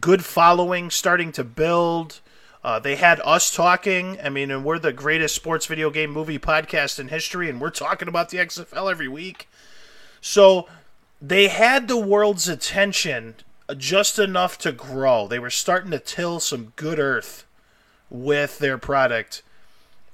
good 0.00 0.24
following 0.24 0.90
starting 0.90 1.32
to 1.32 1.44
build. 1.44 2.20
Uh, 2.62 2.78
they 2.78 2.96
had 2.96 3.20
us 3.24 3.54
talking. 3.54 4.18
I 4.22 4.30
mean, 4.30 4.50
and 4.50 4.64
we're 4.64 4.78
the 4.78 4.92
greatest 4.92 5.34
sports 5.34 5.66
video 5.66 5.90
game 5.90 6.10
movie 6.10 6.38
podcast 6.38 6.98
in 6.98 7.08
history, 7.08 7.50
and 7.50 7.60
we're 7.60 7.70
talking 7.70 8.08
about 8.08 8.30
the 8.30 8.38
XFL 8.38 8.90
every 8.90 9.08
week. 9.08 9.48
So 10.20 10.66
they 11.20 11.48
had 11.48 11.88
the 11.88 11.98
world's 11.98 12.48
attention 12.48 13.34
just 13.76 14.18
enough 14.18 14.58
to 14.58 14.72
grow. 14.72 15.26
They 15.26 15.38
were 15.38 15.50
starting 15.50 15.90
to 15.90 15.98
till 15.98 16.40
some 16.40 16.72
good 16.76 16.98
earth 16.98 17.44
with 18.10 18.58
their 18.58 18.78
product. 18.78 19.42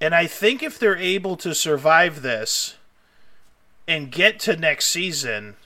And 0.01 0.15
I 0.15 0.27
think 0.27 0.63
if 0.63 0.79
they're 0.79 0.97
able 0.97 1.37
to 1.37 1.55
survive 1.55 2.23
this, 2.23 2.77
and 3.91 4.13
get 4.13 4.39
to 4.39 4.57
next 4.57 4.87
season, 4.87 5.57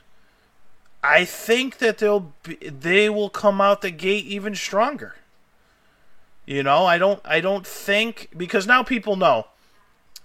I 1.03 1.27
think 1.27 1.77
that 1.77 1.99
they'll 1.99 2.33
be, 2.43 2.55
they 2.57 3.11
will 3.11 3.29
come 3.29 3.61
out 3.61 3.83
the 3.83 3.91
gate 3.91 4.25
even 4.25 4.55
stronger. 4.55 5.17
You 6.47 6.63
know, 6.63 6.87
I 6.87 6.97
don't 6.97 7.21
I 7.25 7.41
don't 7.41 7.67
think 7.67 8.31
because 8.35 8.67
now 8.67 8.83
people 8.83 9.17
know. 9.17 9.49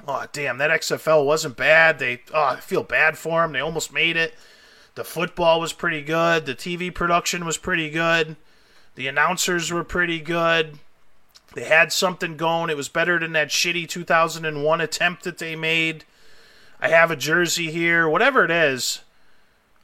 Oh 0.07 0.25
damn, 0.31 0.59
that 0.59 0.71
XFL 0.71 1.25
wasn't 1.25 1.57
bad. 1.57 1.99
They 1.99 2.21
oh, 2.33 2.43
I 2.43 2.55
feel 2.61 2.83
bad 2.83 3.17
for 3.17 3.41
them. 3.41 3.51
They 3.51 3.59
almost 3.59 3.93
made 3.93 4.15
it. 4.15 4.33
The 4.95 5.03
football 5.03 5.59
was 5.59 5.73
pretty 5.73 6.01
good. 6.01 6.45
The 6.45 6.55
TV 6.55 6.93
production 6.93 7.45
was 7.45 7.57
pretty 7.57 7.89
good. 7.89 8.37
The 8.95 9.07
announcers 9.07 9.73
were 9.73 9.83
pretty 9.83 10.21
good. 10.21 10.79
They 11.53 11.65
had 11.65 11.91
something 11.91 12.37
going. 12.37 12.69
It 12.69 12.77
was 12.77 12.87
better 12.87 13.19
than 13.19 13.33
that 13.33 13.49
shitty 13.49 13.89
2001 13.89 14.81
attempt 14.81 15.23
that 15.25 15.37
they 15.37 15.57
made. 15.57 16.05
I 16.79 16.89
have 16.89 17.11
a 17.11 17.15
jersey 17.15 17.71
here, 17.71 18.07
whatever 18.07 18.45
it 18.45 18.51
is. 18.51 19.01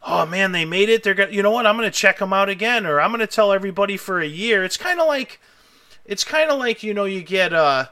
Oh 0.03 0.25
man, 0.25 0.51
they 0.51 0.65
made 0.65 0.89
it. 0.89 1.03
They're 1.03 1.13
gonna, 1.13 1.31
you 1.31 1.41
know 1.41 1.51
what? 1.51 1.65
I'm 1.65 1.77
going 1.77 1.89
to 1.89 1.97
check 1.97 2.19
them 2.19 2.31
out 2.31 2.47
again 2.47 2.85
or 2.85 3.01
I'm 3.01 3.11
going 3.11 3.19
to 3.19 3.27
tell 3.27 3.51
everybody 3.51 3.97
for 3.97 4.19
a 4.19 4.27
year. 4.27 4.63
It's 4.63 4.77
kind 4.77 4.99
of 4.99 5.07
like 5.07 5.39
it's 6.05 6.23
kind 6.23 6.51
of 6.51 6.59
like, 6.59 6.83
you 6.83 6.93
know, 6.93 7.05
you 7.05 7.21
get 7.21 7.53
uh 7.53 7.87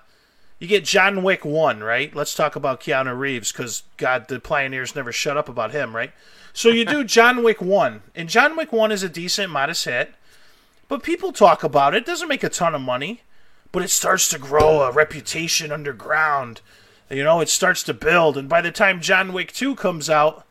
you 0.60 0.68
get 0.68 0.86
John 0.86 1.24
Wick 1.24 1.44
1, 1.44 1.82
right? 1.82 2.16
Let's 2.16 2.36
talk 2.36 2.56
about 2.56 2.80
Keanu 2.80 3.18
Reeves 3.18 3.52
cuz 3.52 3.84
god 3.98 4.28
the 4.28 4.40
pioneers 4.40 4.96
never 4.96 5.12
shut 5.12 5.38
up 5.38 5.50
about 5.50 5.72
him, 5.72 5.96
right? 5.96 6.14
So 6.54 6.70
you 6.70 6.86
do 6.86 7.04
John 7.16 7.44
Wick 7.44 7.62
1. 7.62 8.04
And 8.16 8.30
John 8.30 8.56
Wick 8.56 8.72
1 8.72 8.92
is 8.92 9.04
a 9.04 9.10
decent 9.10 9.52
modest 9.52 9.86
hit. 9.86 10.14
But 10.88 11.02
people 11.02 11.32
talk 11.32 11.64
about 11.64 11.96
it. 11.96 12.04
It 12.04 12.06
doesn't 12.06 12.28
make 12.28 12.44
a 12.44 12.50
ton 12.50 12.76
of 12.76 12.82
money, 12.82 13.22
but 13.72 13.82
it 13.82 13.90
starts 13.90 14.30
to 14.30 14.38
grow 14.38 14.84
a 14.84 14.92
reputation 14.92 15.72
underground. 15.72 16.62
You 17.14 17.24
know, 17.24 17.42
it 17.42 17.50
starts 17.50 17.84
to 17.84 17.94
build. 17.94 18.38
And 18.38 18.50
by 18.50 18.62
the 18.62 18.72
time 18.72 19.02
John 19.02 19.34
Wick 19.34 19.52
2 19.52 19.76
comes 19.76 20.10
out, 20.10 20.46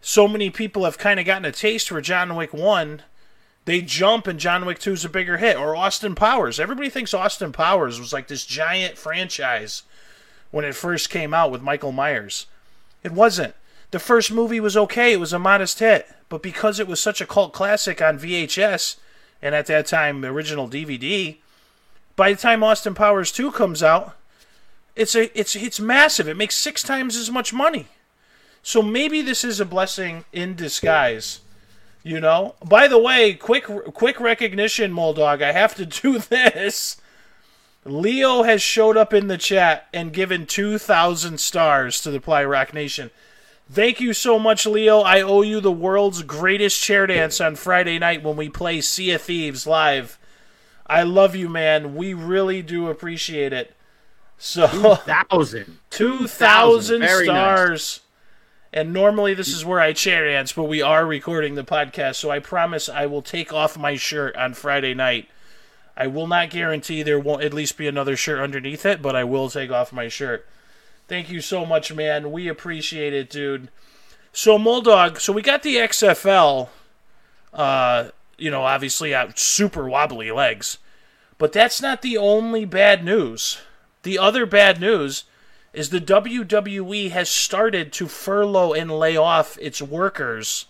so 0.00 0.28
many 0.28 0.50
people 0.50 0.84
have 0.84 0.98
kind 0.98 1.18
of 1.18 1.26
gotten 1.26 1.46
a 1.46 1.52
taste 1.52 1.88
for 1.88 2.00
John 2.00 2.36
Wick 2.36 2.52
1. 2.52 3.02
They 3.64 3.80
jump 3.80 4.26
and 4.26 4.38
John 4.38 4.66
Wick 4.66 4.78
2 4.78 4.92
is 4.92 5.04
a 5.04 5.08
bigger 5.08 5.38
hit. 5.38 5.56
Or 5.56 5.74
Austin 5.74 6.14
Powers. 6.14 6.60
Everybody 6.60 6.90
thinks 6.90 7.14
Austin 7.14 7.52
Powers 7.52 7.98
was 7.98 8.12
like 8.12 8.28
this 8.28 8.44
giant 8.44 8.98
franchise 8.98 9.84
when 10.50 10.64
it 10.64 10.74
first 10.74 11.08
came 11.08 11.32
out 11.32 11.50
with 11.50 11.62
Michael 11.62 11.92
Myers. 11.92 12.46
It 13.02 13.12
wasn't. 13.12 13.54
The 13.90 13.98
first 13.98 14.30
movie 14.30 14.60
was 14.60 14.76
okay, 14.76 15.12
it 15.12 15.20
was 15.20 15.32
a 15.32 15.38
modest 15.38 15.78
hit. 15.78 16.08
But 16.28 16.42
because 16.42 16.78
it 16.80 16.88
was 16.88 17.00
such 17.00 17.20
a 17.20 17.26
cult 17.26 17.52
classic 17.52 18.02
on 18.02 18.18
VHS, 18.18 18.96
and 19.40 19.54
at 19.54 19.66
that 19.66 19.86
time, 19.86 20.24
original 20.24 20.68
DVD, 20.68 21.36
by 22.16 22.32
the 22.32 22.40
time 22.40 22.62
Austin 22.62 22.94
Powers 22.94 23.32
2 23.32 23.52
comes 23.52 23.82
out, 23.82 24.16
it's 24.96 25.14
a 25.14 25.38
it's 25.38 25.56
it's 25.56 25.80
massive. 25.80 26.28
It 26.28 26.36
makes 26.36 26.54
six 26.54 26.82
times 26.82 27.16
as 27.16 27.30
much 27.30 27.52
money. 27.52 27.86
So 28.62 28.80
maybe 28.80 29.20
this 29.22 29.44
is 29.44 29.60
a 29.60 29.64
blessing 29.64 30.24
in 30.32 30.54
disguise. 30.54 31.40
You 32.02 32.20
know. 32.20 32.54
By 32.64 32.88
the 32.88 32.98
way, 32.98 33.34
quick 33.34 33.64
quick 33.64 34.20
recognition, 34.20 34.92
Mulldawg. 34.92 35.42
I 35.42 35.52
have 35.52 35.74
to 35.76 35.86
do 36.02 36.18
this. 36.18 36.96
Leo 37.86 38.44
has 38.44 38.62
showed 38.62 38.96
up 38.96 39.12
in 39.12 39.26
the 39.26 39.36
chat 39.36 39.88
and 39.92 40.12
given 40.12 40.46
two 40.46 40.78
thousand 40.78 41.38
stars 41.40 42.00
to 42.02 42.10
the 42.10 42.20
Ply 42.20 42.44
Rock 42.44 42.72
Nation. 42.72 43.10
Thank 43.70 43.98
you 43.98 44.12
so 44.12 44.38
much, 44.38 44.66
Leo. 44.66 45.00
I 45.00 45.22
owe 45.22 45.40
you 45.40 45.58
the 45.60 45.72
world's 45.72 46.22
greatest 46.22 46.82
chair 46.82 47.06
dance 47.06 47.40
on 47.40 47.56
Friday 47.56 47.98
night 47.98 48.22
when 48.22 48.36
we 48.36 48.50
play 48.50 48.82
Sea 48.82 49.12
of 49.12 49.22
Thieves 49.22 49.66
live. 49.66 50.18
I 50.86 51.02
love 51.02 51.34
you, 51.34 51.48
man. 51.48 51.94
We 51.94 52.12
really 52.12 52.60
do 52.60 52.88
appreciate 52.88 53.54
it. 53.54 53.74
So 54.38 54.66
2,000. 54.66 55.78
2,000 55.90 57.02
stars. 57.02 57.26
Nice. 57.26 58.00
And 58.72 58.92
normally 58.92 59.34
this 59.34 59.54
is 59.54 59.64
where 59.64 59.80
I 59.80 59.92
chair 59.92 60.26
dance, 60.26 60.52
but 60.52 60.64
we 60.64 60.82
are 60.82 61.06
recording 61.06 61.54
the 61.54 61.62
podcast, 61.62 62.16
so 62.16 62.30
I 62.30 62.40
promise 62.40 62.88
I 62.88 63.06
will 63.06 63.22
take 63.22 63.52
off 63.52 63.78
my 63.78 63.94
shirt 63.94 64.34
on 64.34 64.52
Friday 64.54 64.94
night. 64.94 65.28
I 65.96 66.08
will 66.08 66.26
not 66.26 66.50
guarantee 66.50 67.02
there 67.02 67.20
won't 67.20 67.44
at 67.44 67.54
least 67.54 67.76
be 67.78 67.86
another 67.86 68.16
shirt 68.16 68.40
underneath 68.40 68.84
it, 68.84 69.00
but 69.00 69.14
I 69.14 69.22
will 69.22 69.48
take 69.48 69.70
off 69.70 69.92
my 69.92 70.08
shirt. 70.08 70.44
Thank 71.06 71.30
you 71.30 71.40
so 71.40 71.64
much, 71.64 71.92
man. 71.94 72.32
We 72.32 72.48
appreciate 72.48 73.14
it, 73.14 73.30
dude. 73.30 73.68
So 74.32 74.58
Mulldawg, 74.58 75.20
so 75.20 75.32
we 75.32 75.42
got 75.42 75.62
the 75.62 75.76
XFL, 75.76 76.68
uh, 77.52 78.08
you 78.36 78.50
know, 78.50 78.62
obviously 78.62 79.14
out 79.14 79.38
super 79.38 79.88
wobbly 79.88 80.32
legs, 80.32 80.78
but 81.38 81.52
that's 81.52 81.80
not 81.80 82.02
the 82.02 82.16
only 82.16 82.64
bad 82.64 83.04
news. 83.04 83.58
The 84.04 84.18
other 84.18 84.46
bad 84.46 84.80
news 84.80 85.24
is 85.72 85.90
the 85.90 86.00
WWE 86.00 87.10
has 87.10 87.28
started 87.28 87.92
to 87.94 88.06
furlough 88.06 88.72
and 88.72 88.90
lay 88.90 89.16
off 89.16 89.58
its 89.60 89.82
workers 89.82 90.66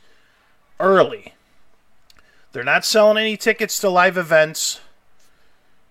early. 0.81 1.35
They're 2.53 2.65
not 2.65 2.85
selling 2.85 3.19
any 3.19 3.37
tickets 3.37 3.79
to 3.81 3.91
live 3.91 4.17
events. 4.17 4.81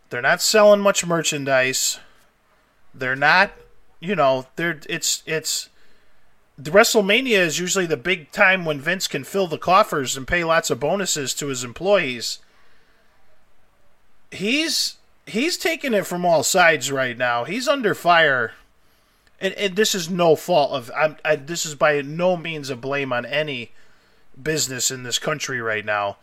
They're 0.10 0.22
not 0.22 0.42
selling 0.42 0.80
much 0.80 1.06
merchandise. 1.06 2.00
They're 2.96 3.16
not, 3.16 3.52
you 4.00 4.16
know, 4.16 4.48
they're 4.56 4.80
it's 4.90 5.22
it's 5.26 5.70
the 6.58 6.72
WrestleMania 6.72 7.40
is 7.40 7.60
usually 7.60 7.86
the 7.86 7.98
big 7.98 8.32
time 8.32 8.64
when 8.64 8.80
Vince 8.80 9.08
can 9.08 9.24
fill 9.24 9.48
the 9.48 9.58
coffers 9.58 10.16
and 10.16 10.28
pay 10.28 10.44
lots 10.44 10.70
of 10.70 10.80
bonuses 10.80 11.34
to 11.34 11.48
his 11.48 11.64
employees. 11.64 12.40
He's 14.32 14.96
he's 15.26 15.58
taking 15.58 15.94
it 15.94 16.06
from 16.06 16.26
all 16.26 16.44
sides 16.44 16.92
right 16.92 17.18
now. 17.18 17.44
He's 17.44 17.68
under 17.68 17.94
fire, 17.94 18.54
and, 19.40 19.54
and 19.56 19.76
this 19.76 19.96
is 19.96 20.10
no 20.10 20.36
fault 20.36 20.72
of. 20.72 20.92
I'm, 20.96 21.18
I, 21.24 21.36
this 21.36 21.66
is 21.66 21.76
by 21.76 22.02
no 22.02 22.38
means 22.38 22.70
a 22.70 22.76
blame 22.76 23.14
on 23.14 23.26
any 23.26 23.72
business 24.42 24.92
in 24.92 25.04
this 25.04 25.20
country 25.20 25.62
right 25.62 25.86
now. 25.86 26.18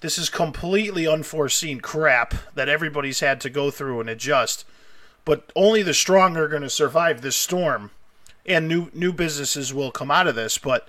This 0.00 0.18
is 0.18 0.28
completely 0.28 1.06
unforeseen 1.06 1.80
crap 1.80 2.34
that 2.54 2.68
everybody's 2.68 3.20
had 3.20 3.40
to 3.42 3.50
go 3.50 3.70
through 3.70 4.00
and 4.00 4.10
adjust. 4.10 4.64
But 5.24 5.50
only 5.56 5.82
the 5.82 5.94
strong 5.94 6.36
are 6.36 6.48
going 6.48 6.62
to 6.62 6.70
survive 6.70 7.20
this 7.20 7.36
storm, 7.36 7.90
and 8.44 8.68
new 8.68 8.90
new 8.92 9.12
businesses 9.12 9.74
will 9.74 9.90
come 9.90 10.10
out 10.10 10.28
of 10.28 10.34
this. 10.36 10.58
But 10.58 10.88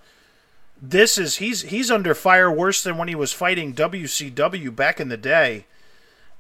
this 0.80 1.18
is 1.18 1.38
he's 1.38 1.64
he's 1.64 1.90
under 1.90 2.14
fire 2.14 2.52
worse 2.52 2.84
than 2.84 2.98
when 2.98 3.08
he 3.08 3.16
was 3.16 3.34
fighting 3.34 3.74
WCW 3.74 4.76
back 4.76 5.00
in 5.00 5.10
the 5.10 5.18
day 5.18 5.66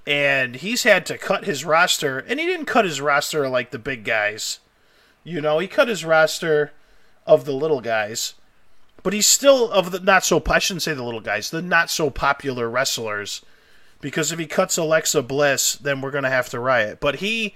and 0.07 0.55
he's 0.55 0.83
had 0.83 1.05
to 1.07 1.17
cut 1.17 1.43
his 1.43 1.65
roster, 1.65 2.17
and 2.17 2.39
he 2.39 2.45
didn't 2.45 2.65
cut 2.65 2.85
his 2.85 3.01
roster 3.01 3.49
like 3.49 3.71
the 3.71 3.77
big 3.77 4.05
guys. 4.05 4.59
You 5.25 5.41
know, 5.41 5.59
he 5.59 5.67
cut 5.67 5.89
his 5.89 6.05
roster 6.05 6.71
of 7.25 7.43
the 7.43 7.51
little 7.51 7.81
guys, 7.81 8.33
but 9.03 9.11
he's 9.11 9.27
still 9.27 9.69
of 9.69 9.91
the 9.91 9.99
not 9.99 10.23
so. 10.23 10.41
I 10.47 10.59
shouldn't 10.59 10.83
say 10.83 10.93
the 10.93 11.03
little 11.03 11.19
guys, 11.19 11.49
the 11.49 11.61
not 11.61 11.89
so 11.89 12.09
popular 12.09 12.69
wrestlers, 12.69 13.41
because 13.99 14.31
if 14.31 14.39
he 14.39 14.47
cuts 14.47 14.77
Alexa 14.77 15.23
Bliss, 15.23 15.75
then 15.75 15.99
we're 15.99 16.11
gonna 16.11 16.29
have 16.29 16.49
to 16.49 16.59
riot. 16.59 16.99
But 17.01 17.17
he. 17.17 17.55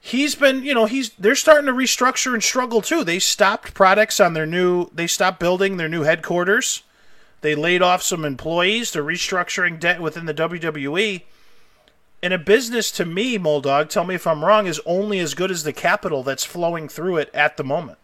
He's 0.00 0.36
been, 0.36 0.62
you 0.62 0.74
know, 0.74 0.86
he's 0.86 1.10
they're 1.18 1.34
starting 1.34 1.66
to 1.66 1.72
restructure 1.72 2.32
and 2.32 2.42
struggle 2.42 2.80
too. 2.80 3.02
They 3.02 3.18
stopped 3.18 3.74
products 3.74 4.20
on 4.20 4.32
their 4.32 4.46
new 4.46 4.90
they 4.92 5.08
stopped 5.08 5.40
building 5.40 5.76
their 5.76 5.88
new 5.88 6.02
headquarters 6.02 6.84
they 7.40 7.54
laid 7.54 7.82
off 7.82 8.02
some 8.02 8.24
employees. 8.24 8.92
They're 8.92 9.04
restructuring 9.04 9.78
debt 9.78 10.00
within 10.00 10.26
the 10.26 10.34
WWE. 10.34 11.22
And 12.22 12.34
a 12.34 12.38
business, 12.38 12.90
to 12.92 13.04
me, 13.04 13.38
Mulldawg, 13.38 13.88
tell 13.88 14.04
me 14.04 14.16
if 14.16 14.26
I'm 14.26 14.44
wrong, 14.44 14.66
is 14.66 14.80
only 14.84 15.20
as 15.20 15.34
good 15.34 15.50
as 15.50 15.62
the 15.62 15.72
capital 15.72 16.24
that's 16.24 16.44
flowing 16.44 16.88
through 16.88 17.18
it 17.18 17.30
at 17.32 17.56
the 17.56 17.64
moment. 17.64 17.98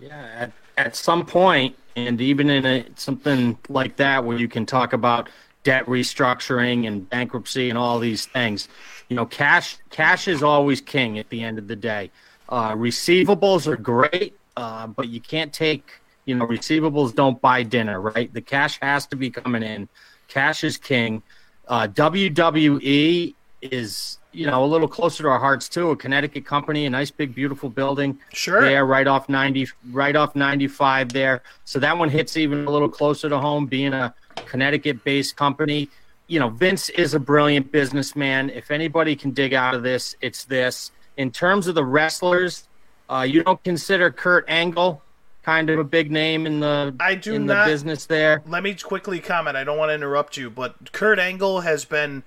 Yeah, 0.00 0.28
at, 0.36 0.52
at 0.76 0.96
some 0.96 1.24
point, 1.24 1.76
and 1.94 2.20
even 2.20 2.50
in 2.50 2.66
a, 2.66 2.84
something 2.96 3.58
like 3.68 3.96
that 3.96 4.24
where 4.24 4.36
you 4.36 4.48
can 4.48 4.66
talk 4.66 4.92
about 4.92 5.28
debt 5.62 5.86
restructuring 5.86 6.86
and 6.86 7.08
bankruptcy 7.08 7.70
and 7.70 7.78
all 7.78 7.98
these 8.00 8.26
things, 8.26 8.68
you 9.08 9.16
know, 9.16 9.24
cash 9.24 9.78
cash 9.90 10.26
is 10.26 10.42
always 10.42 10.80
king 10.80 11.18
at 11.18 11.28
the 11.30 11.42
end 11.42 11.58
of 11.58 11.68
the 11.68 11.76
day. 11.76 12.10
Uh, 12.48 12.72
receivables 12.72 13.66
are 13.66 13.76
great, 13.76 14.36
uh, 14.56 14.86
but 14.86 15.08
you 15.08 15.20
can't 15.20 15.52
take 15.52 16.00
you 16.26 16.34
know, 16.34 16.46
receivables 16.46 17.14
don't 17.14 17.40
buy 17.40 17.62
dinner, 17.62 18.00
right? 18.00 18.32
The 18.32 18.42
cash 18.42 18.78
has 18.82 19.06
to 19.06 19.16
be 19.16 19.30
coming 19.30 19.62
in. 19.62 19.88
Cash 20.28 20.64
is 20.64 20.76
king. 20.76 21.22
Uh, 21.68 21.86
WWE 21.88 23.34
is, 23.62 24.18
you 24.32 24.46
know, 24.46 24.64
a 24.64 24.66
little 24.66 24.88
closer 24.88 25.22
to 25.22 25.28
our 25.28 25.38
hearts 25.38 25.68
too. 25.68 25.90
A 25.90 25.96
Connecticut 25.96 26.44
company, 26.44 26.84
a 26.84 26.90
nice 26.90 27.10
big 27.10 27.34
beautiful 27.34 27.70
building. 27.70 28.18
Sure. 28.32 28.60
There, 28.60 28.84
right 28.84 29.06
off 29.06 29.28
ninety, 29.28 29.68
right 29.92 30.14
off 30.14 30.34
ninety 30.34 30.68
five 30.68 31.10
there. 31.12 31.42
So 31.64 31.78
that 31.78 31.96
one 31.96 32.10
hits 32.10 32.36
even 32.36 32.66
a 32.66 32.70
little 32.70 32.88
closer 32.88 33.28
to 33.28 33.38
home, 33.38 33.66
being 33.66 33.92
a 33.92 34.14
Connecticut 34.34 35.02
based 35.04 35.36
company. 35.36 35.88
You 36.26 36.40
know, 36.40 36.48
Vince 36.48 36.88
is 36.90 37.14
a 37.14 37.20
brilliant 37.20 37.70
businessman. 37.70 38.50
If 38.50 38.72
anybody 38.72 39.14
can 39.14 39.30
dig 39.30 39.54
out 39.54 39.74
of 39.74 39.84
this, 39.84 40.16
it's 40.20 40.44
this. 40.44 40.90
In 41.16 41.30
terms 41.30 41.68
of 41.68 41.76
the 41.76 41.84
wrestlers, 41.84 42.68
uh, 43.08 43.24
you 43.28 43.44
don't 43.44 43.62
consider 43.62 44.10
Kurt 44.10 44.44
Angle 44.48 45.02
kind 45.46 45.70
of 45.70 45.78
a 45.78 45.84
big 45.84 46.10
name 46.10 46.44
in 46.44 46.58
the 46.58 46.92
I 46.98 47.14
do 47.14 47.34
in 47.34 47.46
not, 47.46 47.64
the 47.64 47.70
business 47.70 48.04
there. 48.04 48.42
Let 48.48 48.64
me 48.64 48.74
quickly 48.74 49.20
comment. 49.20 49.56
I 49.56 49.62
don't 49.62 49.78
want 49.78 49.90
to 49.90 49.94
interrupt 49.94 50.36
you, 50.36 50.50
but 50.50 50.92
Kurt 50.92 51.20
Angle 51.20 51.60
has 51.60 51.84
been 51.84 52.24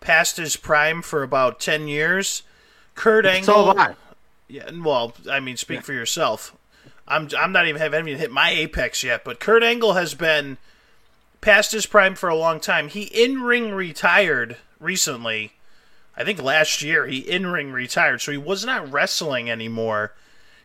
past 0.00 0.38
his 0.38 0.56
prime 0.56 1.02
for 1.02 1.22
about 1.22 1.60
ten 1.60 1.86
years. 1.86 2.42
Kurt 2.94 3.26
Angle. 3.26 3.74
So 3.74 3.94
yeah, 4.48 4.70
well, 4.82 5.12
I 5.30 5.38
mean, 5.38 5.58
speak 5.58 5.76
yeah. 5.76 5.82
for 5.82 5.92
yourself. 5.92 6.56
I'm 7.06 7.28
I'm 7.38 7.52
not 7.52 7.66
even 7.66 7.80
haven't 7.80 8.08
even 8.08 8.18
hit 8.18 8.30
my 8.30 8.50
apex 8.50 9.04
yet, 9.04 9.22
but 9.22 9.38
Kurt 9.38 9.62
Angle 9.62 9.92
has 9.92 10.14
been 10.14 10.56
past 11.42 11.72
his 11.72 11.84
prime 11.84 12.14
for 12.14 12.30
a 12.30 12.34
long 12.34 12.58
time. 12.58 12.88
He 12.88 13.02
in 13.02 13.42
ring 13.42 13.72
retired 13.72 14.56
recently. 14.80 15.52
I 16.16 16.24
think 16.24 16.42
last 16.42 16.80
year 16.80 17.06
he 17.06 17.18
in 17.18 17.48
ring 17.48 17.70
retired, 17.70 18.22
so 18.22 18.32
he 18.32 18.38
was 18.38 18.64
not 18.64 18.90
wrestling 18.90 19.50
anymore 19.50 20.12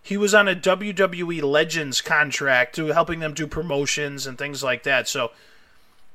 he 0.08 0.16
was 0.16 0.34
on 0.34 0.48
a 0.48 0.56
WWE 0.56 1.44
Legends 1.44 2.00
contract 2.00 2.76
to 2.76 2.86
helping 2.88 3.20
them 3.20 3.34
do 3.34 3.46
promotions 3.46 4.26
and 4.26 4.38
things 4.38 4.64
like 4.64 4.84
that. 4.84 5.06
So 5.06 5.32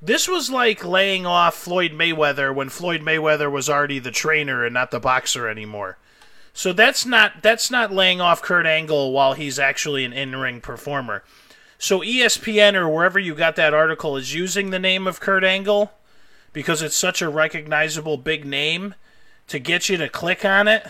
this 0.01 0.27
was 0.27 0.49
like 0.49 0.83
laying 0.83 1.27
off 1.27 1.55
Floyd 1.55 1.93
Mayweather 1.93 2.55
when 2.55 2.71
Floyd 2.71 3.03
Mayweather 3.03 3.51
was 3.51 3.69
already 3.69 3.99
the 3.99 4.11
trainer 4.11 4.65
and 4.65 4.73
not 4.73 4.93
the 4.93 4.99
boxer 4.99 5.47
anymore. 5.47 5.99
So 6.55 6.73
that's 6.73 7.05
not 7.05 7.43
that's 7.43 7.71
not 7.71 7.93
laying 7.93 8.19
off 8.19 8.41
Kurt 8.41 8.65
Angle 8.65 9.13
while 9.13 9.35
he's 9.35 9.59
actually 9.59 10.07
an 10.07 10.15
in-ring 10.15 10.63
performer. 10.63 11.23
So 11.77 12.01
ESPN 12.01 12.73
or 12.73 12.89
wherever 12.89 13.19
you 13.19 13.35
got 13.35 13.57
that 13.57 13.75
article 13.75 14.17
is 14.17 14.33
using 14.33 14.71
the 14.71 14.79
name 14.79 15.07
of 15.07 15.21
Kurt 15.21 15.45
Angle 15.45 15.93
because 16.55 16.81
it's 16.81 16.97
such 16.97 17.21
a 17.21 17.29
recognizable 17.29 18.17
big 18.17 18.47
name 18.47 18.95
to 19.49 19.59
get 19.59 19.91
you 19.91 19.99
to 19.99 20.09
click 20.09 20.47
on 20.47 20.67
it 20.67 20.87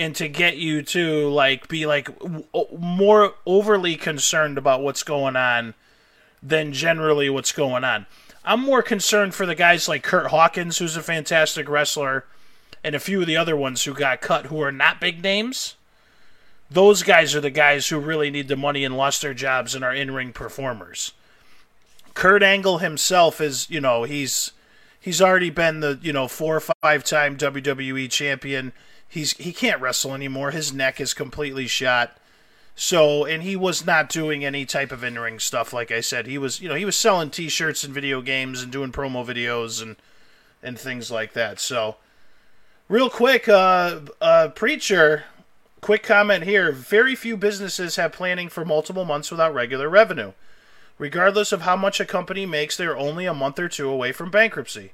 and 0.00 0.16
to 0.16 0.28
get 0.28 0.56
you 0.56 0.80
to 0.80 1.28
like 1.28 1.68
be 1.68 1.84
like 1.84 2.18
w- 2.18 2.44
more 2.78 3.34
overly 3.44 3.96
concerned 3.96 4.56
about 4.56 4.82
what's 4.82 5.02
going 5.02 5.36
on 5.36 5.74
than 6.42 6.72
generally 6.72 7.28
what's 7.28 7.52
going 7.52 7.84
on. 7.84 8.06
I'm 8.42 8.60
more 8.60 8.82
concerned 8.82 9.34
for 9.34 9.44
the 9.44 9.54
guys 9.54 9.88
like 9.88 10.02
Curt 10.02 10.28
Hawkins, 10.28 10.78
who's 10.78 10.96
a 10.96 11.02
fantastic 11.02 11.68
wrestler, 11.68 12.24
and 12.82 12.94
a 12.94 12.98
few 12.98 13.20
of 13.20 13.26
the 13.26 13.36
other 13.36 13.54
ones 13.54 13.84
who 13.84 13.92
got 13.92 14.22
cut 14.22 14.46
who 14.46 14.62
are 14.62 14.72
not 14.72 15.02
big 15.02 15.22
names. 15.22 15.76
Those 16.70 17.02
guys 17.02 17.34
are 17.34 17.40
the 17.42 17.50
guys 17.50 17.88
who 17.88 17.98
really 17.98 18.30
need 18.30 18.48
the 18.48 18.56
money 18.56 18.86
and 18.86 18.96
lost 18.96 19.20
their 19.20 19.34
jobs 19.34 19.74
and 19.74 19.84
are 19.84 19.94
in 19.94 20.12
ring 20.12 20.32
performers. 20.32 21.12
Kurt 22.14 22.42
Angle 22.42 22.78
himself 22.78 23.38
is, 23.38 23.68
you 23.68 23.82
know, 23.82 24.04
he's 24.04 24.52
he's 24.98 25.20
already 25.20 25.50
been 25.50 25.80
the, 25.80 25.98
you 26.00 26.14
know, 26.14 26.26
four 26.26 26.56
or 26.56 26.72
five 26.82 27.04
time 27.04 27.36
WWE 27.36 28.10
champion. 28.10 28.72
He's 29.10 29.32
he 29.32 29.52
can't 29.52 29.80
wrestle 29.80 30.14
anymore. 30.14 30.52
His 30.52 30.72
neck 30.72 31.00
is 31.00 31.14
completely 31.14 31.66
shot. 31.66 32.16
So, 32.76 33.26
and 33.26 33.42
he 33.42 33.56
was 33.56 33.84
not 33.84 34.08
doing 34.08 34.44
any 34.44 34.64
type 34.64 34.92
of 34.92 35.02
in-ring 35.02 35.40
stuff. 35.40 35.72
Like 35.72 35.90
I 35.90 36.00
said, 36.00 36.26
he 36.26 36.38
was, 36.38 36.60
you 36.60 36.68
know, 36.68 36.76
he 36.76 36.84
was 36.84 36.96
selling 36.96 37.28
T-shirts 37.28 37.82
and 37.84 37.92
video 37.92 38.22
games 38.22 38.62
and 38.62 38.72
doing 38.72 38.92
promo 38.92 39.26
videos 39.26 39.82
and 39.82 39.96
and 40.62 40.78
things 40.78 41.10
like 41.10 41.32
that. 41.32 41.58
So, 41.58 41.96
real 42.88 43.10
quick, 43.10 43.48
uh, 43.48 44.00
uh, 44.20 44.48
preacher, 44.54 45.24
quick 45.80 46.04
comment 46.04 46.44
here: 46.44 46.70
very 46.70 47.16
few 47.16 47.36
businesses 47.36 47.96
have 47.96 48.12
planning 48.12 48.48
for 48.48 48.64
multiple 48.64 49.04
months 49.04 49.32
without 49.32 49.52
regular 49.52 49.88
revenue. 49.88 50.32
Regardless 50.98 51.50
of 51.50 51.62
how 51.62 51.74
much 51.74 51.98
a 51.98 52.04
company 52.04 52.46
makes, 52.46 52.76
they 52.76 52.84
are 52.84 52.96
only 52.96 53.26
a 53.26 53.34
month 53.34 53.58
or 53.58 53.68
two 53.68 53.90
away 53.90 54.12
from 54.12 54.30
bankruptcy. 54.30 54.92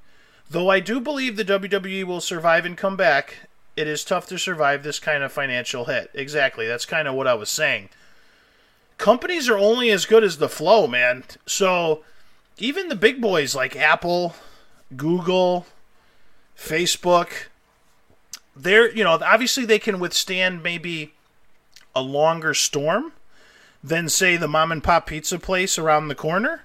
Though 0.48 0.70
I 0.70 0.80
do 0.80 1.00
believe 1.00 1.36
the 1.36 1.44
WWE 1.44 2.04
will 2.04 2.22
survive 2.22 2.64
and 2.64 2.78
come 2.78 2.96
back, 2.96 3.48
it 3.76 3.86
is 3.86 4.04
tough 4.04 4.26
to 4.28 4.38
survive 4.38 4.82
this 4.82 4.98
kind 4.98 5.22
of 5.22 5.30
financial 5.30 5.84
hit. 5.84 6.10
Exactly. 6.14 6.66
That's 6.66 6.86
kind 6.86 7.06
of 7.06 7.14
what 7.14 7.26
I 7.26 7.34
was 7.34 7.50
saying. 7.50 7.90
Companies 8.96 9.48
are 9.48 9.58
only 9.58 9.90
as 9.90 10.06
good 10.06 10.24
as 10.24 10.38
the 10.38 10.48
flow, 10.48 10.86
man. 10.86 11.24
So 11.44 12.02
even 12.56 12.88
the 12.88 12.96
big 12.96 13.20
boys 13.20 13.54
like 13.54 13.76
Apple, 13.76 14.34
Google, 14.96 15.66
Facebook, 16.56 17.48
they're, 18.56 18.90
you 18.90 19.04
know, 19.04 19.18
obviously 19.22 19.66
they 19.66 19.78
can 19.78 20.00
withstand 20.00 20.62
maybe 20.62 21.12
a 21.94 22.00
longer 22.00 22.54
storm 22.54 23.12
than, 23.84 24.08
say, 24.08 24.38
the 24.38 24.48
mom 24.48 24.72
and 24.72 24.82
pop 24.82 25.06
pizza 25.06 25.38
place 25.38 25.78
around 25.78 26.08
the 26.08 26.14
corner. 26.14 26.62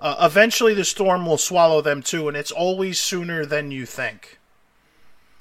Uh, 0.00 0.16
eventually 0.20 0.74
the 0.74 0.84
storm 0.84 1.24
will 1.24 1.38
swallow 1.38 1.80
them 1.80 2.02
too, 2.02 2.26
and 2.26 2.36
it's 2.36 2.50
always 2.50 2.98
sooner 2.98 3.46
than 3.46 3.70
you 3.70 3.86
think 3.86 4.39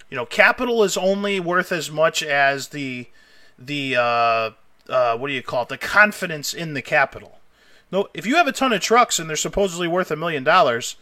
you 0.09 0.17
know, 0.17 0.25
capital 0.25 0.83
is 0.83 0.97
only 0.97 1.39
worth 1.39 1.71
as 1.71 1.91
much 1.91 2.23
as 2.23 2.69
the 2.69 3.07
the 3.57 3.95
uh, 3.95 4.51
uh, 4.89 5.17
what 5.17 5.27
do 5.27 5.33
you 5.33 5.43
call 5.43 5.63
it? 5.63 5.69
The 5.69 5.77
confidence 5.77 6.53
in 6.53 6.73
the 6.73 6.81
capital. 6.81 7.39
No, 7.91 8.07
if 8.13 8.25
you 8.25 8.35
have 8.35 8.47
a 8.47 8.51
ton 8.51 8.73
of 8.73 8.81
trucks 8.81 9.19
and 9.19 9.29
they're 9.29 9.35
supposedly 9.35 9.87
worth 9.87 10.11
a 10.11 10.15
million 10.15 10.43
dollars, 10.43 10.95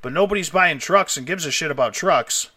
but 0.00 0.12
nobody's 0.12 0.50
buying 0.50 0.78
trucks 0.78 1.16
and 1.16 1.26
gives 1.26 1.46
a 1.46 1.50
shit 1.50 1.70
about 1.70 1.94
trucks, 1.94 2.50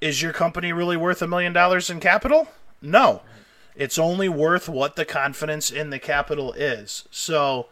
is 0.00 0.20
your 0.20 0.32
company 0.32 0.72
really 0.72 0.96
worth 0.96 1.22
a 1.22 1.26
million 1.26 1.52
dollars 1.52 1.90
in 1.90 2.00
capital? 2.00 2.48
No. 2.82 3.22
It's 3.76 3.98
only 3.98 4.28
worth 4.28 4.68
what 4.68 4.96
the 4.96 5.04
confidence 5.04 5.70
in 5.70 5.90
the 5.90 5.98
capital 5.98 6.52
is. 6.52 7.08
So 7.10 7.66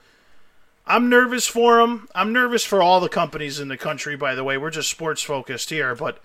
I'm 0.86 1.08
nervous 1.08 1.46
for 1.46 1.78
them. 1.78 2.08
I'm 2.14 2.32
nervous 2.32 2.64
for 2.64 2.82
all 2.82 3.00
the 3.00 3.08
companies 3.08 3.60
in 3.60 3.68
the 3.68 3.76
country, 3.76 4.16
by 4.16 4.34
the 4.34 4.44
way. 4.44 4.56
We're 4.56 4.70
just 4.70 4.90
sports 4.90 5.22
focused 5.22 5.70
here, 5.70 5.94
but 5.94 6.18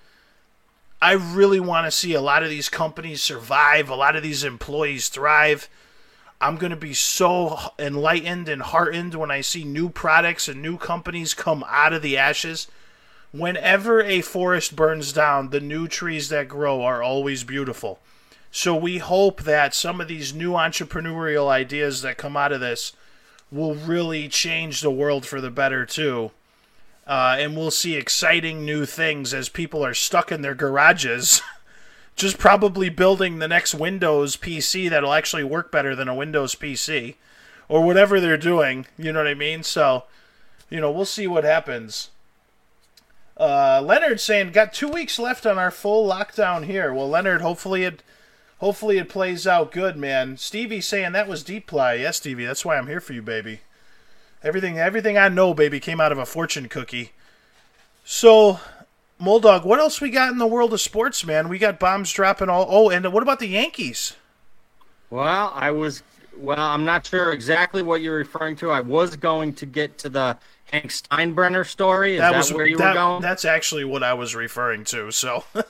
I 1.01 1.11
really 1.11 1.59
want 1.59 1.85
to 1.85 1.91
see 1.91 2.13
a 2.15 2.21
lot 2.21 2.41
of 2.41 2.49
these 2.49 2.69
companies 2.69 3.21
survive, 3.21 3.89
a 3.89 3.95
lot 3.95 4.15
of 4.15 4.23
these 4.23 4.43
employees 4.43 5.09
thrive. 5.09 5.69
I'm 6.41 6.57
going 6.57 6.71
to 6.71 6.75
be 6.75 6.95
so 6.95 7.59
enlightened 7.77 8.49
and 8.49 8.61
heartened 8.61 9.13
when 9.13 9.29
I 9.29 9.41
see 9.41 9.63
new 9.63 9.89
products 9.89 10.47
and 10.47 10.61
new 10.61 10.77
companies 10.77 11.35
come 11.35 11.63
out 11.67 11.93
of 11.93 12.01
the 12.01 12.17
ashes. 12.17 12.67
Whenever 13.31 14.01
a 14.01 14.21
forest 14.21 14.75
burns 14.75 15.13
down, 15.13 15.49
the 15.49 15.59
new 15.59 15.87
trees 15.87 16.29
that 16.29 16.47
grow 16.47 16.81
are 16.81 17.03
always 17.03 17.43
beautiful. 17.43 17.99
So 18.49 18.75
we 18.75 18.97
hope 18.97 19.43
that 19.43 19.75
some 19.75 20.01
of 20.01 20.07
these 20.07 20.33
new 20.33 20.53
entrepreneurial 20.53 21.47
ideas 21.47 22.01
that 22.01 22.17
come 22.17 22.35
out 22.35 22.51
of 22.51 22.59
this 22.59 22.93
will 23.51 23.75
really 23.75 24.27
change 24.27 24.81
the 24.81 24.89
world 24.89 25.25
for 25.27 25.41
the 25.41 25.51
better 25.51 25.85
too. 25.85 26.31
Uh, 27.07 27.37
and 27.39 27.55
we'll 27.55 27.71
see 27.71 27.95
exciting 27.95 28.65
new 28.65 28.85
things 28.85 29.33
as 29.33 29.47
people 29.47 29.83
are 29.83 29.93
stuck 29.93 30.29
in 30.29 30.41
their 30.41 30.53
garages, 30.53 31.41
just 32.17 32.37
probably 32.37 32.89
building 32.89 33.39
the 33.39 33.47
next 33.47 33.73
Windows 33.73 34.35
PC 34.35 34.89
that'll 34.89 35.13
actually 35.13 35.45
work 35.45 35.71
better 35.71 35.95
than 35.95 36.09
a 36.09 36.15
Windows 36.15 36.53
PC, 36.53 37.15
or 37.69 37.81
whatever 37.81 38.19
they're 38.19 38.35
doing. 38.35 38.87
You 38.97 39.13
know 39.13 39.19
what 39.19 39.27
I 39.27 39.35
mean? 39.35 39.63
So, 39.63 40.03
you 40.69 40.81
know, 40.81 40.91
we'll 40.91 41.05
see 41.05 41.27
what 41.27 41.45
happens. 41.45 42.09
Uh, 43.39 43.81
Leonard 43.81 44.19
saying 44.19 44.51
got 44.51 44.73
two 44.73 44.89
weeks 44.89 45.17
left 45.17 45.45
on 45.45 45.57
our 45.57 45.71
full 45.71 46.09
lockdown 46.09 46.65
here. 46.65 46.93
Well, 46.93 47.07
Leonard, 47.07 47.41
hopefully 47.41 47.83
it, 47.83 48.03
hopefully 48.57 48.97
it 48.97 49.07
plays 49.07 49.47
out 49.47 49.71
good, 49.71 49.95
man. 49.95 50.35
Stevie 50.35 50.81
saying 50.81 51.13
that 51.13 51.29
was 51.29 51.43
deep 51.43 51.67
ply. 51.67 51.93
Yes, 51.93 52.17
Stevie, 52.17 52.45
that's 52.45 52.65
why 52.65 52.77
I'm 52.77 52.87
here 52.87 52.99
for 52.99 53.13
you, 53.13 53.21
baby. 53.21 53.61
Everything 54.43 54.77
everything 54.77 55.17
I 55.17 55.29
know, 55.29 55.53
baby, 55.53 55.79
came 55.79 55.99
out 55.99 56.11
of 56.11 56.17
a 56.17 56.25
fortune 56.25 56.69
cookie. 56.69 57.11
So, 58.05 58.59
Mulldawg, 59.19 59.65
what 59.65 59.79
else 59.79 59.99
we 59.99 60.09
got 60.09 60.31
in 60.31 60.37
the 60.37 60.47
world 60.47 60.73
of 60.73 60.79
sports, 60.79 61.25
man? 61.25 61.49
We 61.49 61.57
got 61.57 61.79
bombs 61.79 62.11
dropping 62.11 62.49
all. 62.49 62.65
Oh, 62.69 62.89
and 62.89 63.11
what 63.11 63.23
about 63.23 63.39
the 63.39 63.47
Yankees? 63.47 64.15
Well, 65.09 65.51
I 65.55 65.71
was. 65.71 66.03
Well, 66.37 66.59
I'm 66.59 66.85
not 66.85 67.05
sure 67.07 67.33
exactly 67.33 67.81
what 67.81 68.01
you're 68.01 68.17
referring 68.17 68.55
to. 68.57 68.69
I 68.69 68.81
was 68.81 69.15
going 69.15 69.53
to 69.55 69.65
get 69.65 69.97
to 69.99 70.09
the 70.09 70.37
Hank 70.65 70.91
Steinbrenner 70.91 71.65
story. 71.65 72.15
Is 72.15 72.19
that, 72.19 72.31
that 72.31 72.37
was 72.37 72.53
where 72.53 72.67
you 72.67 72.77
that, 72.77 72.89
were 72.89 72.93
going? 72.93 73.21
That's 73.21 73.43
actually 73.43 73.85
what 73.85 74.03
I 74.03 74.13
was 74.13 74.35
referring 74.35 74.83
to. 74.85 75.11
So, 75.11 75.45
if 75.55 75.65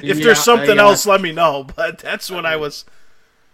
yeah, 0.00 0.14
there's 0.14 0.38
something 0.38 0.70
uh, 0.70 0.74
yeah. 0.74 0.82
else, 0.82 1.06
let 1.06 1.20
me 1.20 1.32
know. 1.32 1.66
But 1.76 1.98
that's 1.98 2.30
what 2.30 2.46
I 2.46 2.56
was. 2.56 2.84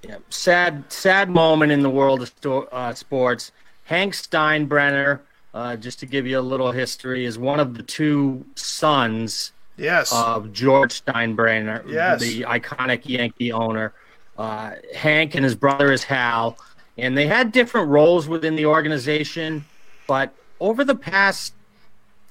Yeah, 0.03 0.19
sad, 0.29 0.93
sad 0.93 1.31
moment 1.31 1.73
in 1.73 1.81
the 1.81 1.89
world 1.89 2.21
of 2.21 2.29
sto- 2.29 2.69
uh, 2.71 2.93
sports. 2.93 3.53
Hank 3.85 4.15
Steinbrenner, 4.15 5.21
uh, 5.53 5.77
just 5.77 6.01
to 6.01 6.07
give 6.07 6.27
you 6.27 6.39
a 6.39 6.43
little 6.43 6.73
history, 6.73 7.25
is 7.25 7.39
one 7.39 7.61
of 7.61 7.75
the 7.75 7.83
two 7.83 8.45
sons 8.55 9.53
yes. 9.77 10.13
of 10.13 10.53
George 10.53 11.05
Steinbrenner, 11.05 11.89
yes. 11.89 12.21
the 12.21 12.43
iconic 12.43 13.03
Yankee 13.05 13.53
owner. 13.53 13.93
Uh, 14.37 14.73
Hank 14.95 15.35
and 15.35 15.45
his 15.45 15.55
brother 15.55 15.93
is 15.93 16.03
Hal, 16.05 16.57
and 16.99 17.17
they 17.17 17.27
had 17.27 17.53
different 17.53 17.89
roles 17.89 18.27
within 18.27 18.57
the 18.57 18.67
organization, 18.67 19.65
but 20.07 20.35
over 20.61 20.83
the 20.85 20.95
past 20.95 21.55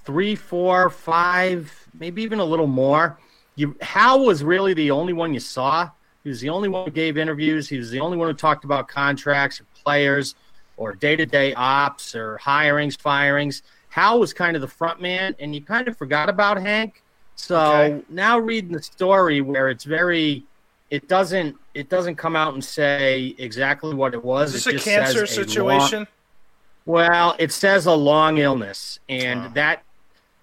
three, 0.06 0.36
four, 0.36 0.90
five, 0.90 1.88
maybe 1.98 2.24
even 2.24 2.40
a 2.40 2.46
little 2.46 2.68
more, 2.68 3.18
you 3.56 3.76
Hal 3.82 4.26
was 4.26 4.44
really 4.44 4.74
the 4.74 4.92
only 4.92 5.14
one 5.14 5.34
you 5.34 5.40
saw. 5.40 5.90
He 6.24 6.30
was 6.30 6.42
the 6.42 6.50
only 6.50 6.68
one 6.68 6.86
who 6.86 6.92
gave 6.92 7.18
interviews. 7.18 7.70
He 7.70 7.78
was 7.78 7.92
the 7.92 8.00
only 8.00 8.18
one 8.18 8.28
who 8.28 8.34
talked 8.34 8.66
about 8.66 8.88
contracts 8.88 9.62
or 9.62 9.66
players 9.84 10.36
or 10.78 10.94
day 10.94 11.16
to 11.16 11.26
day 11.26 11.54
ops 11.54 12.16
or 12.16 12.40
hirings, 12.44 13.00
firings. 13.00 13.64
Hal 13.90 14.20
was 14.20 14.34
kind 14.34 14.56
of 14.56 14.62
the 14.62 14.68
front 14.68 15.02
man, 15.02 15.36
and 15.40 15.54
you 15.54 15.62
kind 15.62 15.88
of 15.88 15.98
forgot 15.98 16.30
about 16.30 16.60
Hank. 16.60 17.04
So 17.36 17.60
okay. 17.60 18.04
now 18.10 18.40
reading 18.40 18.72
the 18.72 18.82
story 18.82 19.42
where 19.42 19.70
it's 19.70 19.84
very, 19.84 20.44
it 20.90 21.08
doesn't 21.08 21.56
it 21.74 21.90
doesn't 21.90 22.16
come 22.16 22.36
out 22.36 22.54
and 22.54 22.64
say 22.64 23.36
exactly 23.38 23.94
what 23.94 24.14
it 24.14 24.24
was. 24.24 24.54
Is 24.56 24.66
this 24.66 24.76
it 24.76 24.82
a 24.82 24.84
cancer 24.84 25.26
situation? 25.26 26.00
Long, 26.00 26.08
well, 26.86 27.36
it 27.40 27.52
says 27.52 27.86
a 27.86 27.94
long 27.94 28.38
illness, 28.38 29.00
and 29.10 29.46
oh. 29.46 29.52
that 29.54 29.84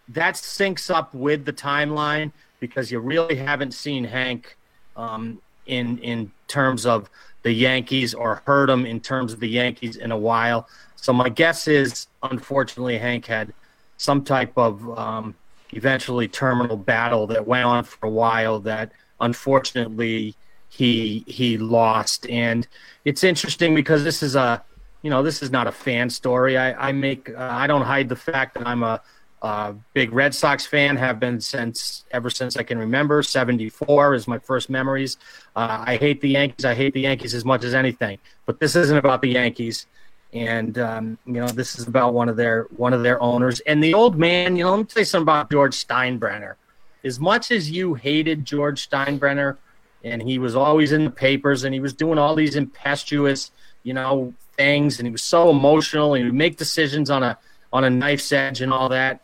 that 0.09 0.35
syncs 0.35 0.93
up 0.93 1.15
with 1.15 1.45
the 1.45 1.53
timeline 1.53 2.33
because 2.59 2.91
you 2.91 3.01
really 3.01 3.37
haven't 3.37 3.73
seen 3.73 4.05
Hank 4.05 4.57
um, 4.97 5.41
in 5.67 5.99
in 5.99 6.31
terms 6.49 6.87
of 6.87 7.09
the 7.43 7.53
Yankees 7.53 8.15
or 8.15 8.43
heard 8.47 8.69
him 8.69 8.85
in 8.85 9.01
terms 9.01 9.33
of 9.33 9.41
the 9.41 9.49
Yankees 9.49 9.97
in 9.97 10.13
a 10.13 10.19
while. 10.19 10.69
So 10.97 11.13
my 11.13 11.29
guess 11.31 11.67
is, 11.67 12.09
unfortunately, 12.23 12.99
Hank 12.99 13.27
had 13.27 13.55
some 13.97 14.23
type 14.23 14.53
of 14.57 14.99
um, 14.99 15.35
eventually 15.73 16.29
terminal 16.29 16.77
battle 16.77 17.27
that 17.29 17.47
went 17.47 17.65
on 17.65 17.85
for 17.85 18.07
a 18.07 18.11
while 18.11 18.61
that 18.61 18.93
unfortunately 19.21 20.35
he 20.69 21.25
he 21.27 21.59
lost. 21.59 22.29
And 22.29 22.67
it's 23.05 23.25
interesting 23.25 23.75
because 23.75 24.05
this 24.05 24.23
is 24.23 24.37
a 24.37 24.63
you 25.03 25.11
know 25.11 25.23
this 25.23 25.43
is 25.43 25.51
not 25.51 25.67
a 25.67 25.73
fan 25.73 26.11
story. 26.11 26.59
I, 26.59 26.89
I 26.89 26.93
make 26.93 27.31
uh, 27.31 27.49
I 27.51 27.67
don't 27.67 27.83
hide 27.83 28.09
the 28.09 28.17
fact 28.17 28.55
that 28.55 28.67
I'm 28.67 28.83
a 28.83 29.01
uh, 29.43 29.73
big 29.95 30.13
Red 30.13 30.35
Sox 30.35 30.67
fan, 30.67 30.97
have 30.97 31.19
been 31.19 31.41
since 31.41 32.05
ever 32.11 32.29
since 32.29 32.57
I 32.57 32.63
can 32.63 32.79
remember. 32.79 33.23
'74 33.23 34.15
is 34.15 34.29
my 34.29 34.39
first 34.39 34.69
memories. 34.69 35.17
Uh, 35.57 35.83
I 35.87 35.97
hate 35.97 36.21
the 36.21 36.29
Yankees. 36.29 36.65
I 36.65 36.75
hate 36.75 36.93
the 36.93 37.01
Yankees 37.01 37.35
as 37.35 37.45
much 37.45 37.65
as 37.65 37.75
anything. 37.75 38.19
But 38.45 38.61
this 38.61 38.77
isn't 38.77 38.97
about 38.97 39.23
the 39.23 39.31
Yankees, 39.31 39.87
and 40.35 40.79
um, 40.79 41.19
you 41.25 41.35
know 41.35 41.49
this 41.49 41.79
is 41.79 41.89
about 41.89 42.13
one 42.13 42.29
of 42.29 42.37
their 42.37 42.65
one 42.77 42.93
of 42.93 43.03
their 43.03 43.21
owners. 43.23 43.61
And 43.61 43.83
the 43.83 43.95
old 43.95 44.19
man, 44.19 44.57
you 44.57 44.65
know, 44.65 44.73
let 44.73 44.79
me 44.79 44.85
tell 44.85 45.01
you 45.01 45.05
something 45.07 45.23
about 45.23 45.51
George 45.51 45.75
Steinbrenner. 45.75 46.57
As 47.03 47.19
much 47.19 47.51
as 47.51 47.71
you 47.71 47.95
hated 47.95 48.45
George 48.45 48.91
Steinbrenner, 48.91 49.57
and 50.05 50.21
he 50.23 50.39
was 50.39 50.55
always 50.55 50.93
in 50.93 51.05
the 51.05 51.11
papers, 51.11 51.65
and 51.65 51.73
he 51.73 51.81
was 51.81 51.95
doing 51.95 52.19
all 52.19 52.35
these 52.35 52.57
impetuous, 52.57 53.53
you 53.85 53.95
know, 53.95 54.35
things, 54.59 54.99
and 54.99 55.07
he 55.07 55.13
was 55.13 55.23
so 55.23 55.49
emotional, 55.49 56.13
and 56.13 56.25
he 56.25 56.29
would 56.29 56.37
make 56.37 56.59
decisions 56.59 57.09
on 57.09 57.23
a 57.23 57.39
on 57.73 57.85
a 57.85 57.91
knife's 57.91 58.31
edge 58.33 58.61
and 58.61 58.71
all 58.71 58.91
that 58.91 59.23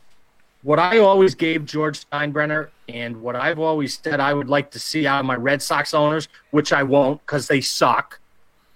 what 0.67 0.81
I 0.81 0.99
always 0.99 1.37
gave 1.37 1.64
George 1.64 2.05
Steinbrenner 2.11 2.71
and 2.89 3.23
what 3.23 3.37
I've 3.37 3.61
always 3.61 4.01
said 4.03 4.19
I 4.19 4.35
would 4.35 4.49
like 4.49 4.73
to 4.73 4.81
see 4.81 5.07
out 5.07 5.21
of 5.21 5.25
my 5.25 5.37
Red 5.37 5.62
Sox 5.62 5.95
owners, 5.95 6.27
which 6.51 6.73
I 6.73 6.83
won't 6.83 7.25
because 7.25 7.47
they 7.47 7.61
suck, 7.61 8.19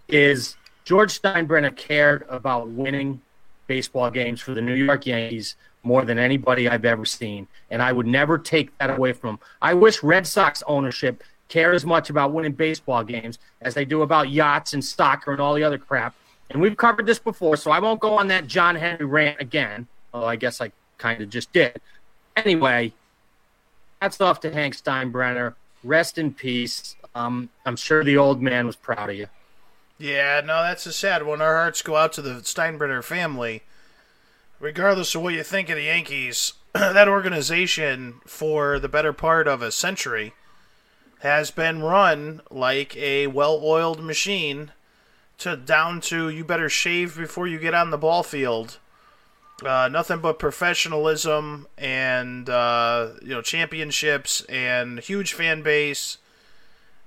is 0.06 0.56
George 0.84 1.20
Steinbrenner 1.20 1.74
cared 1.74 2.24
about 2.28 2.68
winning 2.68 3.20
baseball 3.66 4.08
games 4.08 4.40
for 4.40 4.54
the 4.54 4.60
New 4.60 4.74
York 4.74 5.04
Yankees 5.04 5.56
more 5.82 6.04
than 6.04 6.16
anybody 6.16 6.68
I've 6.68 6.84
ever 6.84 7.04
seen. 7.04 7.48
And 7.72 7.82
I 7.82 7.90
would 7.90 8.06
never 8.06 8.38
take 8.38 8.78
that 8.78 8.96
away 8.96 9.12
from 9.12 9.30
him. 9.30 9.38
I 9.60 9.74
wish 9.74 10.00
Red 10.04 10.28
Sox 10.28 10.62
ownership 10.68 11.24
care 11.48 11.72
as 11.72 11.84
much 11.84 12.08
about 12.08 12.32
winning 12.32 12.52
baseball 12.52 13.02
games 13.02 13.40
as 13.62 13.74
they 13.74 13.84
do 13.84 14.02
about 14.02 14.30
yachts 14.30 14.74
and 14.74 14.84
soccer 14.84 15.32
and 15.32 15.40
all 15.40 15.54
the 15.54 15.64
other 15.64 15.78
crap. 15.78 16.14
And 16.50 16.62
we've 16.62 16.76
covered 16.76 17.06
this 17.06 17.18
before, 17.18 17.56
so 17.56 17.72
I 17.72 17.80
won't 17.80 17.98
go 17.98 18.16
on 18.16 18.28
that 18.28 18.46
John 18.46 18.76
Henry 18.76 19.06
rant 19.06 19.40
again. 19.40 19.88
Oh, 20.14 20.24
I 20.24 20.36
guess 20.36 20.60
I 20.60 20.70
kind 21.00 21.20
of 21.20 21.30
just 21.30 21.52
did. 21.52 21.80
Anyway, 22.36 22.92
hats 24.00 24.20
off 24.20 24.40
to 24.40 24.52
Hank 24.52 24.76
Steinbrenner. 24.76 25.54
Rest 25.82 26.18
in 26.18 26.32
peace. 26.32 26.94
Um, 27.14 27.48
I'm 27.66 27.76
sure 27.76 28.04
the 28.04 28.16
old 28.16 28.40
man 28.40 28.66
was 28.66 28.76
proud 28.76 29.10
of 29.10 29.16
you. 29.16 29.26
Yeah, 29.98 30.40
no, 30.44 30.62
that's 30.62 30.86
a 30.86 30.92
sad 30.92 31.26
one. 31.26 31.42
Our 31.42 31.56
hearts 31.56 31.82
go 31.82 31.96
out 31.96 32.12
to 32.14 32.22
the 32.22 32.40
Steinbrenner 32.42 33.02
family. 33.02 33.62
Regardless 34.60 35.14
of 35.14 35.22
what 35.22 35.34
you 35.34 35.42
think 35.42 35.68
of 35.70 35.76
the 35.76 35.84
Yankees, 35.84 36.52
that 36.74 37.08
organization 37.08 38.20
for 38.26 38.78
the 38.78 38.88
better 38.88 39.12
part 39.12 39.48
of 39.48 39.62
a 39.62 39.72
century 39.72 40.34
has 41.20 41.50
been 41.50 41.82
run 41.82 42.40
like 42.50 42.96
a 42.96 43.26
well-oiled 43.26 44.02
machine 44.02 44.72
to 45.38 45.56
down 45.56 46.00
to 46.00 46.28
you 46.28 46.44
better 46.44 46.68
shave 46.68 47.16
before 47.16 47.46
you 47.46 47.58
get 47.58 47.74
on 47.74 47.90
the 47.90 47.98
ball 47.98 48.22
field. 48.22 48.78
Uh, 49.64 49.88
nothing 49.88 50.20
but 50.20 50.38
professionalism 50.38 51.66
and 51.76 52.48
uh, 52.48 53.10
you 53.20 53.28
know 53.28 53.42
championships 53.42 54.40
and 54.42 55.00
huge 55.00 55.34
fan 55.34 55.62
base 55.62 56.18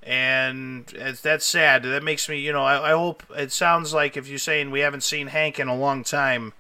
and 0.06 0.86
that's 1.22 1.45
sad. 1.45 1.84
That 1.84 2.04
makes 2.04 2.28
me, 2.28 2.39
you 2.39 2.51
know, 2.51 2.64
I, 2.64 2.89
I 2.89 2.91
hope 2.91 3.24
it 3.36 3.51
sounds 3.51 3.93
like 3.93 4.18
if 4.18 4.28
you're 4.28 4.38
saying 4.38 4.72
we 4.72 4.82
haven't 4.82 5.04
seen 5.04 5.28
Hank 5.28 5.60
in 5.60 5.68
a 5.68 5.76
long 5.76 6.04
time, 6.04 6.54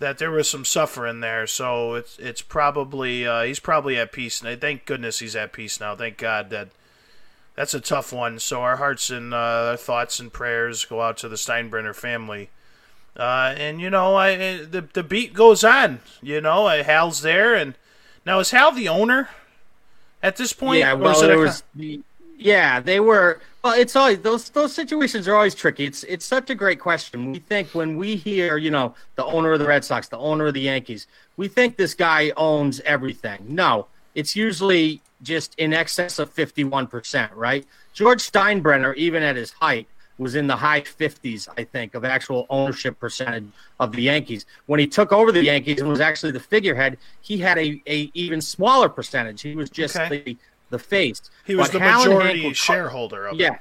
that 0.00 0.18
there 0.18 0.30
was 0.30 0.50
some 0.50 0.64
suffering 0.64 1.20
there. 1.20 1.46
So 1.46 1.94
it's 1.94 2.18
it's 2.18 2.42
probably 2.42 3.26
uh, 3.26 3.42
he's 3.42 3.60
probably 3.60 3.96
at 3.96 4.12
peace. 4.12 4.42
And 4.42 4.60
thank 4.60 4.86
goodness 4.86 5.20
he's 5.20 5.36
at 5.36 5.52
peace 5.52 5.78
now. 5.78 5.94
Thank 5.94 6.18
God 6.18 6.50
that 6.50 6.68
that's 7.54 7.74
a 7.74 7.80
tough 7.80 8.12
one. 8.12 8.40
So 8.40 8.62
our 8.62 8.76
hearts 8.76 9.08
and 9.10 9.32
uh, 9.32 9.36
our 9.70 9.76
thoughts 9.76 10.18
and 10.18 10.32
prayers 10.32 10.84
go 10.84 11.00
out 11.00 11.16
to 11.18 11.28
the 11.28 11.36
Steinbrenner 11.36 11.94
family. 11.94 12.50
Uh, 13.16 13.54
and 13.56 13.80
you 13.80 13.90
know, 13.90 14.16
I 14.16 14.36
the 14.64 14.88
the 14.92 15.02
beat 15.02 15.34
goes 15.34 15.62
on. 15.62 16.00
You 16.22 16.40
know, 16.40 16.66
Hal's 16.66 17.22
there, 17.22 17.54
and 17.54 17.74
now 18.26 18.40
is 18.40 18.50
Hal 18.50 18.72
the 18.72 18.88
owner 18.88 19.28
at 20.22 20.36
this 20.36 20.52
point? 20.52 20.80
Yeah, 20.80 20.94
well, 20.94 21.20
there 21.20 21.38
was 21.38 21.62
the 21.74 22.00
yeah, 22.36 22.80
they 22.80 23.00
were. 23.00 23.40
Well, 23.62 23.72
it's 23.72 23.96
always 23.96 24.18
those 24.20 24.50
those 24.50 24.74
situations 24.74 25.28
are 25.28 25.34
always 25.34 25.54
tricky. 25.54 25.84
It's 25.84 26.04
it's 26.04 26.26
such 26.26 26.50
a 26.50 26.54
great 26.54 26.80
question. 26.80 27.32
We 27.32 27.38
think 27.38 27.68
when 27.74 27.96
we 27.96 28.16
hear, 28.16 28.56
you 28.56 28.70
know, 28.70 28.94
the 29.16 29.24
owner 29.24 29.52
of 29.52 29.60
the 29.60 29.66
Red 29.66 29.84
Sox, 29.84 30.08
the 30.08 30.18
owner 30.18 30.46
of 30.48 30.54
the 30.54 30.60
Yankees, 30.60 31.06
we 31.36 31.48
think 31.48 31.76
this 31.76 31.94
guy 31.94 32.32
owns 32.36 32.80
everything. 32.80 33.46
No, 33.48 33.86
it's 34.14 34.36
usually 34.36 35.00
just 35.22 35.54
in 35.56 35.72
excess 35.72 36.18
of 36.18 36.30
fifty 36.30 36.64
one 36.64 36.86
percent, 36.86 37.32
right? 37.32 37.64
George 37.94 38.20
Steinbrenner, 38.20 38.94
even 38.96 39.22
at 39.22 39.36
his 39.36 39.52
height, 39.52 39.86
was 40.18 40.34
in 40.36 40.46
the 40.46 40.56
high 40.56 40.80
50s, 40.80 41.48
I 41.58 41.64
think, 41.64 41.94
of 41.94 42.04
actual 42.04 42.46
ownership 42.48 42.98
percentage 42.98 43.46
of 43.80 43.92
the 43.92 44.02
Yankees. 44.02 44.46
When 44.66 44.78
he 44.78 44.86
took 44.86 45.12
over 45.12 45.32
the 45.32 45.42
Yankees 45.42 45.80
and 45.80 45.88
was 45.88 46.00
actually 46.00 46.32
the 46.32 46.40
figurehead, 46.40 46.98
he 47.20 47.38
had 47.38 47.58
a, 47.58 47.82
a 47.86 48.10
even 48.14 48.40
smaller 48.40 48.88
percentage. 48.88 49.42
He 49.42 49.56
was 49.56 49.70
just 49.70 49.96
okay. 49.96 50.22
the 50.24 50.36
the 50.70 50.78
face. 50.78 51.20
He 51.44 51.54
was 51.54 51.68
but 51.68 51.78
the 51.78 51.84
Hal 51.84 52.00
majority 52.00 52.52
shareholder 52.52 53.26
of 53.26 53.36
yeah. 53.36 53.54
it. 53.54 53.60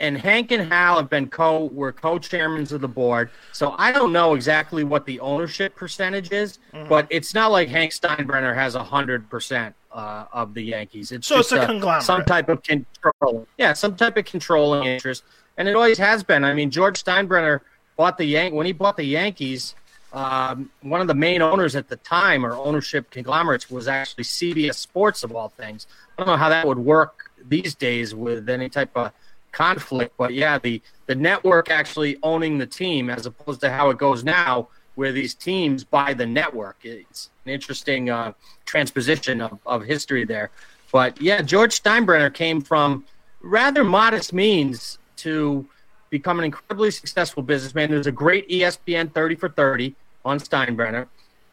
And 0.00 0.18
Hank 0.18 0.50
and 0.50 0.72
Hal 0.72 0.96
have 0.96 1.08
been 1.08 1.28
co 1.28 1.66
were 1.66 1.92
co-chairmen 1.92 2.62
of 2.62 2.80
the 2.80 2.88
board, 2.88 3.30
so 3.52 3.76
I 3.78 3.92
don't 3.92 4.12
know 4.12 4.34
exactly 4.34 4.82
what 4.82 5.06
the 5.06 5.20
ownership 5.20 5.76
percentage 5.76 6.32
is, 6.32 6.58
mm-hmm. 6.72 6.88
but 6.88 7.06
it's 7.10 7.32
not 7.32 7.52
like 7.52 7.68
Hank 7.68 7.92
Steinbrenner 7.92 8.54
has 8.56 8.74
hundred 8.74 9.30
percent 9.30 9.76
uh, 9.92 10.24
of 10.32 10.52
the 10.52 10.62
Yankees. 10.62 11.12
It's 11.12 11.28
so 11.28 11.38
it's 11.38 11.52
a, 11.52 11.62
a 11.62 11.66
conglomerate, 11.66 12.02
some 12.02 12.24
type 12.24 12.48
of 12.48 12.64
control. 12.64 13.46
Yeah, 13.56 13.72
some 13.72 13.94
type 13.94 14.16
of 14.16 14.24
controlling 14.24 14.84
interest, 14.84 15.22
and 15.56 15.68
it 15.68 15.74
always 15.74 15.98
has 15.98 16.22
been. 16.22 16.44
I 16.44 16.54
mean, 16.54 16.70
George 16.70 17.02
Steinbrenner 17.02 17.60
bought 17.96 18.18
the 18.18 18.24
Yank 18.24 18.54
when 18.54 18.66
he 18.66 18.72
bought 18.72 18.96
the 18.96 19.04
Yankees. 19.04 19.74
Um, 20.12 20.70
one 20.82 21.00
of 21.00 21.08
the 21.08 21.14
main 21.14 21.42
owners 21.42 21.74
at 21.74 21.88
the 21.88 21.96
time, 21.96 22.46
or 22.46 22.52
ownership 22.52 23.10
conglomerates, 23.10 23.68
was 23.70 23.88
actually 23.88 24.24
CBS 24.24 24.76
Sports 24.76 25.24
of 25.24 25.34
all 25.34 25.48
things. 25.48 25.86
I 26.16 26.22
don't 26.22 26.28
know 26.28 26.36
how 26.36 26.48
that 26.48 26.66
would 26.66 26.78
work 26.78 27.30
these 27.48 27.74
days 27.74 28.14
with 28.14 28.48
any 28.48 28.68
type 28.68 28.90
of 28.96 29.12
conflict, 29.50 30.14
but 30.16 30.32
yeah, 30.32 30.58
the 30.58 30.80
the 31.06 31.14
network 31.14 31.70
actually 31.70 32.16
owning 32.22 32.58
the 32.58 32.66
team 32.66 33.10
as 33.10 33.26
opposed 33.26 33.60
to 33.60 33.70
how 33.70 33.90
it 33.90 33.98
goes 33.98 34.24
now, 34.24 34.68
where 34.94 35.12
these 35.12 35.34
teams 35.34 35.84
buy 35.84 36.14
the 36.14 36.26
network. 36.26 36.76
It's 36.82 37.30
an 37.44 37.52
interesting 37.52 38.10
uh, 38.10 38.32
transposition 38.64 39.40
of, 39.40 39.58
of 39.66 39.84
history 39.84 40.24
there. 40.24 40.50
But 40.92 41.20
yeah, 41.20 41.42
George 41.42 41.82
Steinbrenner 41.82 42.32
came 42.32 42.60
from 42.60 43.04
rather 43.42 43.84
modest 43.84 44.32
means 44.32 44.98
to 45.24 45.66
become 46.10 46.38
an 46.38 46.44
incredibly 46.44 46.90
successful 46.90 47.42
businessman. 47.42 47.90
There's 47.90 48.06
a 48.06 48.12
great 48.12 48.48
ESPN 48.48 49.12
30 49.12 49.34
for 49.34 49.48
30 49.48 49.94
on 50.24 50.38
Steinbrenner. 50.38 51.08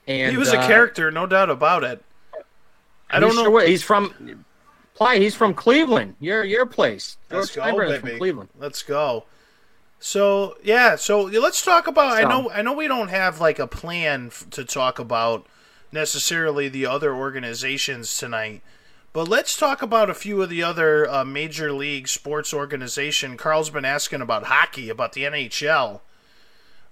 And 0.07 0.31
he 0.31 0.37
was 0.37 0.53
a 0.53 0.59
uh, 0.59 0.67
character, 0.67 1.11
no 1.11 1.25
doubt 1.25 1.49
about 1.49 1.83
it. 1.83 2.03
I 3.09 3.19
don't 3.19 3.35
know. 3.35 3.43
Sure 3.43 3.67
he's 3.67 3.83
from 3.83 4.45
Ply. 4.95 5.17
He's 5.17 5.35
from 5.35 5.53
Cleveland. 5.53 6.15
Your 6.19 6.43
your 6.43 6.65
place. 6.65 7.17
Let's 7.29 7.53
George 7.53 7.73
go, 7.73 7.77
baby. 7.77 7.99
From 7.99 8.17
Cleveland. 8.17 8.49
Let's 8.57 8.83
go. 8.83 9.25
So 9.99 10.57
yeah, 10.63 10.95
so 10.95 11.23
let's 11.23 11.63
talk 11.63 11.87
about. 11.87 12.13
So, 12.13 12.17
I 12.17 12.23
know 12.23 12.49
I 12.49 12.61
know 12.61 12.73
we 12.73 12.87
don't 12.87 13.09
have 13.09 13.39
like 13.39 13.59
a 13.59 13.67
plan 13.67 14.31
to 14.51 14.63
talk 14.63 14.97
about 14.97 15.45
necessarily 15.91 16.69
the 16.69 16.85
other 16.85 17.13
organizations 17.13 18.17
tonight, 18.17 18.61
but 19.13 19.27
let's 19.27 19.57
talk 19.57 19.81
about 19.81 20.09
a 20.09 20.13
few 20.13 20.41
of 20.41 20.49
the 20.49 20.63
other 20.63 21.09
uh, 21.09 21.25
major 21.25 21.71
league 21.73 22.07
sports 22.07 22.53
organization. 22.53 23.35
Carl's 23.35 23.69
been 23.69 23.85
asking 23.85 24.21
about 24.21 24.43
hockey, 24.43 24.89
about 24.89 25.13
the 25.13 25.23
NHL. 25.23 25.99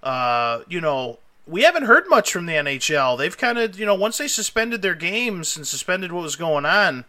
Uh, 0.03 0.61
you 0.67 0.81
know, 0.81 1.19
we 1.47 1.63
haven't 1.63 1.83
heard 1.83 2.09
much 2.09 2.31
from 2.31 2.45
the 2.45 2.53
NHL. 2.53 3.17
They've 3.17 3.37
kind 3.37 3.57
of, 3.57 3.79
you 3.79 3.85
know, 3.85 3.95
once 3.95 4.17
they 4.17 4.27
suspended 4.27 4.81
their 4.81 4.95
games 4.95 5.55
and 5.55 5.65
suspended 5.65 6.11
what 6.11 6.23
was 6.23 6.35
going 6.35 6.65
on, 6.65 7.05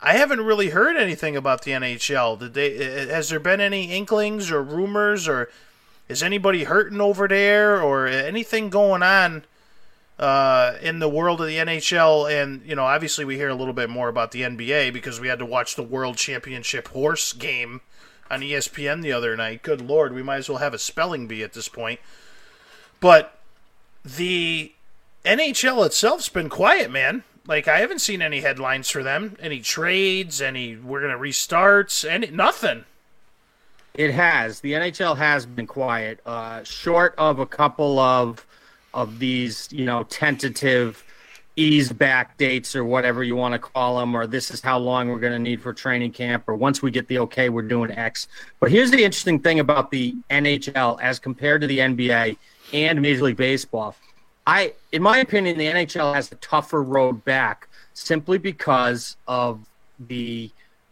I 0.00 0.12
haven't 0.12 0.42
really 0.42 0.68
heard 0.70 0.96
anything 0.96 1.36
about 1.36 1.62
the 1.62 1.72
NHL. 1.72 2.38
Did 2.38 2.54
they? 2.54 3.06
Has 3.06 3.30
there 3.30 3.40
been 3.40 3.60
any 3.60 3.90
inklings 3.96 4.50
or 4.50 4.62
rumors, 4.62 5.26
or 5.26 5.48
is 6.08 6.22
anybody 6.22 6.64
hurting 6.64 7.00
over 7.00 7.26
there, 7.26 7.80
or 7.80 8.06
anything 8.06 8.68
going 8.68 9.02
on 9.02 9.44
uh, 10.18 10.74
in 10.80 10.98
the 10.98 11.08
world 11.08 11.40
of 11.40 11.46
the 11.46 11.56
NHL? 11.56 12.30
And 12.30 12.62
you 12.66 12.74
know, 12.74 12.84
obviously, 12.84 13.24
we 13.24 13.36
hear 13.36 13.48
a 13.48 13.54
little 13.54 13.74
bit 13.74 13.90
more 13.90 14.08
about 14.08 14.32
the 14.32 14.42
NBA 14.42 14.92
because 14.92 15.20
we 15.20 15.28
had 15.28 15.38
to 15.38 15.46
watch 15.46 15.76
the 15.76 15.82
World 15.82 16.16
Championship 16.16 16.88
horse 16.88 17.32
game 17.32 17.80
on 18.30 18.40
ESPN 18.40 19.02
the 19.02 19.12
other 19.12 19.36
night. 19.36 19.62
Good 19.62 19.80
lord, 19.80 20.14
we 20.14 20.22
might 20.22 20.36
as 20.36 20.48
well 20.48 20.58
have 20.58 20.74
a 20.74 20.78
spelling 20.78 21.26
bee 21.26 21.42
at 21.42 21.52
this 21.52 21.68
point. 21.68 22.00
But 23.00 23.38
the 24.04 24.72
NHL 25.24 25.84
itself's 25.86 26.28
been 26.28 26.48
quiet, 26.48 26.90
man. 26.90 27.24
Like 27.46 27.68
I 27.68 27.78
haven't 27.78 28.00
seen 28.00 28.22
any 28.22 28.40
headlines 28.40 28.90
for 28.90 29.02
them, 29.02 29.36
any 29.40 29.60
trades, 29.60 30.40
any 30.40 30.76
we're 30.76 31.00
gonna 31.00 31.18
restart, 31.18 32.04
any 32.04 32.28
nothing. 32.28 32.84
It 33.94 34.12
has. 34.12 34.60
The 34.60 34.72
NHL 34.72 35.16
has 35.16 35.46
been 35.46 35.66
quiet, 35.66 36.20
uh, 36.26 36.64
short 36.64 37.14
of 37.16 37.38
a 37.38 37.46
couple 37.46 37.98
of 37.98 38.44
of 38.96 39.20
these, 39.20 39.68
you 39.70 39.84
know, 39.84 40.02
tentative 40.04 41.04
ease 41.54 41.92
back 41.92 42.36
dates 42.36 42.74
or 42.74 42.84
whatever 42.84 43.22
you 43.22 43.36
want 43.36 43.52
to 43.52 43.58
call 43.58 43.98
them, 43.98 44.14
or 44.14 44.26
this 44.26 44.50
is 44.50 44.60
how 44.60 44.78
long 44.78 45.08
we're 45.08 45.20
going 45.20 45.32
to 45.32 45.38
need 45.38 45.62
for 45.62 45.72
training 45.72 46.12
camp, 46.12 46.44
or 46.48 46.56
once 46.56 46.82
we 46.82 46.90
get 46.90 47.06
the 47.06 47.18
okay, 47.20 47.48
we're 47.48 47.62
doing 47.62 47.90
X. 47.92 48.26
But 48.58 48.70
here's 48.70 48.90
the 48.90 49.04
interesting 49.04 49.38
thing 49.38 49.60
about 49.60 49.90
the 49.90 50.14
NHL 50.30 51.00
as 51.00 51.18
compared 51.18 51.60
to 51.60 51.68
the 51.68 51.78
NBA 51.78 52.36
and 52.72 53.00
Major 53.00 53.22
League 53.22 53.36
Baseball 53.36 53.94
I, 54.46 54.74
in 54.92 55.02
my 55.02 55.18
opinion, 55.18 55.58
the 55.58 55.66
NHL 55.66 56.14
has 56.14 56.30
a 56.30 56.36
tougher 56.36 56.82
road 56.82 57.24
back 57.24 57.68
simply 57.94 58.38
because 58.38 59.16
of 59.26 59.60
the 59.98 60.50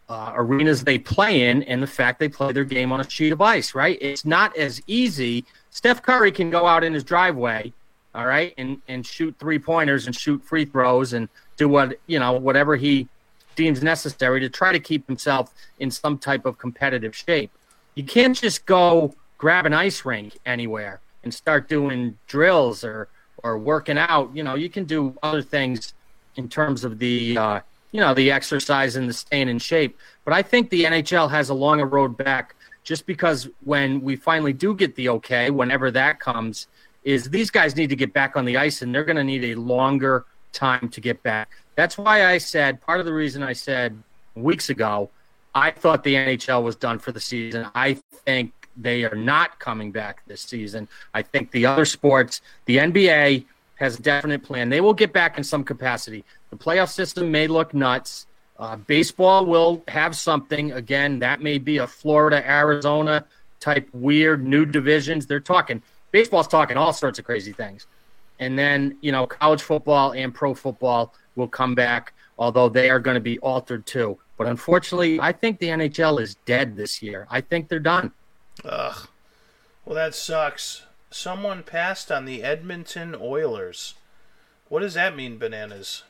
uh, 0.08 0.32
arenas 0.34 0.84
they 0.84 0.98
play 0.98 1.48
in 1.48 1.62
and 1.64 1.82
the 1.82 1.86
fact 1.86 2.18
they 2.18 2.28
play 2.28 2.52
their 2.52 2.64
game 2.64 2.92
on 2.92 3.00
a 3.00 3.08
sheet 3.08 3.32
of 3.32 3.40
ice. 3.40 3.74
Right? 3.74 3.96
It's 4.00 4.24
not 4.24 4.56
as 4.56 4.82
easy. 4.86 5.44
Steph 5.70 6.02
Curry 6.02 6.32
can 6.32 6.50
go 6.50 6.66
out 6.66 6.82
in 6.82 6.92
his 6.94 7.04
driveway, 7.04 7.72
all 8.14 8.26
right, 8.26 8.54
and 8.58 8.80
and 8.88 9.04
shoot 9.06 9.34
three 9.38 9.58
pointers 9.58 10.06
and 10.06 10.14
shoot 10.14 10.42
free 10.44 10.64
throws 10.64 11.12
and 11.12 11.28
do 11.56 11.68
what 11.68 11.98
you 12.06 12.18
know 12.18 12.32
whatever 12.32 12.76
he 12.76 13.08
deems 13.56 13.82
necessary 13.82 14.40
to 14.40 14.48
try 14.48 14.72
to 14.72 14.80
keep 14.80 15.06
himself 15.06 15.54
in 15.78 15.90
some 15.90 16.18
type 16.18 16.44
of 16.44 16.58
competitive 16.58 17.14
shape. 17.14 17.50
You 17.94 18.04
can't 18.04 18.36
just 18.36 18.66
go 18.66 19.14
grab 19.38 19.66
an 19.66 19.72
ice 19.72 20.04
rink 20.04 20.36
anywhere 20.44 21.00
and 21.22 21.32
start 21.32 21.68
doing 21.68 22.18
drills 22.26 22.84
or 22.84 23.08
or 23.44 23.58
working 23.58 23.98
out, 23.98 24.34
you 24.34 24.42
know, 24.42 24.54
you 24.54 24.70
can 24.70 24.84
do 24.84 25.16
other 25.22 25.42
things 25.42 25.92
in 26.36 26.48
terms 26.48 26.82
of 26.82 26.98
the 26.98 27.36
uh, 27.36 27.60
you 27.92 28.00
know 28.00 28.14
the 28.14 28.32
exercise 28.32 28.96
and 28.96 29.08
the 29.08 29.12
staying 29.12 29.48
in 29.48 29.58
shape. 29.58 29.96
But 30.24 30.34
I 30.34 30.42
think 30.42 30.70
the 30.70 30.84
NHL 30.84 31.30
has 31.30 31.50
a 31.50 31.54
longer 31.54 31.86
road 31.86 32.16
back 32.16 32.56
just 32.82 33.06
because 33.06 33.48
when 33.62 34.00
we 34.00 34.16
finally 34.16 34.52
do 34.52 34.74
get 34.74 34.96
the 34.96 35.10
okay, 35.10 35.50
whenever 35.50 35.90
that 35.90 36.20
comes, 36.20 36.66
is 37.04 37.30
these 37.30 37.50
guys 37.50 37.76
need 37.76 37.90
to 37.90 37.96
get 37.96 38.12
back 38.12 38.36
on 38.36 38.44
the 38.44 38.56
ice 38.56 38.82
and 38.82 38.94
they're 38.94 39.04
going 39.04 39.16
to 39.16 39.24
need 39.24 39.44
a 39.44 39.54
longer 39.54 40.24
time 40.52 40.88
to 40.88 41.00
get 41.00 41.22
back. 41.22 41.50
That's 41.76 41.98
why 41.98 42.26
I 42.26 42.38
said 42.38 42.80
part 42.80 43.00
of 43.00 43.06
the 43.06 43.12
reason 43.12 43.42
I 43.42 43.52
said 43.52 43.96
weeks 44.34 44.70
ago 44.70 45.10
I 45.54 45.70
thought 45.70 46.02
the 46.02 46.14
NHL 46.14 46.62
was 46.62 46.74
done 46.74 46.98
for 46.98 47.12
the 47.12 47.20
season. 47.20 47.68
I 47.74 47.94
think 48.24 48.52
they 48.76 49.04
are 49.04 49.14
not 49.14 49.60
coming 49.60 49.92
back 49.92 50.22
this 50.26 50.42
season. 50.42 50.88
I 51.12 51.22
think 51.22 51.52
the 51.52 51.66
other 51.66 51.84
sports, 51.84 52.40
the 52.64 52.78
NBA 52.78 53.44
has 53.76 53.98
a 53.98 54.02
definite 54.02 54.42
plan. 54.42 54.68
They 54.68 54.80
will 54.80 54.94
get 54.94 55.12
back 55.12 55.38
in 55.38 55.44
some 55.44 55.62
capacity. 55.62 56.24
The 56.50 56.56
playoff 56.56 56.88
system 56.88 57.30
may 57.30 57.46
look 57.46 57.72
nuts. 57.72 58.26
Uh, 58.58 58.76
baseball 58.76 59.46
will 59.46 59.82
have 59.88 60.16
something. 60.16 60.72
Again, 60.72 61.20
that 61.20 61.40
may 61.40 61.58
be 61.58 61.78
a 61.78 61.86
Florida, 61.86 62.48
Arizona 62.48 63.24
type 63.60 63.88
weird 63.92 64.44
new 64.44 64.66
divisions. 64.66 65.26
They're 65.26 65.40
talking, 65.40 65.82
baseball's 66.14 66.46
talking 66.46 66.76
all 66.76 66.92
sorts 66.92 67.18
of 67.18 67.24
crazy 67.24 67.50
things. 67.50 67.88
And 68.38 68.56
then, 68.56 68.96
you 69.00 69.10
know, 69.10 69.26
college 69.26 69.62
football 69.62 70.12
and 70.12 70.32
pro 70.32 70.54
football 70.54 71.12
will 71.34 71.48
come 71.48 71.74
back, 71.74 72.12
although 72.38 72.68
they 72.68 72.88
are 72.88 73.00
going 73.00 73.16
to 73.16 73.20
be 73.20 73.40
altered 73.40 73.84
too. 73.84 74.16
But 74.38 74.46
unfortunately, 74.46 75.18
I 75.18 75.32
think 75.32 75.58
the 75.58 75.70
NHL 75.70 76.20
is 76.20 76.36
dead 76.46 76.76
this 76.76 77.02
year. 77.02 77.26
I 77.30 77.40
think 77.40 77.68
they're 77.68 77.80
done. 77.80 78.12
Ugh. 78.64 79.08
Well, 79.84 79.96
that 79.96 80.14
sucks. 80.14 80.84
Someone 81.10 81.64
passed 81.64 82.12
on 82.12 82.26
the 82.26 82.44
Edmonton 82.44 83.16
Oilers. 83.20 83.94
What 84.68 84.80
does 84.80 84.94
that 84.94 85.16
mean, 85.16 85.36
bananas? 85.36 86.04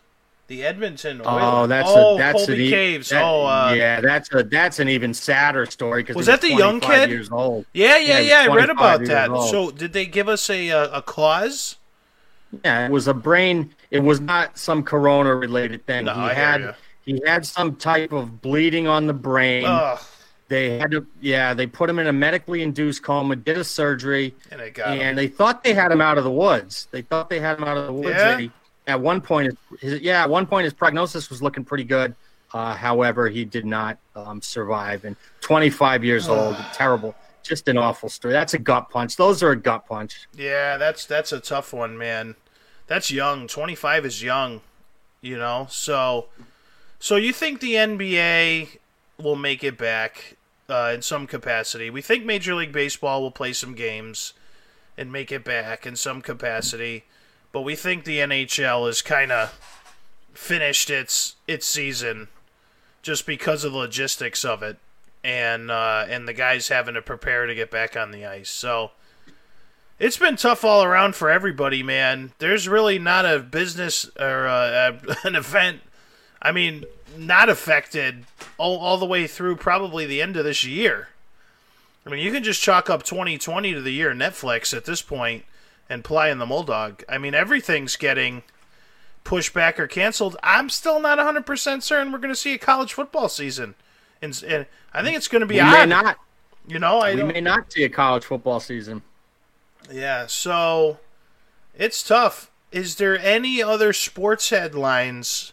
The 0.46 0.62
Edmonton 0.64 1.22
Oilers. 1.22 1.42
Oh, 1.42 1.66
that's 1.66 1.88
oh, 1.90 2.14
a 2.14 2.18
that's 2.18 2.46
Colby 2.46 2.66
an, 2.66 2.70
Caves. 2.70 3.08
that- 3.08 3.22
oh, 3.24 3.46
uh, 3.46 3.72
yeah, 3.74 4.00
that's 4.00 4.32
a 4.34 4.42
that's 4.42 4.78
an 4.78 4.88
even 4.90 5.14
sadder 5.14 5.64
story 5.66 6.02
because 6.02 6.16
Was 6.16 6.26
that 6.26 6.42
the 6.42 6.52
young 6.52 6.80
kid? 6.80 7.08
Years 7.08 7.30
old. 7.30 7.64
yeah, 7.72 7.96
yeah, 7.96 8.18
Yeah, 8.18 8.44
yeah. 8.44 8.52
I 8.52 8.54
read 8.54 8.68
about 8.70 9.04
that. 9.06 9.30
old. 9.30 9.48
So, 9.50 9.70
did 9.70 9.94
they 9.94 10.04
give 10.04 10.28
us 10.28 10.50
a 10.50 10.70
uh, 10.70 10.98
a 10.98 11.02
cause? 11.02 11.76
Yeah, 12.64 12.86
it 12.86 12.90
was 12.90 13.08
a 13.08 13.14
brain. 13.14 13.74
It 13.90 14.00
was 14.00 14.20
not 14.20 14.58
some 14.58 14.82
corona 14.82 15.34
related 15.34 15.86
thing. 15.86 16.04
No, 16.04 16.14
he 16.14 16.20
I 16.20 16.34
had 16.34 16.74
he 17.04 17.22
had 17.26 17.46
some 17.46 17.76
type 17.76 18.12
of 18.12 18.42
bleeding 18.42 18.86
on 18.86 19.06
the 19.06 19.14
brain. 19.14 19.64
Ugh. 19.66 19.98
They 20.48 20.78
had 20.78 20.90
to 20.90 21.06
yeah, 21.20 21.54
they 21.54 21.66
put 21.66 21.88
him 21.88 21.98
in 21.98 22.06
a 22.06 22.12
medically 22.12 22.62
induced 22.62 23.02
coma, 23.02 23.34
did 23.36 23.56
a 23.56 23.64
surgery, 23.64 24.34
And 24.50 24.74
got 24.74 24.88
and 24.88 25.16
they 25.16 25.26
thought 25.26 25.64
they 25.64 25.72
had 25.72 25.90
him 25.90 26.00
out 26.02 26.18
of 26.18 26.24
the 26.24 26.30
woods. 26.30 26.86
They 26.90 27.02
thought 27.02 27.30
they 27.30 27.40
had 27.40 27.58
him 27.58 27.64
out 27.64 27.76
of 27.78 27.86
the 27.86 27.92
woods. 27.92 28.18
Yeah? 28.18 28.46
At 28.86 29.00
one 29.00 29.20
point, 29.20 29.56
his, 29.80 30.00
yeah, 30.00 30.22
at 30.22 30.30
one 30.30 30.46
point 30.46 30.64
his 30.64 30.72
prognosis 30.72 31.30
was 31.30 31.42
looking 31.42 31.64
pretty 31.64 31.84
good. 31.84 32.14
Uh, 32.52 32.74
however, 32.74 33.28
he 33.28 33.44
did 33.44 33.64
not 33.64 33.98
um, 34.14 34.40
survive. 34.40 35.04
And 35.04 35.16
25 35.40 36.04
years 36.04 36.28
old, 36.28 36.56
terrible, 36.72 37.14
just 37.42 37.68
an 37.68 37.78
awful 37.78 38.08
story. 38.08 38.32
That's 38.32 38.54
a 38.54 38.58
gut 38.58 38.90
punch. 38.90 39.16
Those 39.16 39.42
are 39.42 39.50
a 39.50 39.56
gut 39.56 39.86
punch. 39.86 40.28
Yeah, 40.34 40.76
that's 40.76 41.04
that's 41.04 41.32
a 41.32 41.40
tough 41.40 41.72
one, 41.72 41.98
man. 41.98 42.36
That's 42.86 43.10
young. 43.10 43.46
Twenty 43.46 43.74
five 43.74 44.04
is 44.04 44.22
young, 44.22 44.60
you 45.20 45.36
know. 45.36 45.66
So, 45.70 46.26
so 46.98 47.16
you 47.16 47.32
think 47.32 47.60
the 47.60 47.74
NBA 47.74 48.78
will 49.18 49.36
make 49.36 49.62
it 49.64 49.76
back 49.76 50.36
uh, 50.68 50.92
in 50.94 51.02
some 51.02 51.26
capacity? 51.26 51.90
We 51.90 52.02
think 52.02 52.24
Major 52.24 52.54
League 52.54 52.72
Baseball 52.72 53.20
will 53.20 53.30
play 53.30 53.52
some 53.52 53.74
games 53.74 54.32
and 54.96 55.12
make 55.12 55.32
it 55.32 55.44
back 55.44 55.86
in 55.86 55.96
some 55.96 56.22
capacity, 56.22 57.04
but 57.54 57.62
we 57.62 57.76
think 57.76 58.02
the 58.02 58.18
NHL 58.18 58.86
is 58.88 59.00
kind 59.00 59.30
of 59.30 59.48
finished 60.34 60.90
its 60.90 61.36
its 61.46 61.64
season 61.64 62.26
just 63.00 63.26
because 63.26 63.62
of 63.62 63.72
the 63.72 63.78
logistics 63.78 64.44
of 64.44 64.62
it 64.64 64.76
and 65.22 65.70
uh, 65.70 66.04
and 66.08 66.26
the 66.26 66.32
guys 66.34 66.66
having 66.68 66.94
to 66.94 67.00
prepare 67.00 67.46
to 67.46 67.54
get 67.54 67.70
back 67.70 67.96
on 67.96 68.10
the 68.10 68.26
ice. 68.26 68.50
So. 68.50 68.90
It's 69.96 70.16
been 70.16 70.34
tough 70.34 70.64
all 70.64 70.82
around 70.82 71.14
for 71.14 71.30
everybody, 71.30 71.80
man. 71.80 72.32
There's 72.40 72.68
really 72.68 72.98
not 72.98 73.24
a 73.24 73.38
business 73.38 74.10
or 74.18 74.48
uh, 74.48 74.98
an 75.24 75.36
event. 75.36 75.82
I 76.42 76.50
mean, 76.50 76.84
not 77.16 77.48
affected 77.48 78.24
all, 78.58 78.76
all 78.78 78.98
the 78.98 79.06
way 79.06 79.28
through 79.28 79.54
probably 79.54 80.04
the 80.04 80.20
end 80.20 80.36
of 80.36 80.44
this 80.44 80.64
year. 80.64 81.10
I 82.04 82.10
mean, 82.10 82.18
you 82.18 82.32
can 82.32 82.42
just 82.42 82.60
chalk 82.60 82.90
up 82.90 83.04
2020 83.04 83.72
to 83.72 83.80
the 83.80 83.92
year 83.92 84.12
Netflix 84.12 84.76
at 84.76 84.84
this 84.84 85.00
point 85.00 85.44
and 85.88 86.04
play 86.04 86.30
in 86.30 86.38
the 86.38 86.46
Mulldawg. 86.46 87.02
I 87.08 87.18
mean, 87.18 87.34
everything's 87.34 87.96
getting 87.96 88.42
pushed 89.22 89.54
back 89.54 89.80
or 89.80 89.86
canceled. 89.86 90.36
I'm 90.42 90.68
still 90.68 91.00
not 91.00 91.18
100% 91.18 91.82
certain 91.82 92.12
we're 92.12 92.18
going 92.18 92.32
to 92.32 92.38
see 92.38 92.54
a 92.54 92.58
college 92.58 92.92
football 92.92 93.28
season. 93.28 93.74
And, 94.20 94.42
and 94.46 94.66
I 94.92 95.02
think 95.02 95.16
it's 95.16 95.28
going 95.28 95.40
to 95.40 95.46
be 95.46 95.54
We 95.56 95.60
odd. 95.60 95.72
may 95.72 95.86
not. 95.86 96.18
You 96.66 96.78
know, 96.78 96.98
I 97.00 97.14
We 97.14 97.22
may 97.24 97.40
not 97.40 97.72
see 97.72 97.84
a 97.84 97.88
college 97.90 98.24
football 98.24 98.60
season. 98.60 99.02
Yeah, 99.92 100.26
so 100.26 100.98
it's 101.74 102.02
tough. 102.02 102.50
Is 102.72 102.96
there 102.96 103.18
any 103.18 103.62
other 103.62 103.92
sports 103.92 104.50
headlines 104.50 105.52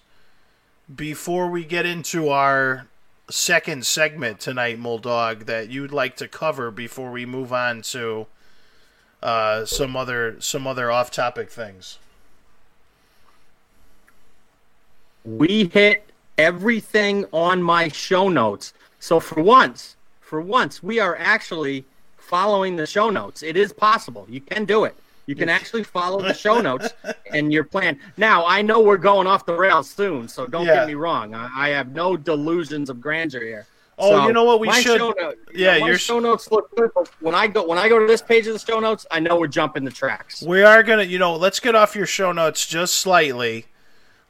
before 0.93 1.49
we 1.49 1.65
get 1.65 1.85
into 1.85 2.29
our 2.29 2.87
second 3.29 3.85
segment 3.85 4.39
tonight, 4.39 4.79
Mulldawg, 4.79 5.45
that 5.45 5.69
you'd 5.69 5.91
like 5.91 6.15
to 6.17 6.27
cover 6.27 6.71
before 6.71 7.11
we 7.11 7.25
move 7.25 7.53
on 7.53 7.81
to 7.83 8.27
uh, 9.23 9.65
some 9.65 9.95
other 9.95 10.39
some 10.39 10.65
other 10.67 10.91
off 10.91 11.11
topic 11.11 11.49
things? 11.49 11.97
We 15.23 15.65
hit 15.65 16.09
everything 16.37 17.25
on 17.31 17.61
my 17.61 17.87
show 17.89 18.27
notes. 18.29 18.73
So 18.99 19.19
for 19.19 19.41
once, 19.41 19.95
for 20.19 20.41
once, 20.41 20.81
we 20.81 20.99
are 20.99 21.15
actually 21.17 21.85
following 22.17 22.75
the 22.75 22.87
show 22.87 23.09
notes. 23.09 23.43
It 23.43 23.57
is 23.57 23.71
possible. 23.73 24.25
You 24.29 24.41
can 24.41 24.65
do 24.65 24.85
it. 24.85 24.95
You 25.27 25.35
can 25.35 25.49
actually 25.49 25.83
follow 25.83 26.21
the 26.21 26.33
show 26.45 26.59
notes 26.61 26.89
and 27.31 27.53
your 27.53 27.63
plan. 27.63 27.99
Now, 28.17 28.45
I 28.45 28.61
know 28.63 28.79
we're 28.81 28.97
going 28.97 29.27
off 29.27 29.45
the 29.45 29.53
rails 29.55 29.89
soon, 29.89 30.27
so 30.27 30.47
don't 30.47 30.65
Yeah. 30.65 30.75
get 30.75 30.87
me 30.87 30.95
wrong. 30.95 31.35
I, 31.35 31.49
I 31.55 31.69
have 31.69 31.91
no 31.93 32.17
delusions 32.17 32.89
of 32.89 32.99
grandeur 32.99 33.41
here. 33.41 33.67
Oh, 34.03 34.09
So, 34.09 34.27
you 34.27 34.33
know 34.33 34.43
what 34.43 34.59
we 34.59 34.71
should- 34.71 34.97
show 34.97 35.11
note- 35.17 35.37
Yeah, 35.53 35.75
your- 35.77 35.97
show 35.97 36.19
notes 36.19 36.51
look 36.51 36.75
good. 36.75 36.89
But 36.95 37.07
when 37.19 37.35
I 37.35 37.47
go 37.47 37.63
when 37.65 37.77
I 37.77 37.87
go 37.87 37.99
to 37.99 38.07
this 38.07 38.21
page 38.21 38.47
of 38.47 38.53
the 38.53 38.59
show 38.59 38.79
notes, 38.79 39.05
I 39.11 39.19
know 39.19 39.35
we're 39.35 39.47
jumping 39.47 39.83
the 39.85 39.91
tracks. 39.91 40.41
We 40.41 40.63
are 40.63 40.81
gonna, 40.83 41.03
you 41.03 41.19
know, 41.19 41.35
let's 41.35 41.59
get 41.59 41.75
off 41.75 41.95
your 41.95 42.07
show 42.07 42.31
notes 42.31 42.65
just 42.65 42.95
slightly. 42.95 43.67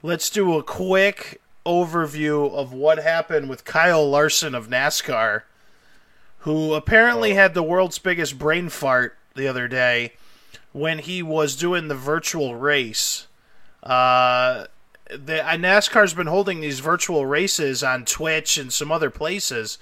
Let's 0.03 0.29
do 0.29 0.57
a 0.57 0.63
quick 0.63 1.39
overview 1.65 2.51
of 2.53 2.73
what 2.73 2.97
happened 2.97 3.49
with 3.49 3.63
Kyle 3.65 4.07
Larson 4.09 4.53
of 4.55 4.67
NASCAR, 4.67 5.43
who 6.39 6.73
apparently 6.73 7.33
had 7.35 7.53
the 7.53 7.63
world's 7.63 7.99
biggest 7.99 8.37
brain 8.39 8.67
fart 8.69 9.15
the 9.35 9.47
other 9.47 9.67
day 9.67 10.13
when 10.73 10.99
he 10.99 11.21
was 11.23 11.55
doing 11.55 11.87
the 11.87 11.95
virtual 11.95 12.55
race. 12.55 13.27
Uh, 13.83 14.65
the 15.11 15.45
uh, 15.45 15.57
NASCAR's 15.57 16.13
been 16.13 16.27
holding 16.27 16.61
these 16.61 16.79
virtual 16.79 17.25
races 17.25 17.83
on 17.83 18.05
Twitch 18.05 18.57
and 18.57 18.71
some 18.71 18.91
other 18.91 19.09
places, 19.09 19.77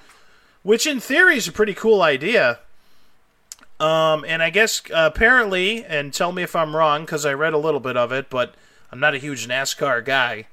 which 0.64 0.88
in 0.88 1.00
theory 1.00 1.38
is 1.38 1.48
a 1.48 1.52
pretty 1.52 1.74
cool 1.74 2.02
idea. 2.02 2.60
Um, 3.80 4.26
and 4.28 4.44
I 4.44 4.50
guess 4.50 4.82
uh, 4.92 5.10
apparently, 5.14 5.86
and 5.86 6.14
tell 6.14 6.32
me 6.32 6.44
if 6.44 6.56
I'm 6.56 6.76
wrong 6.76 7.02
because 7.06 7.26
I 7.26 7.34
read 7.34 7.54
a 7.54 7.58
little 7.58 7.80
bit 7.80 7.96
of 7.96 8.12
it, 8.12 8.30
but 8.30 8.56
I'm 8.92 9.00
not 9.00 9.16
a 9.16 9.20
huge 9.20 9.48
NASCAR 9.48 10.04
guy. 10.04 10.48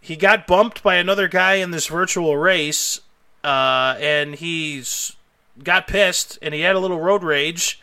He 0.00 0.16
got 0.16 0.46
bumped 0.46 0.82
by 0.82 0.96
another 0.96 1.28
guy 1.28 1.54
in 1.54 1.70
this 1.70 1.86
virtual 1.86 2.36
race, 2.36 3.00
uh, 3.42 3.96
and 3.98 4.34
he's 4.34 5.16
got 5.62 5.86
pissed, 5.86 6.38
and 6.42 6.52
he 6.52 6.60
had 6.60 6.76
a 6.76 6.80
little 6.80 7.00
road 7.00 7.22
rage, 7.22 7.80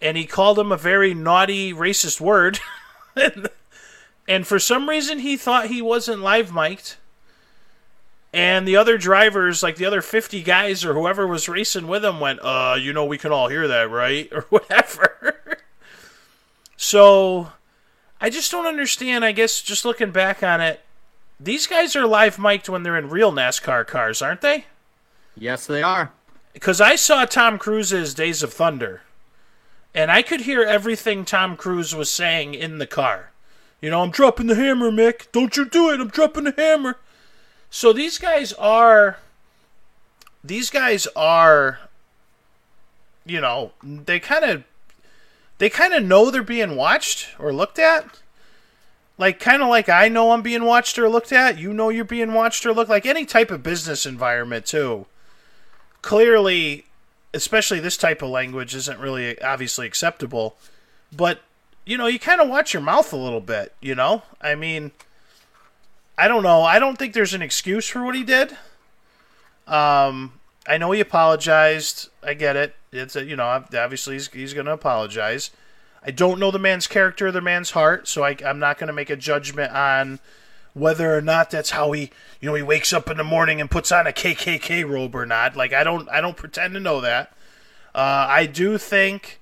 and 0.00 0.16
he 0.16 0.24
called 0.24 0.58
him 0.58 0.72
a 0.72 0.76
very 0.76 1.14
naughty, 1.14 1.72
racist 1.72 2.20
word. 2.20 2.58
and, 4.26 4.46
for 4.46 4.58
some 4.58 4.88
reason, 4.88 5.18
he 5.18 5.36
thought 5.36 5.66
he 5.66 5.82
wasn't 5.82 6.22
live 6.22 6.52
mic'd. 6.52 6.96
And 8.32 8.66
the 8.66 8.76
other 8.76 8.98
drivers, 8.98 9.62
like 9.62 9.76
the 9.76 9.84
other 9.84 10.02
50 10.02 10.42
guys 10.42 10.84
or 10.84 10.94
whoever 10.94 11.26
was 11.26 11.48
racing 11.48 11.86
with 11.86 12.04
him, 12.04 12.18
went, 12.18 12.40
uh, 12.42 12.76
you 12.78 12.92
know, 12.92 13.04
we 13.04 13.16
can 13.16 13.30
all 13.30 13.48
hear 13.48 13.68
that, 13.68 13.90
right? 13.90 14.28
Or 14.32 14.42
whatever. 14.50 15.38
so 16.76 17.52
I 18.20 18.30
just 18.30 18.50
don't 18.50 18.66
understand. 18.66 19.24
I 19.24 19.32
guess 19.32 19.62
just 19.62 19.84
looking 19.84 20.10
back 20.10 20.42
on 20.42 20.60
it, 20.60 20.80
these 21.38 21.66
guys 21.66 21.94
are 21.94 22.06
live 22.06 22.38
mic'd 22.38 22.68
when 22.68 22.82
they're 22.82 22.98
in 22.98 23.10
real 23.10 23.30
NASCAR 23.30 23.86
cars, 23.86 24.22
aren't 24.22 24.40
they? 24.40 24.64
Yes, 25.36 25.66
they 25.66 25.82
are. 25.82 26.10
Because 26.52 26.80
I 26.80 26.96
saw 26.96 27.24
Tom 27.24 27.58
Cruise's 27.58 28.14
Days 28.14 28.42
of 28.42 28.52
Thunder, 28.52 29.02
and 29.94 30.10
I 30.10 30.22
could 30.22 30.42
hear 30.42 30.62
everything 30.62 31.24
Tom 31.24 31.56
Cruise 31.56 31.94
was 31.94 32.10
saying 32.10 32.54
in 32.54 32.78
the 32.78 32.86
car. 32.86 33.30
You 33.84 33.90
know, 33.90 34.00
I'm 34.00 34.10
dropping 34.10 34.46
the 34.46 34.54
hammer, 34.54 34.90
Mick. 34.90 35.30
Don't 35.30 35.58
you 35.58 35.66
do 35.66 35.90
it. 35.90 36.00
I'm 36.00 36.08
dropping 36.08 36.44
the 36.44 36.54
hammer. 36.56 36.96
So 37.68 37.92
these 37.92 38.16
guys 38.16 38.54
are. 38.54 39.18
These 40.42 40.70
guys 40.70 41.06
are. 41.14 41.80
You 43.26 43.42
know, 43.42 43.72
they 43.82 44.20
kind 44.20 44.42
of. 44.42 44.64
They 45.58 45.68
kind 45.68 45.92
of 45.92 46.02
know 46.02 46.30
they're 46.30 46.42
being 46.42 46.76
watched 46.76 47.38
or 47.38 47.52
looked 47.52 47.78
at. 47.78 48.22
Like 49.18 49.38
kind 49.38 49.60
of 49.60 49.68
like 49.68 49.90
I 49.90 50.08
know 50.08 50.32
I'm 50.32 50.40
being 50.40 50.64
watched 50.64 50.98
or 50.98 51.06
looked 51.10 51.30
at, 51.30 51.58
you 51.58 51.74
know 51.74 51.90
you're 51.90 52.06
being 52.06 52.32
watched 52.32 52.64
or 52.64 52.72
looked 52.72 52.88
like 52.88 53.04
any 53.04 53.26
type 53.26 53.50
of 53.50 53.62
business 53.62 54.06
environment 54.06 54.64
too. 54.64 55.04
Clearly, 56.00 56.86
especially 57.34 57.80
this 57.80 57.98
type 57.98 58.22
of 58.22 58.30
language 58.30 58.74
isn't 58.74 58.98
really 58.98 59.38
obviously 59.42 59.86
acceptable, 59.86 60.56
but 61.14 61.42
you 61.84 61.98
know, 61.98 62.06
you 62.06 62.18
kind 62.18 62.40
of 62.40 62.48
watch 62.48 62.72
your 62.72 62.82
mouth 62.82 63.12
a 63.12 63.16
little 63.16 63.40
bit, 63.40 63.74
you 63.80 63.94
know? 63.94 64.22
I 64.40 64.54
mean, 64.54 64.92
I 66.16 66.28
don't 66.28 66.42
know. 66.42 66.62
I 66.62 66.78
don't 66.78 66.98
think 66.98 67.12
there's 67.12 67.34
an 67.34 67.42
excuse 67.42 67.88
for 67.88 68.02
what 68.02 68.14
he 68.14 68.22
did. 68.22 68.56
Um, 69.66 70.34
I 70.66 70.78
know 70.78 70.92
he 70.92 71.00
apologized. 71.00 72.08
I 72.22 72.34
get 72.34 72.56
it. 72.56 72.74
It's 72.92 73.16
a, 73.16 73.24
you 73.24 73.36
know, 73.36 73.44
obviously 73.44 74.14
he's, 74.14 74.28
he's 74.28 74.54
going 74.54 74.66
to 74.66 74.72
apologize. 74.72 75.50
I 76.06 76.10
don't 76.10 76.38
know 76.38 76.50
the 76.50 76.58
man's 76.58 76.86
character, 76.86 77.28
or 77.28 77.32
the 77.32 77.40
man's 77.40 77.70
heart, 77.70 78.06
so 78.08 78.24
I, 78.24 78.36
I'm 78.44 78.58
not 78.58 78.78
going 78.78 78.88
to 78.88 78.92
make 78.92 79.10
a 79.10 79.16
judgment 79.16 79.72
on 79.72 80.20
whether 80.74 81.16
or 81.16 81.22
not 81.22 81.50
that's 81.50 81.70
how 81.70 81.92
he, 81.92 82.10
you 82.40 82.48
know, 82.48 82.54
he 82.54 82.62
wakes 82.62 82.92
up 82.92 83.08
in 83.08 83.16
the 83.16 83.24
morning 83.24 83.60
and 83.60 83.70
puts 83.70 83.90
on 83.90 84.06
a 84.06 84.12
KKK 84.12 84.88
robe 84.88 85.14
or 85.14 85.24
not. 85.24 85.56
Like 85.56 85.72
I 85.72 85.82
don't, 85.82 86.08
I 86.10 86.20
don't 86.20 86.36
pretend 86.36 86.74
to 86.74 86.80
know 86.80 87.00
that. 87.00 87.32
Uh, 87.94 88.26
I 88.28 88.46
do 88.46 88.76
think 88.76 89.40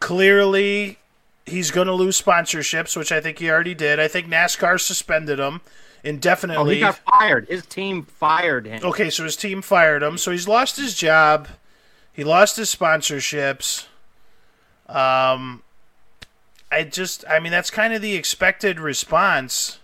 clearly 0.00 0.98
he's 1.46 1.70
going 1.70 1.86
to 1.86 1.92
lose 1.92 2.20
sponsorships, 2.20 2.96
which 2.96 3.12
I 3.12 3.20
think 3.20 3.38
he 3.38 3.50
already 3.50 3.74
did. 3.74 4.00
I 4.00 4.08
think 4.08 4.26
NASCAR 4.26 4.80
suspended 4.80 5.38
him 5.38 5.60
indefinitely. 6.02 6.56
Oh, 6.56 6.74
he 6.74 6.80
got 6.80 7.00
fired. 7.18 7.48
His 7.48 7.66
team 7.66 8.02
fired 8.04 8.66
him. 8.66 8.82
Okay, 8.84 9.10
so 9.10 9.24
his 9.24 9.36
team 9.36 9.62
fired 9.62 10.02
him. 10.02 10.18
So 10.18 10.30
he's 10.30 10.48
lost 10.48 10.76
his 10.76 10.94
job. 10.94 11.48
He 12.12 12.24
lost 12.24 12.56
his 12.56 12.74
sponsorships. 12.74 13.86
Um, 14.88 15.62
I 16.70 16.84
just, 16.84 17.24
I 17.28 17.40
mean, 17.40 17.52
that's 17.52 17.70
kind 17.70 17.94
of 17.94 18.02
the 18.02 18.14
expected 18.14 18.78
response. 18.78 19.78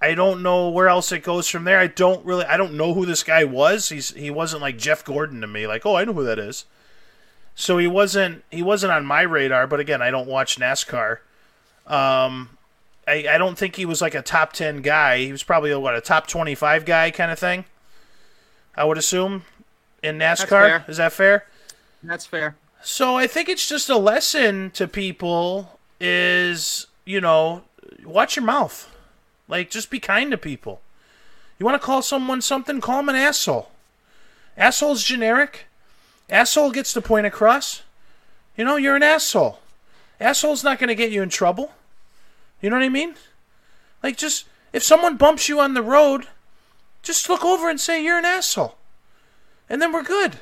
I 0.00 0.14
don't 0.14 0.42
know 0.42 0.68
where 0.68 0.88
else 0.88 1.12
it 1.12 1.22
goes 1.22 1.48
from 1.48 1.64
there. 1.64 1.78
I 1.78 1.86
don't 1.86 2.24
really, 2.26 2.44
I 2.44 2.56
don't 2.56 2.74
know 2.74 2.92
who 2.92 3.06
this 3.06 3.22
guy 3.22 3.44
was. 3.44 3.88
He's 3.88 4.10
he 4.10 4.30
wasn't 4.30 4.60
like 4.60 4.76
Jeff 4.76 5.04
Gordon 5.04 5.40
to 5.40 5.46
me. 5.46 5.66
Like, 5.66 5.86
oh, 5.86 5.96
I 5.96 6.04
know 6.04 6.12
who 6.12 6.24
that 6.24 6.38
is. 6.38 6.66
So 7.54 7.78
he 7.78 7.86
wasn't 7.86 8.44
he 8.50 8.62
wasn't 8.62 8.92
on 8.92 9.06
my 9.06 9.22
radar. 9.22 9.66
But 9.66 9.80
again, 9.80 10.02
I 10.02 10.10
don't 10.10 10.28
watch 10.28 10.58
NASCAR. 10.58 11.18
Um, 11.86 12.50
I, 13.06 13.26
I 13.30 13.38
don't 13.38 13.56
think 13.58 13.76
he 13.76 13.84
was 13.84 14.00
like 14.00 14.14
a 14.14 14.22
top 14.22 14.52
10 14.54 14.80
guy. 14.82 15.18
He 15.18 15.32
was 15.32 15.42
probably 15.42 15.70
a, 15.70 15.78
what 15.78 15.94
a 15.94 16.00
top 16.00 16.26
25 16.26 16.84
guy 16.84 17.10
kind 17.10 17.30
of 17.30 17.38
thing. 17.38 17.64
I 18.74 18.84
would 18.84 18.98
assume 18.98 19.44
in 20.02 20.18
NASCAR. 20.18 20.88
Is 20.88 20.96
that 20.96 21.12
fair? 21.12 21.46
That's 22.02 22.26
fair. 22.26 22.56
So 22.82 23.16
I 23.16 23.26
think 23.26 23.48
it's 23.48 23.68
just 23.68 23.88
a 23.88 23.96
lesson 23.96 24.70
to 24.72 24.86
people 24.88 25.78
is, 26.00 26.86
you 27.04 27.20
know, 27.20 27.62
watch 28.04 28.36
your 28.36 28.44
mouth. 28.44 28.90
Like 29.48 29.70
just 29.70 29.90
be 29.90 30.00
kind 30.00 30.30
to 30.30 30.38
people. 30.38 30.80
You 31.58 31.66
want 31.66 31.80
to 31.80 31.84
call 31.86 32.02
someone 32.02 32.40
something, 32.42 32.80
call 32.80 32.98
them 32.98 33.10
an 33.10 33.16
asshole. 33.16 33.70
Asshole's 34.56 35.02
generic. 35.02 35.66
Asshole 36.30 36.70
gets 36.70 36.92
the 36.92 37.02
point 37.02 37.26
across. 37.26 37.82
You 38.56 38.64
know, 38.64 38.76
you're 38.76 38.96
an 38.96 39.02
asshole. 39.02 39.60
Asshole's 40.20 40.64
not 40.64 40.78
going 40.78 40.88
to 40.88 40.94
get 40.94 41.10
you 41.10 41.22
in 41.22 41.28
trouble. 41.28 41.72
You 42.60 42.70
know 42.70 42.76
what 42.76 42.84
I 42.84 42.88
mean? 42.88 43.14
Like, 44.02 44.16
just 44.16 44.46
if 44.72 44.82
someone 44.82 45.16
bumps 45.16 45.48
you 45.48 45.60
on 45.60 45.74
the 45.74 45.82
road, 45.82 46.28
just 47.02 47.28
look 47.28 47.44
over 47.44 47.68
and 47.68 47.80
say 47.80 48.02
you're 48.02 48.18
an 48.18 48.24
asshole, 48.24 48.76
and 49.68 49.82
then 49.82 49.92
we're 49.92 50.02
good. 50.02 50.38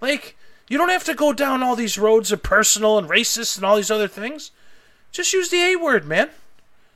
Like, 0.00 0.36
you 0.68 0.76
don't 0.78 0.88
have 0.88 1.04
to 1.04 1.14
go 1.14 1.32
down 1.32 1.62
all 1.62 1.76
these 1.76 1.98
roads 1.98 2.30
of 2.32 2.42
personal 2.42 2.98
and 2.98 3.08
racist 3.08 3.56
and 3.56 3.64
all 3.64 3.76
these 3.76 3.90
other 3.90 4.08
things. 4.08 4.50
Just 5.12 5.32
use 5.32 5.48
the 5.48 5.62
A 5.62 5.76
word, 5.76 6.06
man. 6.06 6.30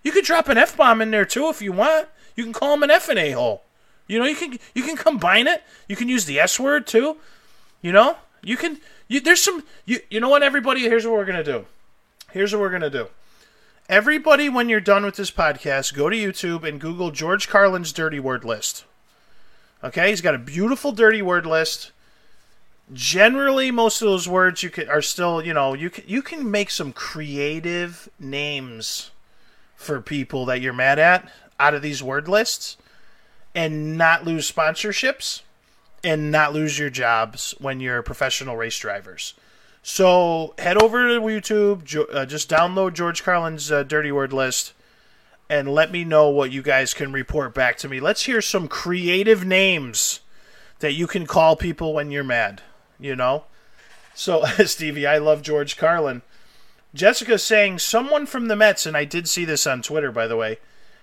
You 0.03 0.13
could 0.13 0.25
drop 0.25 0.49
an 0.49 0.59
F 0.59 0.77
bomb 0.77 1.01
in 1.01 1.11
there 1.11 1.25
too 1.25 1.49
if 1.49 1.63
you 1.63 1.73
want. 1.73 2.09
You 2.37 2.45
can 2.45 2.53
call 2.53 2.75
him 2.75 2.83
an 2.83 2.91
F 2.91 3.09
and 3.09 3.19
a 3.19 3.31
hole. 3.33 3.63
You 4.07 4.19
know, 4.19 4.25
you 4.25 4.35
can 4.35 4.59
you 4.75 4.83
can 4.83 4.97
combine 4.97 5.47
it. 5.47 5.63
You 5.89 5.97
can 5.97 6.09
use 6.09 6.25
the 6.25 6.39
S 6.39 6.59
word 6.59 6.87
too. 6.87 7.17
You 7.83 7.91
know, 7.93 8.17
you 8.43 8.57
can. 8.57 8.79
You, 9.09 9.21
there's 9.21 9.43
some. 9.43 9.65
You 9.85 10.01
you 10.09 10.21
know 10.21 10.29
what? 10.29 10.43
Everybody, 10.43 10.83
here's 10.83 11.05
what 11.05 11.15
we're 11.15 11.25
gonna 11.25 11.45
do. 11.45 11.67
Here's 12.31 12.53
what 12.53 12.61
we're 12.61 12.71
gonna 12.71 12.89
do. 12.89 13.09
Everybody, 13.89 14.49
when 14.49 14.69
you're 14.69 14.81
done 14.81 15.05
with 15.05 15.17
this 15.17 15.33
podcast, 15.33 15.95
go 15.95 16.09
to 16.09 16.17
YouTube 16.17 16.67
and 16.67 16.81
Google 16.81 17.11
George 17.11 17.49
Carlin's 17.49 17.93
dirty 17.93 18.21
word 18.21 18.45
list. 18.45 18.85
Okay, 19.83 20.11
he's 20.11 20.21
got 20.21 20.37
a 20.37 20.39
beautiful 20.39 20.93
dirty 20.93 21.21
word 21.21 21.45
list. 21.45 21.91
Generally, 22.93 23.73
most 23.73 24.01
of 24.01 24.07
those 24.07 24.29
words 24.29 24.63
you 24.63 24.71
can 24.71 24.89
are 24.89 25.03
still, 25.03 25.45
you 25.45 25.53
know, 25.53 25.75
you 25.75 25.91
can 25.91 26.05
you 26.07 26.23
can 26.23 26.49
make 26.49 26.71
some 26.71 26.93
creative 26.93 28.09
names 28.21 29.11
for 29.75 30.01
people 30.01 30.47
that 30.47 30.61
you're 30.61 30.73
mad 30.73 31.01
at 31.01 31.29
out 31.59 31.75
of 31.75 31.83
these 31.83 32.03
word 32.03 32.29
lists 32.29 32.77
and 33.55 33.99
not 33.99 34.25
lose 34.25 34.51
sponsorships 34.51 35.43
and 36.05 36.31
not 36.31 36.53
lose 36.53 36.79
your 36.79 36.91
jobs 36.91 37.55
when 37.59 37.81
you're 37.81 38.03
professional 38.03 38.57
race 38.57 38.79
drivers. 38.79 39.35
So 39.83 40.55
head 40.59 40.81
over 40.81 41.09
to 41.09 41.21
YouTube, 41.21 42.15
uh, 42.15 42.27
just 42.27 42.49
download 42.49 42.95
George 42.95 43.23
Carlin's 43.25 43.71
uh, 43.73 43.83
Dirty 43.83 44.13
Word 44.13 44.33
list, 44.33 44.73
and 45.49 45.69
let 45.69 45.91
me 45.91 46.05
know 46.05 46.29
what 46.29 46.53
you 46.53 46.63
guys 46.63 46.95
can 46.95 47.13
report 47.13 47.53
back 47.53 47.77
to 47.79 47.89
me. 47.89 47.99
Let's 47.99 48.25
hear 48.25 48.41
some 48.41 48.69
creative 48.69 49.45
names 49.45 50.21
that 50.79 50.93
you 50.93 51.07
can 51.07 51.27
call 51.27 51.57
people 51.57 51.95
when 51.95 52.11
you're 52.11 52.25
mad. 52.25 52.63
You 53.01 53.17
know? 53.17 53.45
So, 54.15 54.45
Stevie, 54.65 55.07
I 55.07 55.19
love 55.19 55.43
George 55.43 55.77
Carlin. 55.77 56.23
Jessica 56.95 57.39
saying 57.39 57.79
someone 57.79 58.27
from 58.27 58.49
the 58.49 58.57
Mets, 58.57 58.87
and 58.87 58.97
I 58.97 59.05
did 59.05 59.29
see 59.29 59.45
this 59.45 59.67
on 59.67 59.83
Twitter, 59.83 60.13
by 60.13 60.27
the 60.27 60.37
way, 60.37 60.59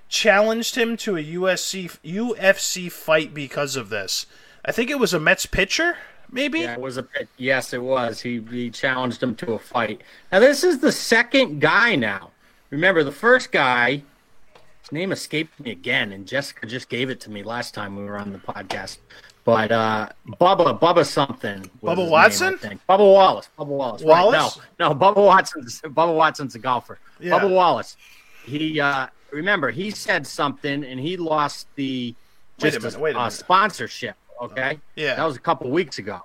challenged 0.08 0.76
him 0.76 0.96
to 0.98 1.18
a 1.18 1.24
USC, 1.24 1.98
UFC 2.04 2.92
fight 2.92 3.34
because 3.34 3.76
of 3.76 3.90
this. 3.90 4.26
I 4.70 4.72
think 4.72 4.92
it 4.92 5.00
was 5.00 5.16
a 5.16 5.20
Mets 5.20 5.48
pitcher 5.48 5.98
maybe? 6.32 6.60
Yeah, 6.60 6.74
it 6.74 6.82
was 6.82 6.98
a 6.98 7.08
yes, 7.38 7.74
it 7.74 7.82
was. 7.82 8.22
He 8.22 8.42
he 8.52 8.70
challenged 8.70 9.22
him 9.22 9.36
to 9.36 9.54
a 9.54 9.60
fight. 9.60 10.02
Now 10.32 10.40
this 10.40 10.64
is 10.64 10.80
the 10.80 10.92
second 10.92 11.60
guy 11.60 11.96
now. 11.96 12.32
Remember 12.70 13.04
the 13.04 13.12
first 13.12 13.52
guy, 13.52 14.04
his 14.82 14.92
name 14.92 15.12
escaped 15.12 15.60
me 15.60 15.72
again, 15.72 16.12
and 16.12 16.28
Jessica 16.28 16.68
just 16.68 16.88
gave 16.88 17.10
it 17.10 17.20
to 17.22 17.32
me 17.32 17.44
last 17.44 17.74
time 17.74 17.96
we 17.96 18.04
were 18.04 18.18
on 18.18 18.32
the 18.32 18.40
podcast. 18.40 19.00
But 19.44 19.72
uh 19.72 20.10
Bubba 20.40 20.80
Bubba 20.80 21.06
something. 21.06 21.70
Bubba 21.82 22.08
Watson? 22.08 22.60
Name, 22.64 22.80
Bubba 22.88 23.00
Wallace. 23.00 23.50
Bubba 23.58 23.68
Wallace. 23.68 24.04
Wallace? 24.04 24.58
Right. 24.58 24.68
No, 24.80 24.90
no, 24.90 24.96
Bubba 24.96 25.26
Watson's 25.26 25.82
Bubba 25.82 26.16
Watson's 26.16 26.54
a 26.56 26.60
golfer. 26.60 27.00
Yeah. 27.20 27.40
Bubba 27.40 27.50
Wallace. 27.50 27.98
He 28.46 28.80
uh 28.80 29.08
remember 29.32 29.72
he 29.72 29.90
said 29.90 30.28
something 30.28 30.84
and 30.84 31.00
he 31.00 31.18
lost 31.18 31.68
the 31.76 32.14
just 32.60 32.76
wait 32.76 32.84
a 32.84 32.86
minute, 32.86 33.00
wait 33.00 33.16
a 33.16 33.18
uh, 33.18 33.22
minute. 33.24 33.32
sponsorship 33.34 34.16
Okay. 34.42 34.80
Yeah. 34.96 35.16
That 35.16 35.26
was 35.26 35.36
a 35.36 35.40
couple 35.42 35.70
weeks 35.70 35.98
ago. 35.98 36.22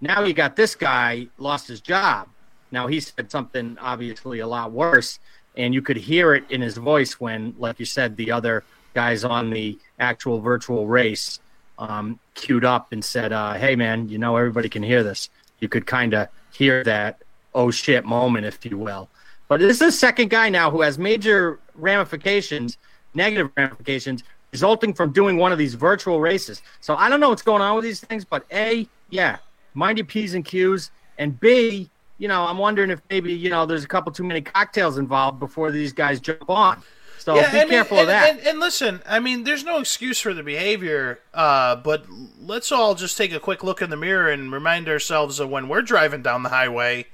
Now 0.00 0.24
you 0.24 0.32
got 0.32 0.56
this 0.56 0.74
guy 0.74 1.28
lost 1.38 1.68
his 1.68 1.80
job. 1.80 2.28
Now 2.70 2.86
he 2.86 3.00
said 3.00 3.30
something 3.30 3.76
obviously 3.80 4.40
a 4.40 4.46
lot 4.46 4.72
worse, 4.72 5.18
and 5.56 5.74
you 5.74 5.82
could 5.82 5.96
hear 5.96 6.34
it 6.34 6.44
in 6.50 6.60
his 6.60 6.76
voice 6.76 7.20
when, 7.20 7.54
like 7.58 7.78
you 7.78 7.84
said, 7.84 8.16
the 8.16 8.30
other 8.30 8.64
guys 8.94 9.24
on 9.24 9.50
the 9.50 9.78
actual 9.98 10.40
virtual 10.40 10.86
race 10.86 11.40
um, 11.78 12.18
queued 12.34 12.64
up 12.64 12.92
and 12.92 13.04
said, 13.04 13.32
uh, 13.32 13.54
"Hey, 13.54 13.76
man, 13.76 14.08
you 14.08 14.18
know 14.18 14.36
everybody 14.36 14.68
can 14.68 14.82
hear 14.82 15.02
this." 15.02 15.28
You 15.58 15.68
could 15.68 15.86
kind 15.86 16.14
of 16.14 16.28
hear 16.52 16.82
that 16.84 17.22
oh 17.54 17.70
shit 17.70 18.04
moment, 18.04 18.46
if 18.46 18.64
you 18.64 18.78
will. 18.78 19.08
But 19.48 19.60
this 19.60 19.72
is 19.72 19.78
the 19.80 19.92
second 19.92 20.30
guy 20.30 20.48
now 20.48 20.70
who 20.70 20.82
has 20.82 20.98
major 20.98 21.58
ramifications, 21.74 22.78
negative 23.14 23.50
ramifications 23.56 24.22
resulting 24.52 24.92
from 24.94 25.12
doing 25.12 25.36
one 25.36 25.52
of 25.52 25.58
these 25.58 25.74
virtual 25.74 26.20
races. 26.20 26.62
So 26.80 26.96
I 26.96 27.08
don't 27.08 27.20
know 27.20 27.28
what's 27.28 27.42
going 27.42 27.62
on 27.62 27.74
with 27.76 27.84
these 27.84 28.00
things, 28.00 28.24
but 28.24 28.44
A, 28.52 28.88
yeah, 29.10 29.38
mind 29.74 29.98
your 29.98 30.06
P's 30.06 30.34
and 30.34 30.44
Q's. 30.44 30.90
And 31.18 31.38
B, 31.38 31.90
you 32.18 32.28
know, 32.28 32.44
I'm 32.44 32.58
wondering 32.58 32.90
if 32.90 33.00
maybe, 33.10 33.32
you 33.32 33.50
know, 33.50 33.66
there's 33.66 33.84
a 33.84 33.88
couple 33.88 34.12
too 34.12 34.24
many 34.24 34.40
cocktails 34.40 34.98
involved 34.98 35.38
before 35.38 35.70
these 35.70 35.92
guys 35.92 36.20
jump 36.20 36.48
on. 36.48 36.82
So 37.18 37.34
yeah, 37.34 37.52
be 37.52 37.58
and, 37.58 37.70
careful 37.70 37.98
and, 37.98 38.02
of 38.02 38.08
that. 38.08 38.30
And, 38.30 38.46
and, 38.46 38.60
listen, 38.60 39.02
I 39.06 39.20
mean, 39.20 39.44
there's 39.44 39.62
no 39.62 39.78
excuse 39.78 40.18
for 40.20 40.32
the 40.32 40.42
behavior, 40.42 41.20
uh, 41.34 41.76
but 41.76 42.06
let's 42.40 42.72
all 42.72 42.94
just 42.94 43.18
take 43.18 43.32
a 43.32 43.38
quick 43.38 43.62
look 43.62 43.82
in 43.82 43.90
the 43.90 43.96
mirror 43.96 44.30
and 44.30 44.50
remind 44.50 44.88
ourselves 44.88 45.38
of 45.38 45.50
when 45.50 45.68
we're 45.68 45.82
driving 45.82 46.22
down 46.22 46.42
the 46.42 46.48
highway 46.48 47.06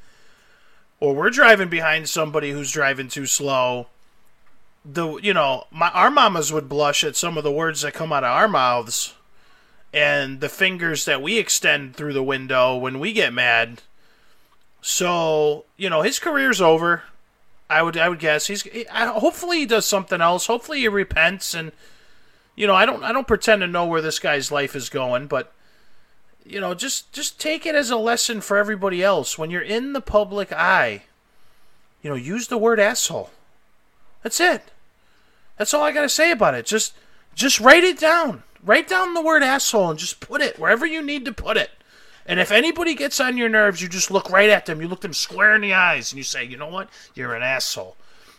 or 1.00 1.12
we're 1.12 1.30
driving 1.30 1.68
behind 1.68 2.08
somebody 2.08 2.52
who's 2.52 2.70
driving 2.70 3.08
too 3.08 3.26
slow 3.26 3.88
the 4.92 5.16
you 5.16 5.34
know 5.34 5.64
my 5.70 5.90
our 5.90 6.10
mamas 6.10 6.52
would 6.52 6.68
blush 6.68 7.02
at 7.02 7.16
some 7.16 7.36
of 7.36 7.44
the 7.44 7.52
words 7.52 7.82
that 7.82 7.94
come 7.94 8.12
out 8.12 8.24
of 8.24 8.30
our 8.30 8.48
mouths 8.48 9.14
and 9.92 10.40
the 10.40 10.48
fingers 10.48 11.04
that 11.04 11.22
we 11.22 11.38
extend 11.38 11.96
through 11.96 12.12
the 12.12 12.22
window 12.22 12.76
when 12.76 12.98
we 12.98 13.12
get 13.12 13.32
mad 13.32 13.82
so 14.80 15.64
you 15.76 15.90
know 15.90 16.02
his 16.02 16.18
career's 16.18 16.60
over 16.60 17.02
i 17.68 17.82
would 17.82 17.96
i 17.96 18.08
would 18.08 18.18
guess 18.18 18.46
he's 18.46 18.66
hopefully 18.90 19.58
he 19.58 19.66
does 19.66 19.86
something 19.86 20.20
else 20.20 20.46
hopefully 20.46 20.80
he 20.80 20.88
repents 20.88 21.54
and 21.54 21.72
you 22.54 22.66
know 22.66 22.74
i 22.74 22.86
don't 22.86 23.02
i 23.02 23.12
don't 23.12 23.26
pretend 23.26 23.60
to 23.60 23.66
know 23.66 23.86
where 23.86 24.02
this 24.02 24.18
guy's 24.18 24.52
life 24.52 24.76
is 24.76 24.88
going 24.88 25.26
but 25.26 25.52
you 26.44 26.60
know 26.60 26.74
just 26.74 27.12
just 27.12 27.40
take 27.40 27.66
it 27.66 27.74
as 27.74 27.90
a 27.90 27.96
lesson 27.96 28.40
for 28.40 28.56
everybody 28.56 29.02
else 29.02 29.36
when 29.36 29.50
you're 29.50 29.60
in 29.62 29.92
the 29.92 30.00
public 30.00 30.52
eye 30.52 31.02
you 32.06 32.10
know, 32.10 32.16
use 32.16 32.46
the 32.46 32.56
word 32.56 32.78
asshole. 32.78 33.30
That's 34.22 34.38
it. 34.38 34.70
That's 35.56 35.72
all 35.72 35.82
I 35.82 35.92
got 35.92 36.02
to 36.02 36.08
say 36.08 36.30
about 36.30 36.54
it. 36.54 36.66
Just 36.66 36.94
just 37.34 37.60
write 37.60 37.84
it 37.84 37.98
down. 37.98 38.42
Write 38.62 38.88
down 38.88 39.14
the 39.14 39.22
word 39.22 39.42
asshole 39.42 39.90
and 39.90 39.98
just 39.98 40.20
put 40.20 40.40
it 40.40 40.58
wherever 40.58 40.84
you 40.86 41.02
need 41.02 41.24
to 41.24 41.32
put 41.32 41.56
it. 41.56 41.70
And 42.26 42.40
if 42.40 42.50
anybody 42.50 42.94
gets 42.94 43.20
on 43.20 43.36
your 43.36 43.48
nerves, 43.48 43.80
you 43.80 43.88
just 43.88 44.10
look 44.10 44.28
right 44.30 44.50
at 44.50 44.66
them. 44.66 44.80
You 44.80 44.88
look 44.88 45.02
them 45.02 45.12
square 45.12 45.54
in 45.54 45.60
the 45.60 45.74
eyes 45.74 46.10
and 46.12 46.18
you 46.18 46.24
say, 46.24 46.44
"You 46.44 46.56
know 46.56 46.68
what? 46.68 46.88
You're 47.14 47.34
an 47.34 47.42
asshole." 47.42 47.96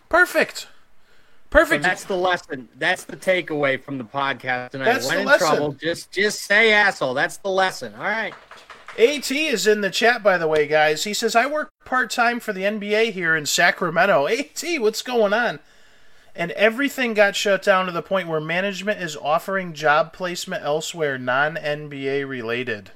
Perfect. 0.09 0.67
Perfect. 1.49 1.83
that's 1.83 2.03
the 2.03 2.17
lesson. 2.17 2.67
That's 2.77 3.05
the 3.05 3.15
takeaway 3.15 3.81
from 3.81 3.97
the 3.97 4.03
podcast 4.03 4.71
tonight. 4.71 4.85
That's 4.85 5.07
when 5.07 5.15
the 5.15 5.21
in 5.21 5.27
lesson. 5.27 5.47
trouble, 5.47 5.71
just 5.73 6.11
just 6.11 6.41
say 6.41 6.73
asshole. 6.73 7.13
That's 7.13 7.37
the 7.37 7.49
lesson. 7.49 7.93
All 7.95 8.03
right. 8.03 8.33
AT 8.97 9.31
is 9.31 9.67
in 9.67 9.81
the 9.81 9.91
chat, 9.91 10.23
by 10.23 10.37
the 10.37 10.47
way, 10.47 10.65
guys. 10.65 11.03
He 11.03 11.13
says, 11.13 11.35
I 11.35 11.45
work 11.45 11.69
part 11.85 12.09
time 12.09 12.39
for 12.39 12.51
the 12.51 12.63
NBA 12.63 13.11
here 13.11 13.35
in 13.35 13.45
Sacramento. 13.45 14.25
AT, 14.27 14.63
what's 14.79 15.03
going 15.03 15.33
on? 15.33 15.59
And 16.37 16.51
everything 16.51 17.15
got 17.15 17.35
shut 17.35 17.63
down 17.63 17.87
to 17.87 17.91
the 17.91 18.03
point 18.03 18.27
where 18.27 18.39
management 18.39 19.01
is 19.01 19.17
offering 19.17 19.73
job 19.73 20.13
placement 20.13 20.63
elsewhere, 20.63 21.17
non 21.17 21.55
NBA 21.55 22.29
related. 22.29 22.91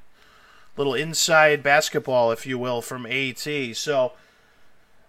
Little 0.77 0.93
inside 0.93 1.63
basketball, 1.63 2.31
if 2.31 2.45
you 2.45 2.59
will, 2.59 2.83
from 2.83 3.07
AT. 3.07 3.47
So 3.73 4.13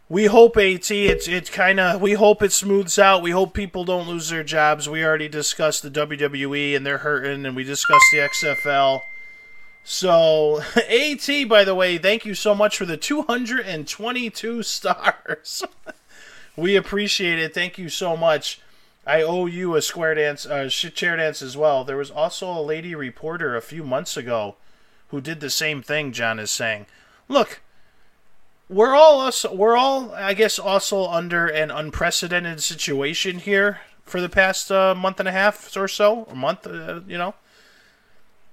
we 0.08 0.24
hope 0.24 0.56
AT 0.56 0.90
it's 0.90 1.28
it's 1.28 1.50
kind 1.50 1.78
of 1.78 2.00
we 2.00 2.14
hope 2.14 2.42
it 2.42 2.52
smooths 2.52 2.98
out. 2.98 3.22
We 3.22 3.32
hope 3.32 3.52
people 3.52 3.84
don't 3.84 4.08
lose 4.08 4.30
their 4.30 4.42
jobs. 4.42 4.88
We 4.88 5.04
already 5.04 5.28
discussed 5.28 5.82
the 5.82 5.90
WWE 5.90 6.74
and 6.74 6.86
they're 6.86 6.98
hurting, 6.98 7.44
and 7.44 7.54
we 7.54 7.64
discussed 7.64 8.06
the 8.12 8.18
XFL. 8.18 9.02
So, 9.84 10.62
AT, 10.76 11.48
by 11.48 11.64
the 11.64 11.74
way, 11.74 11.98
thank 11.98 12.24
you 12.24 12.34
so 12.34 12.54
much 12.54 12.78
for 12.78 12.86
the 12.86 12.96
222 12.96 14.62
stars. 14.62 15.64
we 16.57 16.76
appreciate 16.76 17.38
it. 17.38 17.55
Thank 17.55 17.78
you 17.78 17.88
so 17.88 18.16
much. 18.16 18.61
I 19.07 19.22
owe 19.22 19.46
you 19.46 19.74
a 19.74 19.82
square 19.82 20.14
dance, 20.14 20.46
uh, 20.46 20.68
chair 20.68 21.16
dance 21.16 21.42
as 21.42 21.57
well. 21.57 21.82
There 21.82 21.96
was 21.96 22.11
also 22.11 22.50
a 22.50 22.62
lady 22.62 22.94
reporter 22.94 23.57
a 23.57 23.62
few 23.62 23.82
months 23.82 24.16
ago 24.16 24.57
who 25.09 25.20
did 25.20 25.40
the 25.40 25.50
same 25.50 25.82
thing. 25.82 26.12
John 26.12 26.38
is 26.38 26.50
saying, 26.50 26.86
"Look, 27.28 27.61
we're 28.68 28.94
all 28.94 29.20
us. 29.20 29.44
We're 29.44 29.76
all, 29.76 30.12
I 30.14 30.34
guess, 30.34 30.59
also 30.59 31.07
under 31.07 31.48
an 31.48 31.70
unprecedented 31.70 32.62
situation 32.62 33.38
here 33.40 33.80
for 34.05 34.20
the 34.20 34.28
past 34.28 34.70
uh, 34.70 34.94
month 34.94 35.18
and 35.18 35.28
a 35.28 35.32
half 35.32 35.76
or 35.76 35.88
so, 35.88 36.22
or 36.22 36.36
month. 36.36 36.66
Uh, 36.66 37.00
you 37.07 37.18
know." 37.18 37.34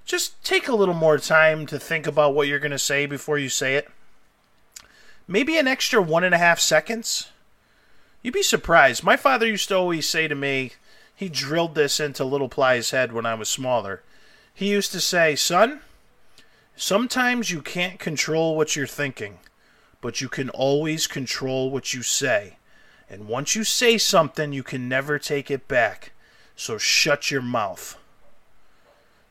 just 0.10 0.44
take 0.44 0.68
a 0.68 0.76
little 0.76 0.96
more 0.96 1.20
time 1.20 1.68
to 1.68 1.78
think 1.78 2.08
about 2.08 2.34
what 2.34 2.48
you're 2.48 2.58
going 2.58 2.72
to 2.72 2.80
say 2.80 3.06
before 3.06 3.38
you 3.38 3.48
say 3.48 3.76
it. 3.76 3.88
Maybe 5.28 5.56
an 5.56 5.68
extra 5.68 6.02
one 6.02 6.24
and 6.24 6.34
a 6.34 6.40
half 6.40 6.60
seconds. 6.60 7.30
You'd 8.22 8.34
be 8.34 8.44
surprised. 8.44 9.04
My 9.04 9.16
father 9.16 9.48
used 9.48 9.70
to 9.70 9.78
always 9.78 10.08
say 10.08 10.28
to 10.28 10.36
me, 10.36 10.74
he 11.16 11.30
drilled 11.30 11.76
this 11.76 12.00
into 12.00 12.24
little 12.24 12.50
Ply's 12.50 12.92
head 12.92 13.12
when 13.12 13.26
I 13.26 13.34
was 13.34 13.50
smaller. 13.50 14.04
He 14.54 14.70
used 14.70 14.92
to 14.92 15.02
say, 15.02 15.36
Son, 15.36 15.82
sometimes 16.76 17.52
you 17.52 17.62
can't 17.62 18.00
control 18.00 18.56
what 18.56 18.76
you're 18.76 18.88
thinking, 18.88 19.40
but 20.02 20.22
you 20.22 20.30
can 20.30 20.50
always 20.50 21.08
control 21.08 21.70
what 21.72 21.94
you 21.94 22.04
say. 22.04 22.58
And 23.10 23.28
once 23.28 23.56
you 23.56 23.64
say 23.64 23.98
something, 23.98 24.54
you 24.54 24.64
can 24.64 24.88
never 24.88 25.18
take 25.18 25.50
it 25.50 25.68
back. 25.68 26.12
So 26.56 26.78
shut 26.78 27.32
your 27.32 27.42
mouth. 27.42 27.98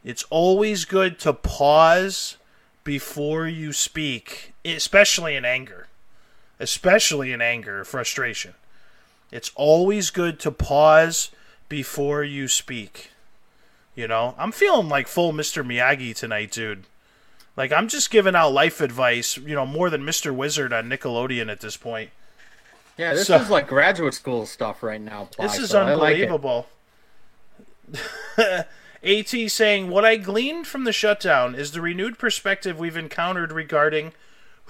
It's 0.02 0.24
always 0.30 0.84
good 0.84 1.18
to 1.20 1.32
pause 1.32 2.36
before 2.84 3.46
you 3.46 3.72
speak, 3.72 4.54
especially 4.64 5.36
in 5.36 5.44
anger. 5.44 5.88
Especially 6.58 7.32
in 7.32 7.40
anger 7.40 7.80
or 7.80 7.84
frustration. 7.84 8.54
It's 9.30 9.50
always 9.54 10.10
good 10.10 10.38
to 10.40 10.50
pause 10.50 11.30
before 11.68 12.24
you 12.24 12.48
speak. 12.48 13.10
You 13.94 14.08
know, 14.08 14.34
I'm 14.38 14.52
feeling 14.52 14.88
like 14.88 15.08
full 15.08 15.32
Mr. 15.32 15.64
Miyagi 15.66 16.14
tonight, 16.14 16.52
dude. 16.52 16.84
Like, 17.56 17.72
I'm 17.72 17.88
just 17.88 18.10
giving 18.10 18.36
out 18.36 18.52
life 18.52 18.80
advice, 18.80 19.36
you 19.36 19.54
know, 19.56 19.66
more 19.66 19.90
than 19.90 20.02
Mr. 20.02 20.32
Wizard 20.34 20.72
on 20.72 20.88
Nickelodeon 20.88 21.50
at 21.50 21.60
this 21.60 21.76
point. 21.76 22.10
Yeah, 22.96 23.14
this 23.14 23.26
So- 23.26 23.36
is 23.36 23.50
like 23.50 23.66
graduate 23.66 24.14
school 24.14 24.46
stuff 24.46 24.82
right 24.82 25.00
now. 25.00 25.24
Ply, 25.32 25.46
This 25.46 25.58
is 25.58 25.70
so 25.70 25.80
I 25.82 25.94
like 25.94 26.14
unbelievable. 26.14 26.68
AT 29.02 29.50
saying, 29.50 29.90
What 29.90 30.04
I 30.04 30.16
gleaned 30.16 30.66
from 30.66 30.84
the 30.84 30.92
shutdown 30.92 31.54
is 31.54 31.72
the 31.72 31.80
renewed 31.80 32.18
perspective 32.18 32.78
we've 32.78 32.96
encountered 32.96 33.52
regarding 33.52 34.12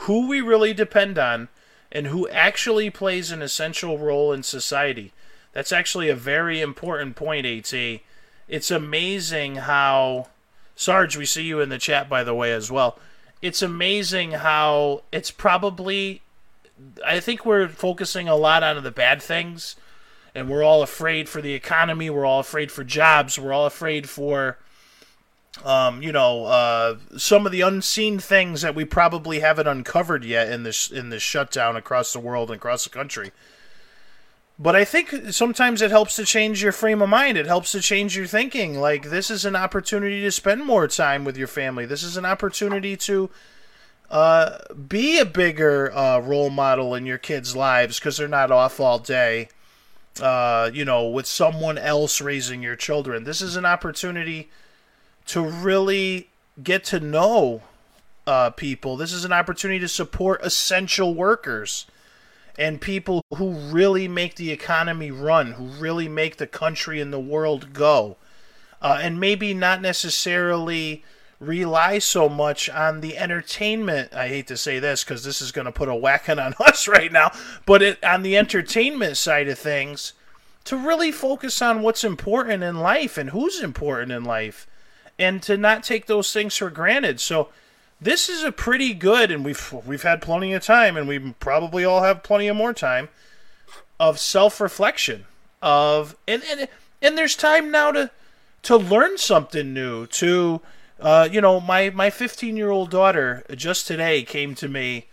who 0.03 0.29
we 0.29 0.41
really 0.41 0.73
depend 0.73 1.19
on 1.19 1.49
and 1.91 2.09
who 2.09 2.29
actually 2.29 2.91
plays 2.91 3.31
an 3.31 3.43
essential 3.43 3.99
role 3.99 4.33
in 4.33 4.43
society. 4.43 5.13
That's 5.53 5.73
actually 5.73 6.09
a 6.09 6.15
very 6.15 6.61
important 6.61 7.17
point, 7.17 7.47
AT. 7.47 8.01
It's 8.49 8.71
amazing 8.71 9.57
how. 9.57 10.29
Sarge, 10.77 11.17
we 11.17 11.27
see 11.27 11.43
you 11.43 11.61
in 11.61 11.71
the 11.71 11.79
chat, 11.79 12.09
by 12.09 12.23
the 12.23 12.35
way, 12.35 12.53
as 12.53 12.71
well. 12.71 12.99
It's 13.43 13.63
amazing 13.63 14.33
how 14.33 15.03
it's 15.11 15.31
probably. 15.31 16.23
I 17.05 17.19
think 17.19 17.45
we're 17.45 17.69
focusing 17.69 18.29
a 18.29 18.37
lot 18.37 18.63
on 18.63 18.81
the 18.85 18.91
bad 18.93 19.21
things 19.21 19.75
and 20.39 20.49
we're 20.49 20.63
all 20.63 20.83
afraid 20.83 21.29
for 21.29 21.43
the 21.43 21.55
economy. 21.55 22.09
We're 22.11 22.25
all 22.25 22.41
afraid 22.41 22.71
for 22.71 22.85
jobs. 22.85 23.39
We're 23.39 23.53
all 23.53 23.67
afraid 23.67 24.09
for, 24.09 24.59
um, 25.65 26.03
you 26.03 26.13
know, 26.13 26.45
uh, 26.47 26.97
some 27.17 27.47
of 27.47 27.53
the 27.53 27.61
unseen 27.61 28.19
things 28.19 28.63
that 28.63 28.75
we 28.75 28.85
probably 28.85 29.41
haven't 29.41 29.67
uncovered 29.67 30.25
yet 30.25 30.51
in 30.51 30.63
this 30.63 30.91
in 30.91 31.11
this 31.11 31.23
shutdown 31.23 31.77
across 31.77 32.13
the 32.13 32.21
world 32.21 32.51
and 32.51 32.57
across 32.57 32.85
the 32.85 32.91
country. 32.91 33.33
But 34.59 34.75
I 34.75 34.85
think 34.85 35.33
sometimes 35.33 35.83
it 35.83 35.91
helps 35.91 36.17
to 36.17 36.25
change 36.25 36.63
your 36.63 36.73
frame 36.73 37.01
of 37.01 37.09
mind. 37.09 37.39
It 37.39 37.47
helps 37.47 37.71
to 37.73 37.81
change 37.81 38.17
your 38.17 38.27
thinking. 38.27 38.79
Like 38.79 39.11
this 39.11 39.31
is 39.31 39.45
an 39.45 39.55
opportunity 39.55 40.21
to 40.23 40.33
spend 40.33 40.65
more 40.65 40.89
time 40.89 41.25
with 41.25 41.37
your 41.37 41.47
family. 41.47 41.87
This 41.87 42.03
is 42.03 42.17
an 42.17 42.25
opportunity 42.25 42.97
to 42.97 43.31
uh, 44.11 44.59
be 44.89 45.19
a 45.19 45.25
bigger 45.25 45.97
uh, 45.97 46.19
role 46.19 46.51
model 46.51 46.95
in 46.95 47.07
your 47.07 47.19
kids' 47.19 47.55
lives 47.55 48.01
because 48.01 48.17
they're 48.17 48.27
not 48.27 48.51
off 48.51 48.81
all 48.81 48.99
day 48.99 49.49
uh, 50.21 50.71
you 50.73 50.85
know, 50.85 51.09
with 51.09 51.27
someone 51.27 51.79
else 51.79 52.21
raising 52.21 52.63
your 52.63 52.77
children. 52.77 53.25
This 53.25 53.41
is 53.41 53.57
an 53.57 53.65
opportunity 53.65 54.51
to 55.29 55.43
really 55.43 56.29
get 56.63 56.85
to 56.85 57.01
know 57.01 57.63
uh, 58.27 58.51
people. 58.51 58.97
This 58.97 59.13
is 59.13 59.25
an 59.25 59.33
opportunity 59.33 59.81
to 59.81 59.89
support 59.89 60.41
essential 60.43 61.15
workers 61.15 61.87
and 62.59 62.81
people 62.81 63.23
who 63.37 63.53
really 63.53 64.09
make 64.09 64.35
the 64.35 64.51
economy 64.51 65.11
run, 65.11 65.53
who 65.53 65.67
really 65.67 66.09
make 66.09 66.37
the 66.37 66.47
country 66.47 67.01
and 67.01 67.13
the 67.13 67.21
world 67.21 67.73
go. 67.73 68.17
Uh, 68.83 68.99
and 69.01 69.21
maybe 69.21 69.55
not 69.55 69.81
necessarily 69.81 71.05
rely 71.41 71.99
so 71.99 72.29
much 72.29 72.69
on 72.69 73.01
the 73.01 73.17
entertainment. 73.17 74.13
I 74.13 74.29
hate 74.29 74.47
to 74.49 74.57
say 74.57 74.79
this 74.79 75.05
because 75.05 75.25
this 75.25 75.41
is 75.41 75.53
going 75.53 75.67
to 75.67 75.73
put 75.73 75.89
a 75.89 75.95
whacking 75.95 76.39
on 76.39 76.55
us 76.61 76.89
right 76.89 77.13
now, 77.13 77.31
but 77.65 77.83
it, 77.83 78.05
on 78.05 78.23
the 78.23 78.37
entertainment 78.37 79.17
side 79.17 79.49
of 79.49 79.59
things, 79.59 80.15
to 80.65 80.77
really 80.77 81.13
focus 81.13 81.63
on 81.63 81.83
what's 81.83 82.05
important 82.05 82.63
in 82.63 82.81
life 82.81 83.17
and 83.17 83.31
who's 83.31 83.61
important 83.61 84.13
in 84.13 84.25
life, 84.25 84.67
and 85.19 85.43
to 85.43 85.57
not 85.57 85.83
take 85.83 86.07
those 86.07 86.33
things 86.33 86.57
for 86.57 86.71
granted. 86.71 87.21
So. 87.21 87.49
This 88.01 88.29
is 88.29 88.45
a 88.45 88.53
pretty 88.53 88.95
good, 88.95 89.33
and 89.33 89.45
we've 89.45 89.75
we've 89.85 90.05
had 90.05 90.23
plenty 90.23 90.53
of 90.53 90.63
time, 90.63 90.97
and 90.97 91.09
we 91.09 91.19
probably 91.41 91.85
all 91.85 92.05
have 92.05 92.23
plenty 92.23 92.47
of 92.47 92.55
more 92.55 92.73
time 92.73 93.09
of 93.99 94.19
self 94.19 94.61
reflection. 94.61 95.27
Of 95.61 96.17
and, 96.27 96.43
and 96.49 96.69
and 97.03 97.19
there's 97.19 97.35
time 97.35 97.71
now 97.71 97.93
to 97.93 98.11
to 98.63 98.77
learn 98.77 99.19
something 99.19 99.73
new. 99.75 100.07
To 100.07 100.61
uh, 101.01 101.29
you 101.31 101.41
know, 101.41 101.61
my 101.61 101.91
my 101.91 102.11
15 102.11 102.57
year 102.57 102.71
old 102.71 102.91
daughter 102.91 103.45
just 103.55 103.87
today 103.87 104.23
came 104.23 104.55
to 104.57 104.69
me 104.69 105.07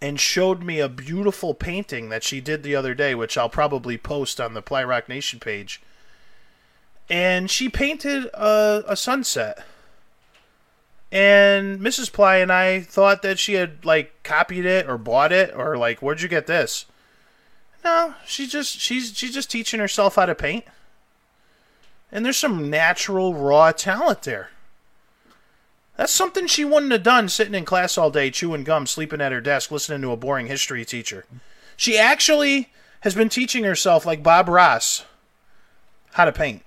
and 0.00 0.20
showed 0.20 0.62
me 0.62 0.78
a 0.78 0.88
beautiful 0.88 1.54
painting 1.54 2.10
that 2.10 2.22
she 2.22 2.40
did 2.40 2.62
the 2.62 2.76
other 2.76 2.94
day, 2.94 3.14
which 3.14 3.38
I'll 3.38 3.48
probably 3.48 3.96
post 3.96 4.40
on 4.40 4.52
the 4.52 4.62
Ply 4.62 4.84
Rock 4.84 5.08
Nation 5.08 5.40
page. 5.40 5.80
And 7.08 7.50
she 7.50 7.68
painted 7.68 8.26
a, 8.34 8.84
a 8.88 8.96
sunset. 8.96 9.64
And 11.12 11.80
Mrs. 11.80 12.12
Ply 12.12 12.38
and 12.38 12.52
I 12.52 12.80
thought 12.80 13.22
that 13.22 13.38
she 13.38 13.54
had 13.54 13.84
like 13.84 14.22
copied 14.22 14.66
it 14.66 14.88
or 14.88 14.98
bought 14.98 15.32
it 15.32 15.54
or 15.54 15.76
like 15.76 16.02
where'd 16.02 16.20
you 16.20 16.28
get 16.28 16.46
this? 16.46 16.86
No, 17.84 18.14
she 18.26 18.48
just 18.48 18.80
she's 18.80 19.16
she's 19.16 19.32
just 19.32 19.50
teaching 19.50 19.78
herself 19.78 20.16
how 20.16 20.26
to 20.26 20.34
paint. 20.34 20.64
And 22.10 22.24
there's 22.24 22.36
some 22.36 22.70
natural 22.70 23.34
raw 23.34 23.72
talent 23.72 24.22
there. 24.22 24.50
That's 25.96 26.12
something 26.12 26.46
she 26.46 26.64
wouldn't 26.64 26.92
have 26.92 27.02
done 27.02 27.28
sitting 27.28 27.54
in 27.54 27.64
class 27.64 27.96
all 27.96 28.10
day, 28.10 28.30
chewing 28.30 28.64
gum, 28.64 28.86
sleeping 28.86 29.20
at 29.20 29.32
her 29.32 29.40
desk, 29.40 29.70
listening 29.70 30.02
to 30.02 30.12
a 30.12 30.16
boring 30.16 30.46
history 30.46 30.84
teacher. 30.84 31.24
She 31.76 31.96
actually 31.96 32.70
has 33.00 33.14
been 33.14 33.28
teaching 33.28 33.64
herself, 33.64 34.04
like 34.04 34.22
Bob 34.22 34.48
Ross, 34.48 35.04
how 36.12 36.26
to 36.26 36.32
paint. 36.32 36.62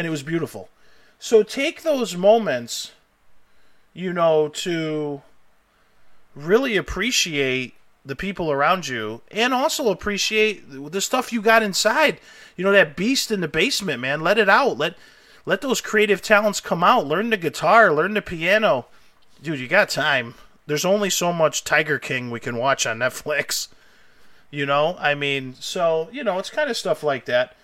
And 0.00 0.06
it 0.06 0.10
was 0.10 0.22
beautiful. 0.22 0.70
So 1.18 1.42
take 1.42 1.82
those 1.82 2.16
moments, 2.16 2.92
you 3.92 4.14
know, 4.14 4.48
to 4.48 5.20
really 6.34 6.74
appreciate 6.74 7.74
the 8.02 8.16
people 8.16 8.50
around 8.50 8.88
you 8.88 9.20
and 9.30 9.52
also 9.52 9.90
appreciate 9.90 10.64
the 10.70 11.02
stuff 11.02 11.34
you 11.34 11.42
got 11.42 11.62
inside. 11.62 12.18
You 12.56 12.64
know 12.64 12.72
that 12.72 12.96
beast 12.96 13.30
in 13.30 13.42
the 13.42 13.46
basement, 13.46 14.00
man. 14.00 14.22
Let 14.22 14.38
it 14.38 14.48
out. 14.48 14.78
Let 14.78 14.96
let 15.44 15.60
those 15.60 15.82
creative 15.82 16.22
talents 16.22 16.62
come 16.62 16.82
out. 16.82 17.06
Learn 17.06 17.28
the 17.28 17.36
guitar, 17.36 17.92
learn 17.92 18.14
the 18.14 18.22
piano. 18.22 18.86
Dude, 19.42 19.60
you 19.60 19.68
got 19.68 19.90
time. 19.90 20.32
There's 20.66 20.86
only 20.86 21.10
so 21.10 21.30
much 21.30 21.62
Tiger 21.62 21.98
King 21.98 22.30
we 22.30 22.40
can 22.40 22.56
watch 22.56 22.86
on 22.86 22.98
Netflix. 23.00 23.68
You 24.50 24.64
know, 24.64 24.96
I 24.98 25.14
mean, 25.14 25.56
so, 25.60 26.08
you 26.10 26.24
know, 26.24 26.38
it's 26.38 26.48
kind 26.48 26.70
of 26.70 26.78
stuff 26.78 27.02
like 27.02 27.26
that. 27.26 27.54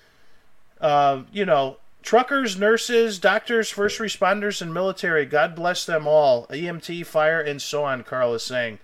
Uh, 0.78 1.22
you 1.32 1.46
know, 1.46 1.78
truckers, 2.06 2.56
nurses, 2.56 3.18
doctors, 3.18 3.68
first 3.68 3.98
responders, 3.98 4.62
and 4.62 4.72
military, 4.72 5.26
God 5.26 5.56
bless 5.56 5.84
them 5.84 6.06
all. 6.06 6.46
EMT, 6.46 7.04
fire, 7.04 7.40
and 7.40 7.60
so 7.60 7.84
on, 7.84 8.04
Carl 8.04 8.32
is 8.32 8.44
saying. 8.44 8.78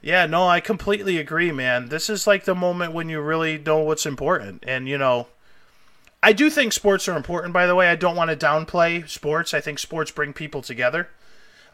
Yeah, 0.00 0.24
no, 0.26 0.46
I 0.46 0.60
completely 0.60 1.18
agree, 1.18 1.50
man. 1.50 1.88
This 1.88 2.08
is 2.08 2.28
like 2.28 2.44
the 2.44 2.54
moment 2.54 2.92
when 2.92 3.08
you 3.08 3.20
really 3.20 3.58
know 3.58 3.80
what's 3.80 4.06
important. 4.06 4.62
And, 4.64 4.88
you 4.88 4.96
know, 4.96 5.26
I 6.22 6.32
do 6.32 6.48
think 6.48 6.72
sports 6.72 7.08
are 7.08 7.16
important, 7.16 7.52
by 7.52 7.66
the 7.66 7.74
way. 7.74 7.88
I 7.88 7.96
don't 7.96 8.14
want 8.14 8.30
to 8.30 8.36
downplay 8.36 9.08
sports. 9.08 9.52
I 9.52 9.60
think 9.60 9.80
sports 9.80 10.12
bring 10.12 10.32
people 10.32 10.62
together. 10.62 11.08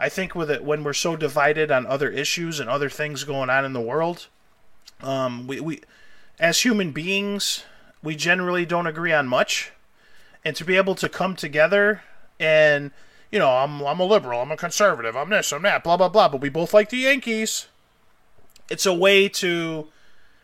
I 0.00 0.08
think 0.08 0.34
with 0.34 0.50
it, 0.50 0.64
when 0.64 0.82
we're 0.82 0.94
so 0.94 1.14
divided 1.14 1.70
on 1.70 1.84
other 1.84 2.08
issues 2.08 2.58
and 2.58 2.70
other 2.70 2.88
things 2.88 3.24
going 3.24 3.50
on 3.50 3.66
in 3.66 3.74
the 3.74 3.80
world, 3.82 4.28
um, 5.02 5.46
we, 5.46 5.60
we, 5.60 5.82
as 6.40 6.62
human 6.62 6.90
beings, 6.92 7.64
we 8.02 8.16
generally 8.16 8.64
don't 8.64 8.86
agree 8.86 9.12
on 9.12 9.28
much. 9.28 9.70
And 10.44 10.54
to 10.56 10.64
be 10.64 10.76
able 10.76 10.94
to 10.96 11.08
come 11.08 11.36
together 11.36 12.02
and, 12.38 12.90
you 13.30 13.38
know, 13.38 13.50
I'm, 13.50 13.80
I'm 13.82 14.00
a 14.00 14.04
liberal, 14.04 14.40
I'm 14.40 14.52
a 14.52 14.56
conservative, 14.56 15.16
I'm 15.16 15.30
this, 15.30 15.52
I'm 15.52 15.62
that, 15.62 15.82
blah, 15.84 15.96
blah, 15.96 16.08
blah, 16.08 16.28
but 16.28 16.40
we 16.40 16.48
both 16.48 16.74
like 16.74 16.90
the 16.90 16.98
Yankees 16.98 17.66
it's 18.70 18.86
a 18.86 18.94
way 18.94 19.28
to 19.28 19.88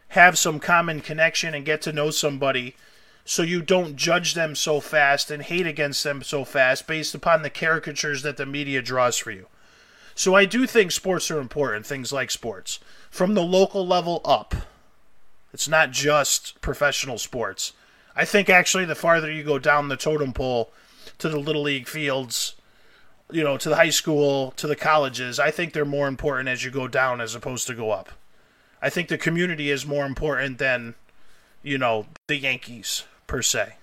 have 0.08 0.38
some 0.38 0.58
common 0.58 1.00
connection 1.00 1.54
and 1.54 1.64
get 1.64 1.82
to 1.82 1.92
know 1.92 2.10
somebody 2.10 2.76
so 3.24 3.42
you 3.42 3.62
don't 3.62 3.96
judge 3.96 4.34
them 4.34 4.54
so 4.54 4.80
fast 4.80 5.30
and 5.30 5.42
hate 5.42 5.66
against 5.66 6.02
them 6.02 6.22
so 6.22 6.44
fast 6.44 6.86
based 6.86 7.14
upon 7.14 7.42
the 7.42 7.50
caricatures 7.50 8.22
that 8.22 8.36
the 8.36 8.46
media 8.46 8.82
draws 8.82 9.16
for 9.18 9.30
you. 9.30 9.46
So 10.14 10.34
I 10.34 10.44
do 10.44 10.66
think 10.66 10.90
sports 10.90 11.30
are 11.30 11.38
important, 11.38 11.86
things 11.86 12.12
like 12.12 12.30
sports, 12.30 12.80
from 13.10 13.34
the 13.34 13.42
local 13.42 13.86
level 13.86 14.20
up. 14.24 14.54
It's 15.52 15.68
not 15.68 15.92
just 15.92 16.60
professional 16.60 17.18
sports. 17.18 17.72
I 18.20 18.26
think 18.26 18.50
actually 18.50 18.84
the 18.84 18.94
farther 18.94 19.32
you 19.32 19.42
go 19.42 19.58
down 19.58 19.88
the 19.88 19.96
totem 19.96 20.34
pole 20.34 20.70
to 21.20 21.30
the 21.30 21.38
little 21.38 21.62
league 21.62 21.88
fields, 21.88 22.54
you 23.30 23.42
know, 23.42 23.56
to 23.56 23.70
the 23.70 23.76
high 23.76 23.88
school, 23.88 24.50
to 24.58 24.66
the 24.66 24.76
colleges, 24.76 25.40
I 25.40 25.50
think 25.50 25.72
they're 25.72 25.86
more 25.86 26.06
important 26.06 26.46
as 26.50 26.62
you 26.62 26.70
go 26.70 26.86
down 26.86 27.22
as 27.22 27.34
opposed 27.34 27.66
to 27.68 27.74
go 27.74 27.92
up. 27.92 28.10
I 28.82 28.90
think 28.90 29.08
the 29.08 29.16
community 29.16 29.70
is 29.70 29.86
more 29.86 30.04
important 30.04 30.58
than, 30.58 30.96
you 31.62 31.78
know, 31.78 32.08
the 32.26 32.36
Yankees 32.36 33.04
per 33.26 33.40
se. 33.40 33.76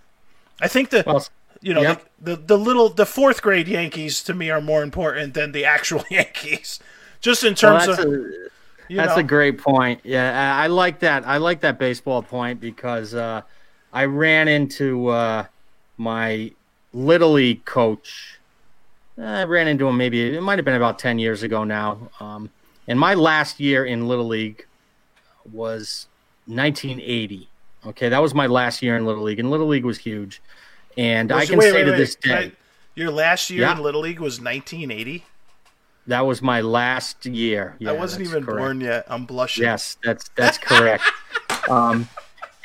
I 0.62 0.68
think 0.68 0.92
the 0.92 1.04
well, 1.04 1.26
you 1.60 1.74
know 1.74 1.82
yep. 1.82 2.08
the, 2.22 2.36
the, 2.36 2.44
the 2.44 2.58
little 2.60 2.90
the 2.90 3.08
fourth 3.08 3.42
grade 3.42 3.68
Yankees 3.68 4.22
to 4.22 4.36
me 4.36 4.52
are 4.52 4.62
more 4.62 4.84
important 4.84 5.34
than 5.34 5.52
the 5.52 5.66
actual 5.66 6.04
Yankees, 6.12 6.80
just 7.22 7.44
in 7.44 7.56
terms 7.56 7.88
well, 7.88 8.00
of. 8.00 8.06
A, 8.06 8.34
that's 8.90 9.16
know. 9.16 9.22
a 9.22 9.24
great 9.24 9.58
point. 9.58 10.02
Yeah, 10.04 10.56
I 10.56 10.68
like 10.68 11.00
that. 11.00 11.28
I 11.28 11.38
like 11.38 11.62
that 11.62 11.80
baseball 11.80 12.22
point 12.22 12.62
because 12.62 13.16
uh, 13.16 13.42
I 13.98 14.06
ran 14.06 14.48
into 14.48 15.08
uh, 15.08 15.45
my 15.98 16.52
little 16.93 17.34
league 17.34 17.66
coach 17.66 18.38
I 19.20 19.43
ran 19.45 19.68
into 19.68 19.88
him 19.88 19.98
maybe 19.98 20.36
it 20.36 20.41
might 20.41 20.60
have 20.60 20.66
been 20.66 20.76
about 20.76 21.00
ten 21.00 21.18
years 21.18 21.43
ago 21.43 21.64
now. 21.64 22.10
Um, 22.20 22.50
and 22.88 23.00
my 23.00 23.16
last 23.16 23.60
year 23.60 23.86
in 23.86 24.08
Little 24.08 24.28
League 24.28 24.66
was 25.52 26.08
1980. 26.45 27.50
Okay, 27.88 28.10
that 28.10 28.22
was 28.22 28.34
my 28.34 28.48
last 28.48 28.82
year 28.82 28.95
in 28.95 29.06
Little 29.06 29.24
League, 29.24 29.39
and 29.39 29.50
Little 29.50 29.68
League 29.68 29.86
was 29.86 29.98
huge. 29.98 30.41
And 30.98 31.32
was, 31.32 31.43
I 31.43 31.45
can 31.45 31.60
wait, 31.60 31.72
say 31.72 31.74
wait, 31.74 31.84
to 31.86 31.91
wait. 31.91 31.98
this 31.98 32.16
day, 32.16 32.38
I, 32.38 32.52
your 32.95 33.12
last 33.12 33.50
year 33.50 33.62
yeah. 33.62 33.76
in 33.76 33.82
Little 33.82 34.02
League 34.02 34.20
was 34.20 34.39
1980. 34.39 35.26
That 36.08 36.22
was 36.22 36.41
my 36.41 36.62
last 36.62 37.26
year. 37.26 37.76
Yeah, 37.80 37.91
I 37.91 37.93
wasn't 37.93 38.28
even 38.28 38.45
correct. 38.45 38.58
born 38.58 38.82
yet. 38.82 39.06
I'm 39.08 39.26
blushing. 39.26 39.64
Yes, 39.64 39.98
that's 40.04 40.30
that's 40.36 40.58
correct. 40.58 41.04
um, 41.70 42.08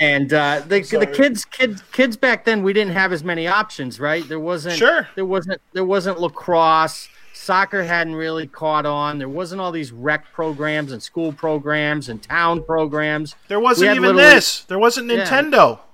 and 0.02 0.32
uh, 0.32 0.60
the 0.66 0.80
the 0.80 1.06
kids 1.06 1.44
kids 1.44 1.80
kids 1.92 2.16
back 2.16 2.44
then 2.44 2.64
we 2.64 2.72
didn't 2.72 2.92
have 2.92 3.12
as 3.12 3.22
many 3.22 3.46
options, 3.46 4.00
right? 4.00 4.28
There 4.28 4.40
wasn't 4.40 4.74
sure 4.74 5.08
there 5.14 5.24
wasn't 5.24 5.60
there 5.72 5.84
wasn't 5.84 6.18
lacrosse. 6.18 7.08
Soccer 7.32 7.84
hadn't 7.84 8.16
really 8.16 8.48
caught 8.48 8.84
on. 8.84 9.18
There 9.18 9.28
wasn't 9.28 9.60
all 9.60 9.70
these 9.70 9.92
rec 9.92 10.32
programs 10.32 10.90
and 10.90 11.00
school 11.00 11.32
programs 11.32 12.08
and 12.08 12.20
town 12.20 12.64
programs. 12.64 13.36
There 13.46 13.60
wasn't 13.60 13.94
even 13.96 14.16
this. 14.16 14.64
There 14.64 14.78
wasn't 14.78 15.08
Nintendo, 15.08 15.78
yeah, 15.78 15.84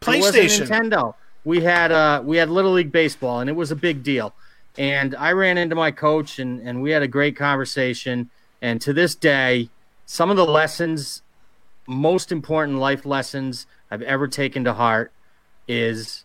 PlayStation, 0.00 0.60
wasn't 0.60 0.92
Nintendo. 0.92 1.14
We 1.44 1.60
had 1.62 1.90
uh 1.90 2.22
we 2.24 2.36
had 2.36 2.48
Little 2.48 2.72
League 2.72 2.92
baseball, 2.92 3.40
and 3.40 3.50
it 3.50 3.54
was 3.54 3.72
a 3.72 3.76
big 3.76 4.04
deal. 4.04 4.32
And 4.78 5.16
I 5.16 5.32
ran 5.32 5.58
into 5.58 5.74
my 5.74 5.90
coach, 5.90 6.38
and 6.38 6.60
and 6.60 6.82
we 6.82 6.92
had 6.92 7.02
a 7.02 7.08
great 7.08 7.36
conversation. 7.36 8.30
And 8.62 8.80
to 8.82 8.92
this 8.92 9.16
day, 9.16 9.70
some 10.06 10.30
of 10.30 10.36
the 10.36 10.46
lessons 10.46 11.22
most 11.86 12.32
important 12.32 12.78
life 12.78 13.06
lessons 13.06 13.66
I've 13.90 14.02
ever 14.02 14.28
taken 14.28 14.64
to 14.64 14.74
heart 14.74 15.12
is 15.68 16.24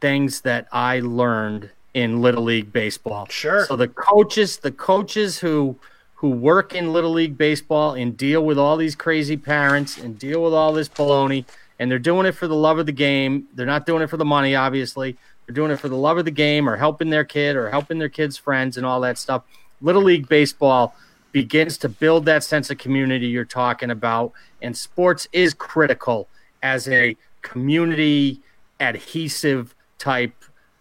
things 0.00 0.42
that 0.42 0.66
I 0.72 1.00
learned 1.00 1.70
in 1.94 2.20
little 2.20 2.44
league 2.44 2.72
baseball. 2.72 3.26
Sure. 3.30 3.64
So 3.66 3.76
the 3.76 3.88
coaches, 3.88 4.58
the 4.58 4.72
coaches 4.72 5.38
who 5.38 5.76
who 6.16 6.30
work 6.30 6.74
in 6.74 6.92
little 6.92 7.12
league 7.12 7.36
baseball 7.36 7.94
and 7.94 8.16
deal 8.16 8.42
with 8.42 8.58
all 8.58 8.76
these 8.78 8.94
crazy 8.94 9.36
parents 9.36 9.98
and 9.98 10.18
deal 10.18 10.42
with 10.42 10.54
all 10.54 10.72
this 10.72 10.88
baloney, 10.88 11.44
and 11.78 11.90
they're 11.90 11.98
doing 11.98 12.26
it 12.26 12.32
for 12.32 12.48
the 12.48 12.54
love 12.54 12.78
of 12.78 12.86
the 12.86 12.92
game. 12.92 13.46
They're 13.54 13.66
not 13.66 13.84
doing 13.84 14.02
it 14.02 14.08
for 14.08 14.16
the 14.16 14.24
money, 14.24 14.54
obviously. 14.54 15.16
They're 15.46 15.54
doing 15.54 15.70
it 15.70 15.78
for 15.78 15.90
the 15.90 15.96
love 15.96 16.16
of 16.16 16.24
the 16.24 16.30
game 16.30 16.68
or 16.68 16.76
helping 16.76 17.10
their 17.10 17.24
kid 17.24 17.54
or 17.54 17.70
helping 17.70 17.98
their 17.98 18.08
kids' 18.08 18.38
friends 18.38 18.76
and 18.78 18.86
all 18.86 19.00
that 19.02 19.18
stuff. 19.18 19.42
Little 19.82 20.02
league 20.02 20.26
baseball 20.26 20.96
begins 21.36 21.76
to 21.76 21.86
build 21.86 22.24
that 22.24 22.42
sense 22.42 22.70
of 22.70 22.78
community 22.78 23.26
you're 23.26 23.44
talking 23.44 23.90
about. 23.90 24.32
And 24.62 24.74
sports 24.74 25.28
is 25.34 25.52
critical 25.52 26.28
as 26.62 26.88
a 26.88 27.14
community 27.42 28.40
adhesive 28.80 29.74
type 29.98 30.32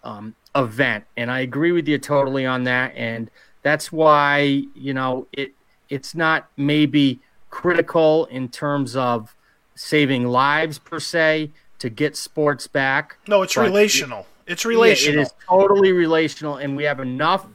um, 0.06 0.34
event. 0.56 1.04
And 1.18 1.30
I 1.30 1.42
agree 1.42 1.74
with 1.74 1.90
you 1.90 1.98
totally 1.98 2.46
on 2.46 2.64
that. 2.64 2.94
And 2.96 3.30
that's 3.64 3.92
why, 3.92 4.64
you 4.74 4.94
know, 4.94 5.28
it 5.34 5.52
it's 5.90 6.16
not 6.16 6.48
maybe 6.56 7.20
critical 7.50 8.24
in 8.28 8.48
terms 8.48 8.96
of 8.96 9.36
saving 9.76 10.26
lives 10.26 10.80
per 10.80 11.02
se 11.02 11.52
to 11.80 11.90
get 11.90 12.16
sports 12.16 12.66
back. 12.66 13.18
No, 13.28 13.42
it's 13.42 13.58
relational. 13.58 14.22
It, 14.46 14.54
it's 14.54 14.64
relational. 14.64 15.16
Yeah, 15.16 15.20
it 15.20 15.24
is 15.24 15.34
totally 15.50 15.92
relational. 15.92 16.56
And 16.56 16.78
we 16.78 16.86
have 16.86 17.02
enough, 17.02 17.46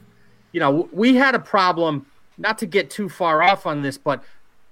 you 0.51 0.59
know, 0.59 0.87
we 0.91 1.15
had 1.15 1.33
a 1.33 1.39
problem 1.39 2.05
not 2.41 2.57
to 2.59 2.65
get 2.65 2.89
too 2.89 3.07
far 3.07 3.41
off 3.41 3.65
on 3.65 3.81
this, 3.81 3.97
but 3.97 4.23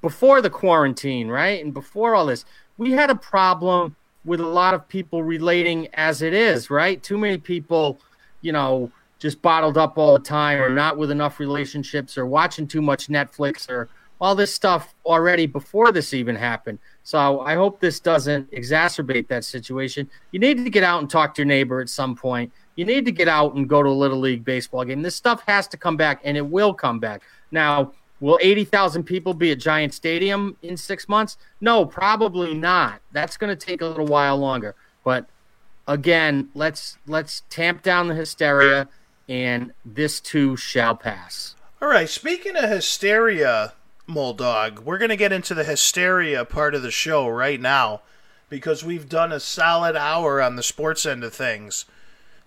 before 0.02 0.42
the 0.42 0.50
quarantine, 0.50 1.28
right? 1.28 1.64
And 1.64 1.74
before 1.74 2.16
all 2.16 2.26
this, 2.26 2.46
we 2.78 2.92
had 2.92 3.10
a 3.10 3.16
problem 3.16 3.96
with 4.26 4.40
a 4.40 4.46
lot 4.46 4.74
of 4.74 4.88
people 4.88 5.24
relating 5.24 5.88
as 5.94 6.22
it 6.22 6.34
is, 6.34 6.70
right? 6.70 7.02
Too 7.02 7.18
many 7.18 7.38
people, 7.38 8.00
you 8.42 8.52
know, 8.52 8.92
just 9.20 9.42
bottled 9.42 9.78
up 9.78 9.98
all 9.98 10.14
the 10.14 10.24
time 10.24 10.62
or 10.62 10.70
not 10.70 10.98
with 10.98 11.12
enough 11.12 11.40
relationships 11.40 12.18
or 12.18 12.26
watching 12.26 12.68
too 12.68 12.82
much 12.82 13.08
Netflix 13.08 13.70
or 13.70 13.90
all 14.22 14.36
this 14.36 14.54
stuff 14.54 14.94
already 15.06 15.46
before 15.46 15.92
this 15.92 16.14
even 16.14 16.36
happened. 16.36 16.80
So 17.04 17.40
I 17.42 17.56
hope 17.56 17.80
this 17.80 18.00
doesn't 18.00 18.52
exacerbate 18.52 19.28
that 19.30 19.46
situation. 19.46 20.10
You 20.32 20.40
need 20.40 20.64
to 20.64 20.70
get 20.70 20.84
out 20.84 21.00
and 21.02 21.10
talk 21.10 21.36
to 21.36 21.42
your 21.42 21.48
neighbor 21.48 21.80
at 21.80 21.90
some 21.90 22.16
point. 22.16 22.52
You 22.76 22.86
need 22.86 23.06
to 23.06 23.12
get 23.12 23.28
out 23.28 23.56
and 23.56 23.68
go 23.68 23.82
to 23.82 23.90
a 23.90 23.92
little 23.92 24.20
league 24.20 24.44
baseball 24.44 24.84
game. 24.86 25.02
This 25.02 25.16
stuff 25.16 25.44
has 25.48 25.68
to 25.70 25.78
come 25.78 25.98
back 25.98 26.22
and 26.24 26.38
it 26.38 26.46
will 26.46 26.74
come 26.74 27.00
back. 27.00 27.24
Now, 27.52 27.94
will 28.20 28.40
80,000 28.42 29.04
people 29.04 29.34
be 29.34 29.52
at 29.52 29.60
Giant 29.60 29.94
Stadium 29.94 30.58
in 30.62 30.78
six 30.78 31.08
months? 31.08 31.38
No, 31.62 31.86
probably 31.86 32.54
not. 32.54 33.02
That's 33.12 33.38
going 33.38 33.56
to 33.56 33.66
take 33.66 33.82
a 33.82 33.86
little 33.86 34.06
while 34.06 34.38
longer. 34.38 34.76
But 35.04 35.28
again, 35.88 36.50
let's 36.54 36.98
let's 37.08 37.44
tamp 37.50 37.82
down 37.82 38.08
the 38.08 38.16
hysteria, 38.16 38.88
and 39.28 39.74
this 39.86 40.20
too 40.20 40.56
shall 40.56 40.96
pass. 40.96 41.56
All 41.82 41.88
right. 41.88 42.10
Speaking 42.10 42.56
of 42.56 42.70
hysteria, 42.70 43.74
Mulldawg, 44.08 44.80
we're 44.80 44.98
going 44.98 45.10
to 45.10 45.16
get 45.16 45.32
into 45.32 45.54
the 45.54 45.64
hysteria 45.64 46.44
part 46.46 46.76
of 46.76 46.82
the 46.82 46.92
show 46.92 47.28
right 47.28 47.60
now 47.60 48.02
because 48.50 48.84
we've 48.84 49.08
done 49.08 49.32
a 49.32 49.40
solid 49.40 49.96
hour 49.96 50.42
on 50.42 50.56
the 50.56 50.64
sports 50.64 51.06
end 51.06 51.24
of 51.24 51.34
things. 51.34 51.86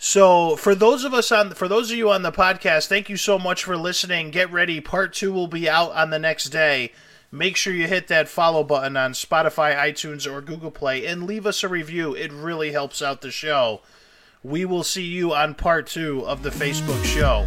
So 0.04 0.56
for 0.56 0.74
those 0.74 1.04
of 1.04 1.14
us 1.14 1.30
on 1.30 1.50
for 1.50 1.68
those 1.68 1.92
of 1.92 1.96
you 1.96 2.10
on 2.10 2.22
the 2.22 2.32
podcast, 2.32 2.88
thank 2.88 3.08
you 3.08 3.16
so 3.16 3.38
much 3.38 3.62
for 3.62 3.76
listening. 3.76 4.32
Get 4.32 4.50
ready, 4.50 4.80
part 4.80 5.12
two 5.12 5.32
will 5.32 5.46
be 5.46 5.70
out 5.70 5.92
on 5.92 6.10
the 6.10 6.18
next 6.18 6.46
day. 6.46 6.90
Make 7.30 7.56
sure 7.56 7.72
you 7.72 7.86
hit 7.86 8.08
that 8.08 8.28
follow 8.28 8.64
button 8.64 8.96
on 8.96 9.12
Spotify, 9.12 9.76
iTunes, 9.76 10.28
or 10.28 10.40
Google 10.40 10.72
Play 10.72 11.06
and 11.06 11.22
leave 11.22 11.46
us 11.46 11.62
a 11.62 11.68
review. 11.68 12.16
It 12.16 12.32
really 12.32 12.72
helps 12.72 13.00
out 13.00 13.20
the 13.20 13.30
show. 13.30 13.80
We 14.42 14.64
will 14.64 14.82
see 14.82 15.04
you 15.04 15.34
on 15.34 15.54
part 15.54 15.86
two 15.86 16.26
of 16.26 16.42
the 16.42 16.50
Facebook 16.50 17.04
show. 17.04 17.46